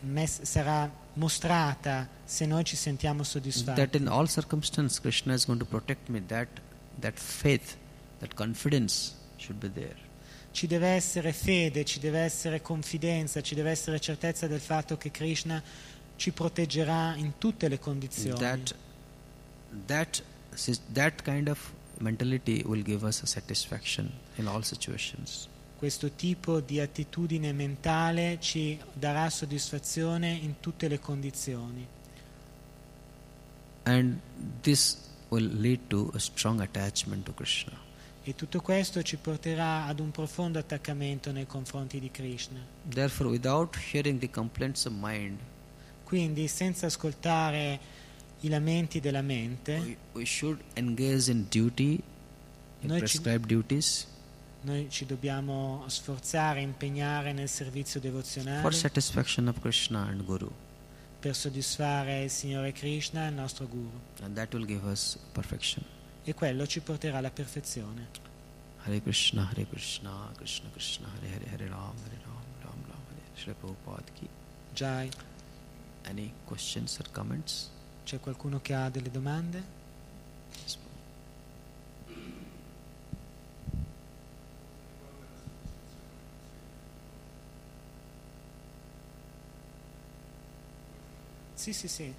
mes- 0.00 0.42
sarà 0.42 0.90
mostrata 1.12 2.08
se 2.24 2.46
noi 2.46 2.64
ci 2.64 2.74
sentiamo 2.74 3.22
That 3.22 3.30
soddisfatti. 3.30 3.96
in 3.96 4.08
all 4.08 4.26
circumstances, 4.26 4.98
Krishna 5.00 5.34
is 5.34 5.46
going 5.46 5.60
to 5.60 5.66
protect 5.66 6.08
me. 6.08 6.20
That 6.26 6.48
that 6.98 7.16
faith, 7.16 7.76
that 8.18 8.34
confidence 8.34 9.12
should 9.36 9.60
be 9.60 9.70
there. 9.72 10.06
Ci 10.58 10.66
deve 10.66 10.88
essere 10.88 11.32
fede, 11.32 11.84
ci 11.84 12.00
deve 12.00 12.18
essere 12.18 12.60
confidenza, 12.60 13.40
ci 13.40 13.54
deve 13.54 13.70
essere 13.70 14.00
certezza 14.00 14.48
del 14.48 14.58
fatto 14.58 14.96
che 14.96 15.12
Krishna 15.12 15.62
ci 16.16 16.32
proteggerà 16.32 17.14
in 17.14 17.38
tutte 17.38 17.68
le 17.68 17.78
condizioni. 17.78 18.40
That 18.40 18.74
that 19.86 20.22
that 20.94 21.22
kind 21.22 21.46
of 21.46 21.72
mentality 21.98 22.64
will 22.66 22.82
give 22.82 23.06
us 23.06 23.22
satisfaction 23.22 24.10
in 24.34 24.48
all 24.48 24.62
situations. 24.62 25.46
Questo 25.76 26.10
tipo 26.16 26.58
di 26.58 26.80
attitudine 26.80 27.52
mentale 27.52 28.38
ci 28.40 28.76
darà 28.92 29.30
soddisfazione 29.30 30.32
in 30.32 30.58
tutte 30.58 30.88
le 30.88 30.98
condizioni 30.98 31.86
And 33.84 34.18
this 34.62 34.98
will 35.28 35.48
lead 35.60 35.88
to 35.90 36.10
a 36.16 36.18
strong 36.18 36.60
attachment 36.60 37.26
to 37.26 37.32
Krishna. 37.32 37.86
E 38.28 38.34
tutto 38.34 38.60
questo 38.60 39.02
ci 39.02 39.16
porterà 39.16 39.86
ad 39.86 40.00
un 40.00 40.10
profondo 40.10 40.58
attaccamento 40.58 41.32
nei 41.32 41.46
confronti 41.46 41.98
di 41.98 42.10
Krishna. 42.10 42.58
Therefore, 42.86 43.30
without 43.30 43.74
hearing 43.92 44.18
the 44.18 44.28
complaints 44.28 44.84
of 44.84 44.92
mind, 44.94 45.38
Quindi 46.04 46.46
senza 46.48 46.86
ascoltare 46.86 47.78
i 48.40 48.48
lamenti 48.48 49.00
della 49.00 49.22
mente, 49.22 49.78
we, 49.78 49.96
we 50.12 50.24
should 50.26 50.60
engage 50.74 51.30
in 51.30 51.46
duty, 51.48 51.92
in 52.80 52.88
Noi 52.88 52.98
ci- 52.98 53.18
prescribed 53.18 53.46
duties, 53.46 54.06
noi 54.62 54.88
ci 54.90 55.06
dobbiamo 55.06 55.84
sforzare, 55.86 56.60
impegnare 56.60 57.32
nel 57.32 57.48
servizio 57.48 58.00
for 58.00 58.10
devozionale 58.10 58.72
satisfaction 58.72 59.48
of 59.48 59.58
Krishna 59.60 60.02
and 60.06 60.24
Guru. 60.24 60.50
per 61.18 61.34
soddisfare 61.34 62.24
il 62.24 62.30
Signore 62.30 62.72
Krishna 62.72 63.24
e 63.24 63.28
il 63.28 63.34
nostro 63.34 63.66
Guru. 63.66 63.90
And 64.22 64.34
that 64.34 64.52
will 64.52 64.66
give 64.66 64.84
us 64.86 65.18
perfection. 65.32 65.82
E 66.28 66.34
quello 66.34 66.66
ci 66.66 66.80
porterà 66.80 67.16
alla 67.16 67.30
perfezione. 67.30 68.08
Hare 68.82 69.00
Krishna, 69.00 69.48
Hare 69.48 69.66
Krishna, 69.66 70.30
Krishna 70.36 70.68
Krishna, 70.68 71.08
Hare 71.08 71.26
Hare, 71.34 71.48
Hare 71.50 71.68
Ram, 71.68 71.94
Hare 72.04 72.18
Ram, 72.22 72.44
Ram 72.60 72.84
Ram, 72.86 73.00
Hare 73.08 73.22
Shri 73.32 73.54
Prabhupada 73.54 74.12
ki. 74.12 74.28
Jai, 74.74 75.08
Any 76.04 76.30
questions 76.44 76.98
or 76.98 77.10
comments? 77.12 77.70
c'è 78.04 78.20
qualcuno 78.20 78.60
che 78.60 78.74
ha 78.74 78.90
delle 78.90 79.10
domande? 79.10 79.64
Sì, 91.54 91.72
sì, 91.72 91.88
sì. 91.88 92.14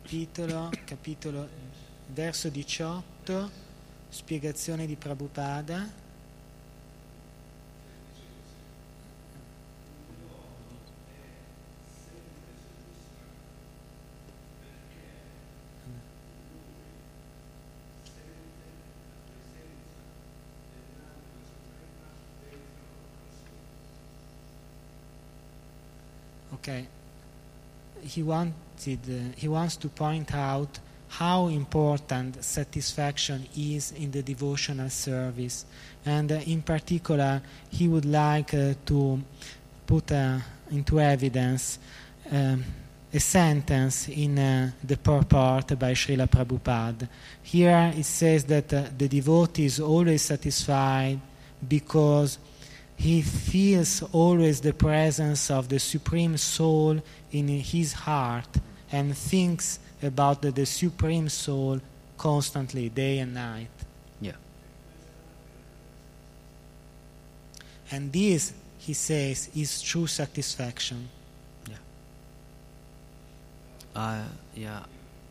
Capitolo, 0.00 0.70
capitolo, 0.84 1.48
verso 2.06 2.48
18, 2.48 3.50
spiegazione 4.08 4.86
di 4.86 4.96
Prabhupada. 4.96 6.06
Okay. 26.54 26.86
He 28.02 28.22
wanted 28.78 28.98
uh, 29.08 29.34
he 29.36 29.48
wants 29.48 29.76
to 29.76 29.88
point 29.88 30.34
out 30.34 30.78
how 31.08 31.48
important 31.48 32.44
satisfaction 32.44 33.46
is 33.56 33.92
in 33.92 34.10
the 34.10 34.22
devotional 34.22 34.90
service 34.90 35.64
and 36.04 36.30
uh, 36.30 36.36
in 36.46 36.62
particular 36.62 37.40
he 37.70 37.88
would 37.88 38.04
like 38.04 38.54
uh, 38.54 38.74
to 38.84 39.20
put 39.86 40.12
uh, 40.12 40.38
into 40.70 41.00
evidence 41.00 41.78
um, 42.30 42.64
a 43.12 43.18
sentence 43.18 44.08
in 44.08 44.38
uh, 44.38 44.70
the 44.84 44.96
purport 44.98 45.78
by 45.78 45.94
Srila 45.94 46.28
Prabhupada. 46.28 47.08
Here 47.42 47.92
it 47.96 48.04
says 48.04 48.44
that 48.44 48.72
uh, 48.72 48.84
the 48.96 49.08
devotee 49.08 49.64
is 49.64 49.80
always 49.80 50.22
satisfied 50.22 51.18
because 51.66 52.38
he 52.96 53.22
feels 53.22 54.02
always 54.12 54.60
the 54.60 54.74
presence 54.74 55.50
of 55.50 55.68
the 55.68 55.78
Supreme 55.78 56.36
Soul 56.36 57.00
in 57.32 57.48
his 57.48 57.94
heart 57.94 58.58
and 58.90 59.16
thinks 59.16 59.78
about 60.02 60.42
the, 60.42 60.50
the 60.50 60.66
Supreme 60.66 61.28
Soul 61.28 61.80
constantly, 62.16 62.88
day 62.88 63.18
and 63.18 63.34
night. 63.34 63.70
Yeah. 64.20 64.32
And 67.90 68.12
this, 68.12 68.52
he 68.78 68.94
says, 68.94 69.50
is 69.54 69.82
true 69.82 70.06
satisfaction. 70.06 71.08
Yeah. 71.68 71.76
Uh, 73.94 74.24
yeah, 74.54 74.82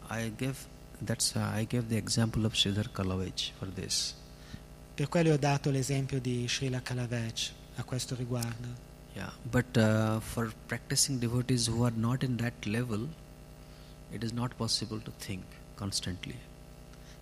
I 0.10 0.32
give 0.38 0.66
that's 1.02 1.36
uh, 1.36 1.52
I 1.54 1.66
gave 1.66 1.90
the 1.90 1.98
example 1.98 2.46
of 2.46 2.54
Sridhar 2.54 2.90
Kalavech 2.90 3.52
for 3.60 3.66
this. 3.66 4.16
Per 4.96 5.08
quello 5.10 5.32
ho 5.32 5.38
dato 5.38 5.70
l'esempio 5.70 6.20
di 6.20 6.48
Srila 6.48 6.82
Kalavech 6.82 7.52
a 7.78 7.84
questo 7.84 8.16
riguardo. 8.16 8.86
Yeah, 9.16 9.30
but 9.52 9.78
uh, 9.78 10.20
for 10.20 10.52
practicing 10.68 11.20
devotees 11.20 11.68
who 11.68 11.84
are 11.84 11.94
not 11.96 12.24
in 12.24 12.38
that 12.38 12.66
level, 12.66 13.08
it 14.12 14.24
is 14.24 14.32
not 14.32 14.54
possible 14.56 15.00
to 15.02 15.12
think 15.18 15.44
constantly. 15.76 16.36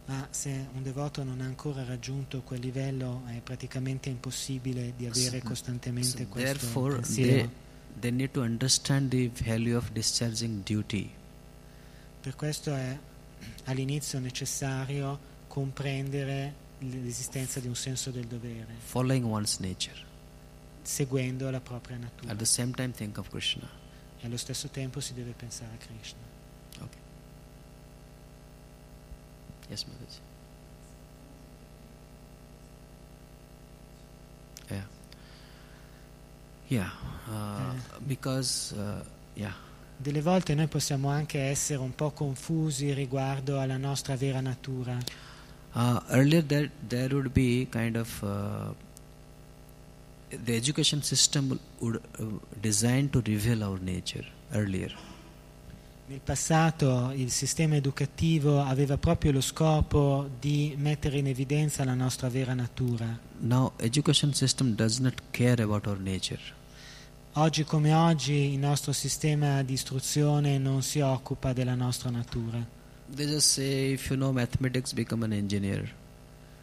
Ma 0.07 0.27
se 0.29 0.67
un 0.75 0.83
devoto 0.83 1.23
non 1.23 1.41
ha 1.41 1.45
ancora 1.45 1.83
raggiunto 1.83 2.41
quel 2.41 2.59
livello 2.59 3.23
è 3.27 3.39
praticamente 3.41 4.09
impossibile 4.09 4.93
di 4.95 5.07
avere 5.07 5.41
costantemente 5.41 6.09
So 6.23 6.27
questo 6.27 6.51
therefore, 6.59 6.95
pensiero. 6.97 7.31
they, 7.31 7.49
they 8.01 8.11
need 8.11 8.31
to 8.31 8.41
understand 8.41 9.09
the 9.09 9.29
value 9.43 9.75
of 9.75 9.91
discharging 9.91 10.63
duty. 10.63 11.11
Per 12.21 12.35
questo 12.35 12.71
è 12.73 12.95
all'inizio 13.65 14.19
necessario 14.19 15.17
comprendere 15.47 16.53
l'esistenza 16.79 17.59
di 17.59 17.67
un 17.67 17.75
senso 17.75 18.11
del 18.11 18.25
dovere, 18.27 18.75
following 18.77 19.25
one's 19.25 19.57
nature. 19.57 20.03
seguendo 20.83 21.49
la 21.49 21.59
propria 21.61 21.97
natura. 21.97 22.31
At 22.31 22.37
the 22.37 22.45
same 22.45 22.73
time, 22.73 22.91
think 22.91 23.17
of 23.17 23.29
Krishna. 23.29 23.67
E 24.19 24.25
allo 24.27 24.37
stesso 24.37 24.67
tempo 24.67 24.99
si 24.99 25.13
deve 25.15 25.31
pensare 25.31 25.71
a 25.73 25.77
Krishna. 25.77 26.19
Okay. 26.77 26.99
Mataji. 29.83 30.19
Yeah. 34.69 34.87
Yeah. 36.67 36.89
Uh, 37.29 37.73
because, 38.07 38.73
uh, 38.73 39.03
yeah. 39.35 39.53
Delle 39.97 40.21
volte 40.21 40.55
noi 40.55 40.67
possiamo 40.67 41.09
anche 41.09 41.39
essere 41.39 41.79
un 41.79 41.95
po' 41.95 42.11
confusi 42.11 42.93
riguardo 42.93 43.59
alla 43.59 43.77
nostra 43.77 44.15
vera 44.15 44.41
natura. 44.41 44.97
Uh, 45.73 45.99
earlier, 46.09 46.43
there 46.43 46.69
there 46.87 47.13
would 47.13 47.31
be 47.33 47.67
kind 47.69 47.95
of 47.95 48.23
uh, 48.23 48.73
the 50.29 50.55
education 50.55 51.01
system 51.01 51.59
would 51.79 52.01
uh, 52.17 52.25
designed 52.61 53.11
to 53.11 53.21
reveal 53.25 53.63
our 53.63 53.79
nature 53.79 54.25
earlier. 54.53 54.93
Nel 56.07 56.19
passato 56.19 57.11
il 57.15 57.31
sistema 57.31 57.75
educativo 57.75 58.61
aveva 58.61 58.95
proprio 58.95 59.31
lo 59.31 59.41
scopo 59.41 60.29
di 60.39 60.75
mettere 60.77 61.17
in 61.17 61.27
evidenza 61.27 61.83
la 61.83 61.95
nostra 61.95 62.29
vera 62.29 62.53
natura. 62.53 63.17
Now, 63.39 63.73
education 63.77 64.31
system 64.31 64.75
does 64.75 64.99
not 64.99 65.15
care 65.31 65.63
about 65.63 65.87
our 65.87 65.99
nature. 65.99 66.39
Oggi 67.33 67.63
come 67.63 67.93
oggi 67.93 68.53
il 68.53 68.59
nostro 68.59 68.91
sistema 68.91 69.63
di 69.63 69.73
istruzione 69.73 70.59
non 70.59 70.83
si 70.83 70.99
occupa 70.99 71.53
della 71.53 71.75
nostra 71.75 72.11
natura, 72.11 72.63
They 73.13 73.27
just 73.27 73.49
say 73.49 73.93
if 73.93 74.09
you 74.09 74.15
know 74.15 74.31
mathematics, 74.31 74.93
become 74.93 75.23
an 75.25 75.33
engineer. 75.33 75.91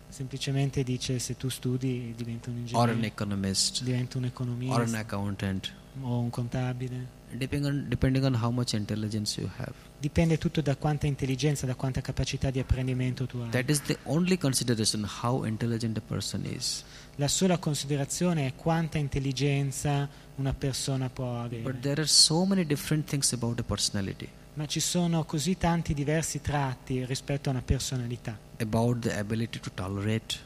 Semplicemente 0.09 0.83
dice 0.83 1.19
se 1.19 1.37
tu 1.37 1.49
studi 1.49 2.13
diventa 2.17 2.51
un 2.51 2.67
or 2.73 2.89
an 2.89 2.97
ingegnere, 2.97 3.07
economist. 3.07 3.83
Diventa 3.83 4.19
un 4.19 4.25
or 4.25 4.31
an 4.31 4.49
economista 4.57 4.99
accountant, 4.99 5.73
o 6.01 6.19
un 6.19 6.31
contabile. 6.31 7.21
depending 7.33 7.65
on 7.65 7.89
depending 7.89 8.25
on 8.25 8.35
how 8.35 8.51
much 8.51 8.75
intelligence 8.75 9.41
you 9.41 9.51
have. 9.59 9.73
Dipende 9.99 10.37
tutto 10.37 10.61
da 10.61 10.77
quanta 10.77 11.07
intelligenza, 11.07 11.65
da 11.67 11.75
quanta 11.75 12.01
capacità 12.01 12.51
di 12.51 12.59
apprendimento 12.59 13.27
tu 13.27 13.39
hai. 13.39 13.51
That 13.51 13.71
is 13.71 13.83
the 13.83 13.99
only 14.05 14.37
consideration 14.37 15.09
how 15.23 15.45
intelligent 15.45 15.97
a 15.97 16.01
person 16.01 16.45
is. 16.45 16.85
La 17.17 17.29
sola 17.29 17.59
considerazione 17.59 18.47
è 18.47 18.55
quanta 18.55 18.99
intelligenza 18.99 20.09
una 20.37 20.53
persona 20.55 21.09
può 21.09 21.41
avere. 21.41 21.63
But 21.63 21.81
there 21.81 22.01
are 22.01 22.07
so 22.07 22.45
many 22.45 22.65
different 22.67 23.07
things 23.07 23.33
about 23.33 23.61
a 23.61 23.63
personality. 23.63 24.29
Ma 24.55 24.67
ci 24.67 24.81
sono 24.81 25.25
così 25.25 25.57
tanti 25.57 25.95
diversi 25.95 26.43
tratti 26.43 27.05
rispetto 27.07 27.49
a 27.49 27.53
una 27.53 27.63
personalità, 27.63 28.39
About 28.59 28.99
the 28.99 29.17
ability 29.17 29.59
to 29.61 29.71
tolerate, 29.73 30.37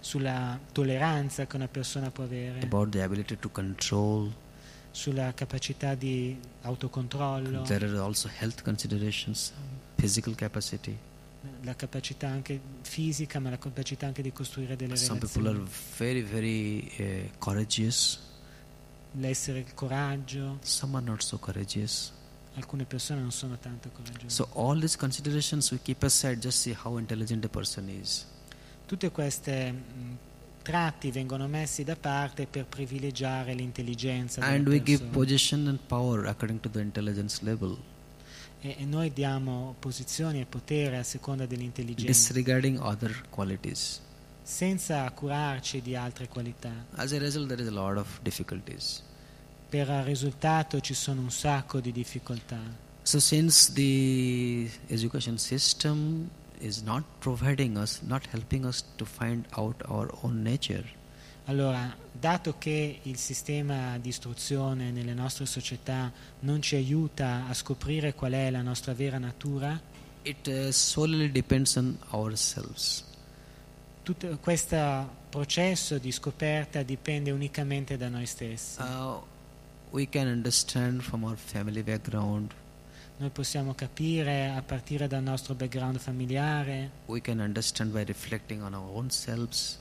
sulla 0.00 0.58
tolleranza 0.72 1.46
che 1.46 1.56
una 1.56 1.68
persona 1.68 2.10
può 2.10 2.24
avere, 2.24 2.60
about 2.60 2.90
the 2.90 3.02
ability 3.02 3.38
to 3.38 3.48
control. 3.50 4.30
Sulla 4.96 5.34
capacità 5.34 5.94
di 5.94 6.34
autocontrollo, 6.62 7.62
There 7.62 7.86
are 7.86 7.98
also 7.98 8.30
health 8.38 8.62
considerations, 8.62 9.52
physical 9.96 10.34
capacity. 10.34 10.96
la 11.62 11.74
capacità 11.76 12.28
anche 12.28 12.58
fisica, 12.80 13.38
ma 13.38 13.50
la 13.50 13.58
capacità 13.58 14.06
anche 14.06 14.22
di 14.22 14.32
costruire 14.32 14.74
delle 14.74 14.96
Some 14.96 15.18
people 15.20 15.48
are 15.48 15.58
relazioni, 15.58 15.70
very, 15.98 16.22
very 16.22 17.26
uh, 17.28 17.38
courageous. 17.38 18.18
l'essere 19.18 19.58
il 19.58 19.74
coraggio, 19.74 20.58
Some 20.62 20.96
are 20.96 21.04
not 21.04 21.20
so 21.20 21.38
courageous. 21.38 22.12
alcune 22.54 22.86
persone 22.86 23.20
non 23.20 23.32
sono 23.32 23.58
tanto 23.58 23.90
coraggiose. 23.90 24.30
So 24.30 24.48
all 24.54 24.80
these 24.80 24.96
considerations 24.96 25.70
we 25.72 25.78
keep 25.82 26.02
aside. 26.04 26.38
Just 26.40 26.60
see 26.62 26.74
how 26.74 26.96
intelligent 26.96 27.44
a 27.44 27.48
person 27.48 27.86
is. 27.90 28.24
Tutte 28.86 29.10
queste 29.10 29.72
mh, 29.72 30.16
tratti 30.66 31.10
vengono 31.12 31.46
messi 31.46 31.84
da 31.84 31.94
parte 31.96 32.46
per 32.46 32.66
privilegiare 32.66 33.54
l'intelligenza 33.54 34.40
And 34.42 34.66
we 34.66 34.82
give 34.82 34.98
persona. 35.04 35.10
position 35.12 35.66
and 35.68 35.78
power 35.86 36.26
according 36.26 36.60
to 36.60 36.68
the 36.68 36.80
intelligence 36.80 37.44
level, 37.44 37.76
e, 38.60 38.76
e 38.78 38.84
noi 38.84 39.12
diamo 39.12 39.76
posizioni 39.78 40.40
e 40.40 40.44
potere 40.46 40.96
a 40.98 41.02
seconda 41.04 41.46
dell'intelligenza 41.46 42.10
disregarding 42.10 42.80
other 42.80 43.22
qualities. 43.30 44.00
senza 44.42 45.08
curarci 45.10 45.80
di 45.82 45.94
altre 45.94 46.28
qualità. 46.28 46.72
As 46.96 47.12
a 47.12 47.18
result, 47.18 47.48
there 47.48 47.62
is 47.62 47.68
a 47.68 47.72
lot 47.72 47.96
of 47.98 48.20
difficulties. 48.22 49.02
Per 49.68 49.86
risultato 50.04 50.80
ci 50.80 50.94
sono 50.94 51.20
un 51.20 51.30
sacco 51.30 51.80
di 51.80 51.90
difficoltà. 51.92 52.58
So, 53.02 53.20
since 53.20 53.72
the 53.72 54.68
education 54.88 55.38
system 55.38 56.28
is 56.60 56.82
not 56.82 57.02
providing 57.20 57.76
us, 57.76 58.00
not 58.02 58.26
helping 58.32 58.64
us 58.64 58.84
to 58.96 59.04
find 59.04 59.46
out 59.56 59.82
our 59.88 60.10
own 60.22 60.42
nature, 60.42 60.84
Allora, 61.48 61.94
dato 62.10 62.56
che 62.58 62.98
il 63.02 63.18
sistema 63.18 63.98
di 63.98 64.08
istruzione 64.08 64.90
nelle 64.90 65.14
nostre 65.14 65.46
società 65.46 66.12
non 66.40 66.60
ci 66.60 66.74
aiuta 66.74 67.46
a 67.46 67.54
scoprire 67.54 68.14
qual 68.14 68.32
è 68.32 68.50
la 68.50 68.62
nostra 68.62 68.94
vera 68.94 69.18
natura, 69.18 69.80
it 70.22 70.44
uh, 70.48 70.70
solely 70.72 71.30
depends 71.30 71.76
on 71.76 71.96
ourselves. 72.10 73.04
tutto 74.02 74.38
questo 74.38 75.08
processo 75.30 75.98
di 75.98 76.10
scoperta 76.10 76.82
dipende 76.82 77.30
unicamente 77.30 77.96
da 77.96 78.08
noi 78.08 78.26
stessi. 78.26 78.80
Uh, 78.80 79.20
we 79.90 80.08
can 80.08 80.26
understand 80.26 81.00
from 81.00 81.22
our 81.22 81.36
family 81.36 81.82
background, 81.82 82.52
Noi 83.18 83.30
possiamo 83.30 83.74
capire 83.74 84.50
a 84.50 84.60
partire 84.60 85.06
dal 85.08 85.22
nostro 85.22 85.54
background 85.54 85.98
familiare, 85.98 86.90
we 87.06 87.20
can 87.22 87.38
understand 87.40 87.90
by 87.90 88.04
reflecting 88.04 88.62
on 88.62 88.74
our 88.74 88.88
own 88.94 89.08
selves 89.10 89.78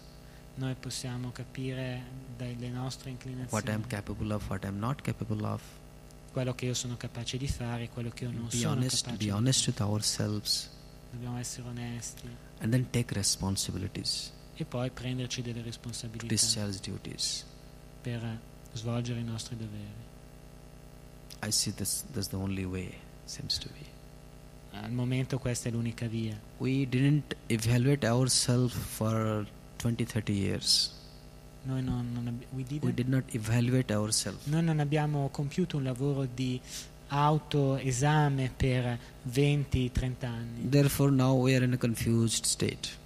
noi 0.58 0.74
possiamo 0.76 1.32
capire 1.34 2.02
dalle 2.38 2.70
nostre 2.70 3.10
what 3.10 3.26
inclinazioni 3.26 3.72
I'm 3.76 3.86
capable 3.88 4.32
of, 4.34 4.50
what 4.50 4.64
I'm 4.64 4.78
not 4.80 5.02
capable 5.02 5.46
of. 5.46 5.62
quello 6.32 6.56
che 6.56 6.66
io 6.68 6.74
sono 6.74 6.96
capace 6.96 7.36
di 7.38 7.48
fare 7.50 7.90
quello 7.90 8.08
che 8.10 8.24
io 8.24 8.32
non 8.32 8.46
Be 8.50 8.56
sono 8.56 8.72
honest, 8.72 9.04
capace 9.04 9.18
be 9.18 9.24
di 9.26 9.30
honest 9.32 9.60
fare. 9.72 9.72
with 9.72 9.82
ourselves, 9.82 10.70
Dobbiamo 11.12 11.38
essere 11.38 11.68
onesti 11.68 12.30
and 12.60 12.72
then 12.72 12.90
take 12.90 13.14
responsibilities 13.14 14.32
e 14.56 14.64
poi 14.64 14.90
prenderci 14.92 15.42
delle 15.42 15.62
responsabilità 15.62 16.26
discharge 16.28 16.80
duties. 16.90 17.44
per 18.02 18.40
svolgere 18.72 19.20
i 19.20 19.24
nostri 19.26 19.58
doveri. 19.58 20.04
I 21.44 21.52
see 21.52 21.74
this. 21.74 22.06
That's 22.14 22.30
the 22.30 22.38
only 22.38 22.64
way. 22.64 22.94
Seems 23.26 23.58
to 23.60 23.70
be. 23.70 23.94
Al 24.82 24.92
momento 24.92 25.38
questa 25.40 25.70
è 25.70 25.72
l'unica 25.72 26.08
via. 26.08 26.40
We 26.58 26.88
didn't 26.88 27.36
evaluate 27.48 28.06
ourselves 28.06 28.74
for 28.74 29.46
20, 29.78 30.06
30 30.06 30.32
years. 30.32 30.94
Noi 31.64 31.82
non, 31.82 32.12
non 32.14 32.40
we 32.52 32.64
We 32.82 32.94
did 32.94 33.08
not 33.08 33.24
evaluate 33.34 33.92
ourselves. 33.94 34.46
noi 34.46 34.64
non 34.64 34.80
abbiamo 34.80 35.30
compiuto 35.30 35.78
un 35.78 35.84
lavoro 35.84 36.28
di 36.32 36.60
autoesame 37.08 38.52
per 38.56 39.00
20-30 39.32 40.26
anni. 40.26 40.70
Therefore, 40.70 41.12
now 41.12 41.36
we 41.36 41.56
are 41.56 41.66
in 41.66 41.74
a 41.74 41.78
confused 41.78 42.46
state. 42.46 43.04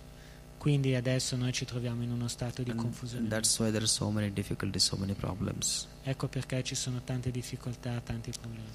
Quindi 0.58 0.96
adesso 0.96 1.38
noi 1.38 1.54
ci 1.54 1.64
troviamo 1.64 2.04
in 2.04 2.12
uno 2.12 2.28
stato 2.28 2.64
di 2.64 2.74
confusione. 2.76 3.30
so 3.44 3.64
so. 5.62 5.88
Ecco 6.04 6.28
perché 6.28 6.64
ci 6.64 6.76
sono 6.76 7.02
tante 7.06 7.32
difficoltà, 7.32 8.02
tanti 8.02 8.32
problemi. 8.38 8.68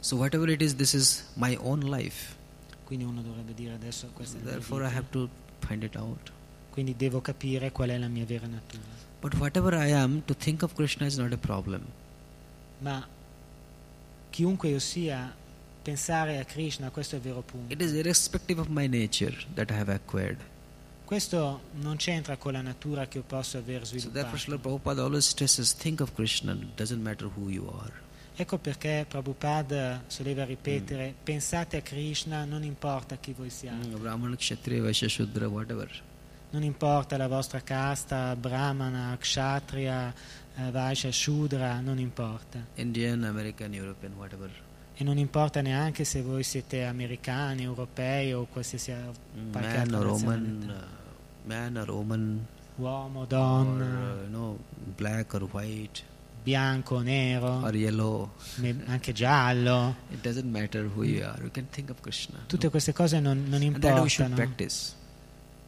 So, 0.00 0.16
whatever 0.16 0.48
it 0.48 0.62
is, 0.62 0.76
this 0.76 0.94
is 0.94 1.24
my 1.36 1.56
own 1.60 1.80
life. 1.80 2.36
Quindi 2.84 3.04
uno 3.04 3.22
dovrebbe 3.22 3.54
dire 3.54 3.74
adesso 3.74 4.08
questa 4.12 4.38
è 4.38 4.42
la 4.42 4.50
Therefore, 4.50 4.86
I 4.86 4.94
have 4.94 5.06
to 5.10 5.28
find 5.60 5.82
it 5.82 5.96
out. 5.96 6.32
Quindi 6.70 6.96
devo 6.96 7.20
capire 7.20 7.70
qual 7.70 7.90
è 7.90 7.98
la 7.98 8.08
mia 8.08 8.24
vera 8.24 8.46
natura. 8.46 8.82
But 9.20 9.34
whatever 9.34 9.74
I 9.74 9.92
am, 9.92 10.24
to 10.24 10.34
think 10.34 10.62
of 10.62 10.74
Krishna 10.74 11.06
is 11.06 11.16
not 11.16 11.32
a 11.32 11.36
problem. 11.36 11.84
Ma 12.78 13.06
chiunque 14.30 14.70
io 14.70 14.78
sia, 14.78 15.34
pensare 15.82 16.38
a 16.38 16.44
Krishna, 16.44 16.90
questo 16.90 17.16
è 17.16 17.18
il 17.18 17.24
vero 17.24 17.42
punto. 17.42 17.72
It 17.72 17.82
is 17.82 17.92
irrespective 17.92 18.60
of 18.60 18.68
my 18.68 18.86
nature 18.86 19.36
that 19.54 19.70
I 19.70 19.74
have 19.74 19.92
acquired. 19.92 20.38
Questo 21.04 21.60
non 21.80 21.96
c'entra 21.96 22.36
con 22.36 22.52
la 22.52 22.62
natura 22.62 23.06
che 23.06 23.18
io 23.18 23.24
posso 23.24 23.58
aver 23.58 23.86
So, 23.86 23.94
therefore, 24.10 24.38
Srila 24.38 24.38
sviluppato. 24.38 24.60
Prabhupada 24.60 25.02
always 25.02 25.26
stresses 25.26 25.74
think 25.74 26.00
of 26.00 26.14
Krishna, 26.14 26.52
it 26.54 26.76
doesn't 26.76 27.02
matter 27.02 27.28
who 27.28 27.50
you 27.50 27.68
are. 27.68 27.92
Ecco 28.40 28.56
perché 28.56 29.04
Prabhupada 29.06 30.02
soleva 30.06 30.46
ripetere, 30.46 31.12
pensate 31.22 31.76
a 31.76 31.82
Krishna, 31.82 32.46
non 32.46 32.62
importa 32.64 33.16
chi 33.16 33.34
voi 33.36 33.50
siate, 33.50 33.86
Mm, 33.88 34.00
Brahmana, 34.00 34.34
Kshatriya, 34.34 34.80
Vaishya, 34.82 35.08
Shudra, 35.08 35.46
whatever. 35.46 35.90
non 36.52 36.62
importa 36.62 37.18
la 37.18 37.28
vostra 37.28 37.60
casta, 37.60 38.34
Brahmana, 38.36 39.14
Kshatriya, 39.20 40.14
eh, 40.56 40.70
Vaishya, 40.70 41.12
Shudra, 41.12 41.80
non 41.80 41.98
importa. 41.98 42.64
Indian, 42.76 43.24
American, 43.24 43.74
European, 43.74 44.14
whatever. 44.16 44.48
E 44.94 45.04
non 45.04 45.18
importa 45.18 45.60
neanche 45.60 46.04
se 46.04 46.22
voi 46.22 46.42
siete 46.42 46.84
americani, 46.86 47.64
europei 47.64 48.32
o 48.32 48.46
qualsiasi 48.50 48.90
Mm, 48.92 49.50
qualche 49.52 49.68
Man 49.68 49.78
altra 49.80 49.98
or 49.98 50.06
nazionalità. 50.06 50.72
uh, 50.72 51.46
man 51.46 51.76
or 51.76 51.90
woman, 51.90 52.46
uomo, 52.76 53.20
or 53.20 53.26
donna, 53.26 54.14
uh, 54.14 54.20
you 54.22 54.28
know, 54.30 54.58
black 54.96 55.34
or 55.34 55.42
white 55.52 56.04
bianco, 56.50 57.00
nero, 57.00 57.62
or 57.62 57.74
yellow. 57.76 58.30
anche 58.86 59.12
giallo. 59.12 59.94
It 60.10 60.20
doesn't 60.20 60.50
matter 60.50 60.84
who 60.94 61.04
you 61.04 61.24
are. 61.24 61.40
You 61.42 61.50
can 61.50 61.68
think 61.70 61.90
of 61.90 62.00
Krishna. 62.00 62.38
Tutte 62.46 62.68
queste 62.70 62.92
cose 62.92 63.20
non, 63.20 63.44
non 63.48 63.62
importano. 63.62 64.04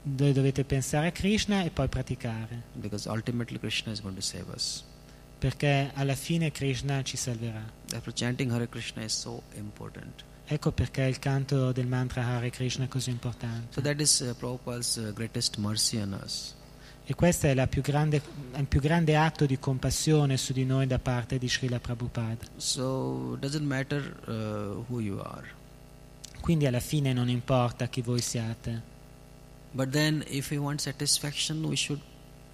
Voi 0.05 0.33
dovete 0.33 0.65
pensare 0.65 1.07
a 1.07 1.13
Krishna 1.13 1.63
e 1.63 1.71
poi 1.71 1.87
praticare, 1.87 2.63
because 2.75 3.09
ultimately 3.09 3.59
Krishna 3.59 3.93
is 3.93 4.01
going 4.01 4.17
to 4.17 4.23
save 4.23 4.47
us. 4.53 4.83
perché 5.39 5.91
alla 5.95 6.15
fine 6.15 6.51
Krishna 6.53 7.03
ci 7.03 7.17
salverà. 7.17 7.65
Therefore, 7.87 8.13
chanting 8.15 8.53
Hare 8.53 8.69
Krishna 8.69 9.03
is 9.03 9.13
so 9.13 9.43
important. 9.57 10.23
Ecco 10.47 10.71
perché 10.73 11.03
il 11.03 11.19
canto 11.19 11.73
del 11.73 11.87
mantra 11.87 12.25
Hare 12.25 12.51
Krishna 12.51 12.85
è 12.85 12.89
così 12.89 13.07
So 13.07 13.11
importante. 13.11 13.81
that 13.83 14.01
is 14.01 14.21
uh, 14.21 14.35
Prabhupada's 14.37 14.97
uh, 14.97 15.13
greatest 15.13 15.57
mercy 15.59 16.01
on 16.01 16.13
us. 16.23 16.55
E 17.05 17.15
questo 17.15 17.47
è 17.47 17.55
la 17.55 17.67
più 17.67 17.83
grande- 17.83 18.23
il 18.57 18.67
più 18.67 18.81
grande 18.81 19.17
atto 19.17 19.45
di 19.45 19.59
compassione 19.59 20.37
su 20.37 20.53
di 20.53 20.65
noi 20.65 20.87
da 20.87 20.99
parte 20.99 21.39
di 21.39 21.49
Srila 21.49 21.81
Prabhupada. 21.81 22.47
So 22.57 23.39
matter 23.61 24.17
uh. 24.27 24.85
Quindi 26.41 26.67
alla 26.67 26.81
fine 26.81 27.13
non 27.13 27.29
importa 27.29 27.89
chi 27.89 28.03
voi 28.03 28.21
siate, 28.21 28.91
But 29.75 29.89
then, 29.89 30.23
if 30.29 30.51
we 30.51 30.59
want 30.59 30.81
satisfaction, 30.81 31.65
we 31.65 31.77
should 31.77 32.01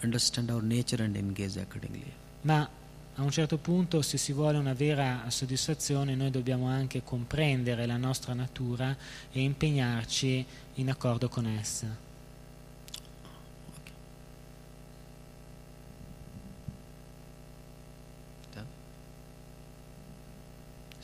understand 0.03 0.51
our 0.51 0.63
nature 0.63 1.03
and 1.03 1.17
engage 1.17 1.59
accordingly. 1.59 2.13
ma 2.43 2.69
a 3.17 3.23
un 3.23 3.31
certo 3.33 3.59
punto 3.59 4.01
se 4.01 4.17
si 4.17 4.33
vuole 4.33 4.59
una 4.59 4.73
vera 4.75 5.25
soddisfazione 5.27 6.15
noi 6.15 6.31
dobbiamo 6.31 6.69
anche 6.69 7.03
comprendere 7.03 7.85
la 7.85 7.97
nostra 7.97 8.33
natura 8.33 8.97
e 9.33 9.41
impegnarci 9.43 10.47
in 10.75 10.89
accordo 10.89 11.29
con 11.29 11.47
essa. 11.47 12.07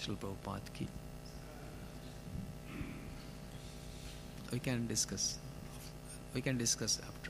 Srila 0.04 0.16
Prabhupada 0.18 0.72
ki. 0.74 0.86
We 4.52 4.58
can 4.58 4.86
discuss. 4.86 5.38
We 6.34 6.42
can 6.42 6.58
discuss 6.58 7.00
after. 7.00 7.23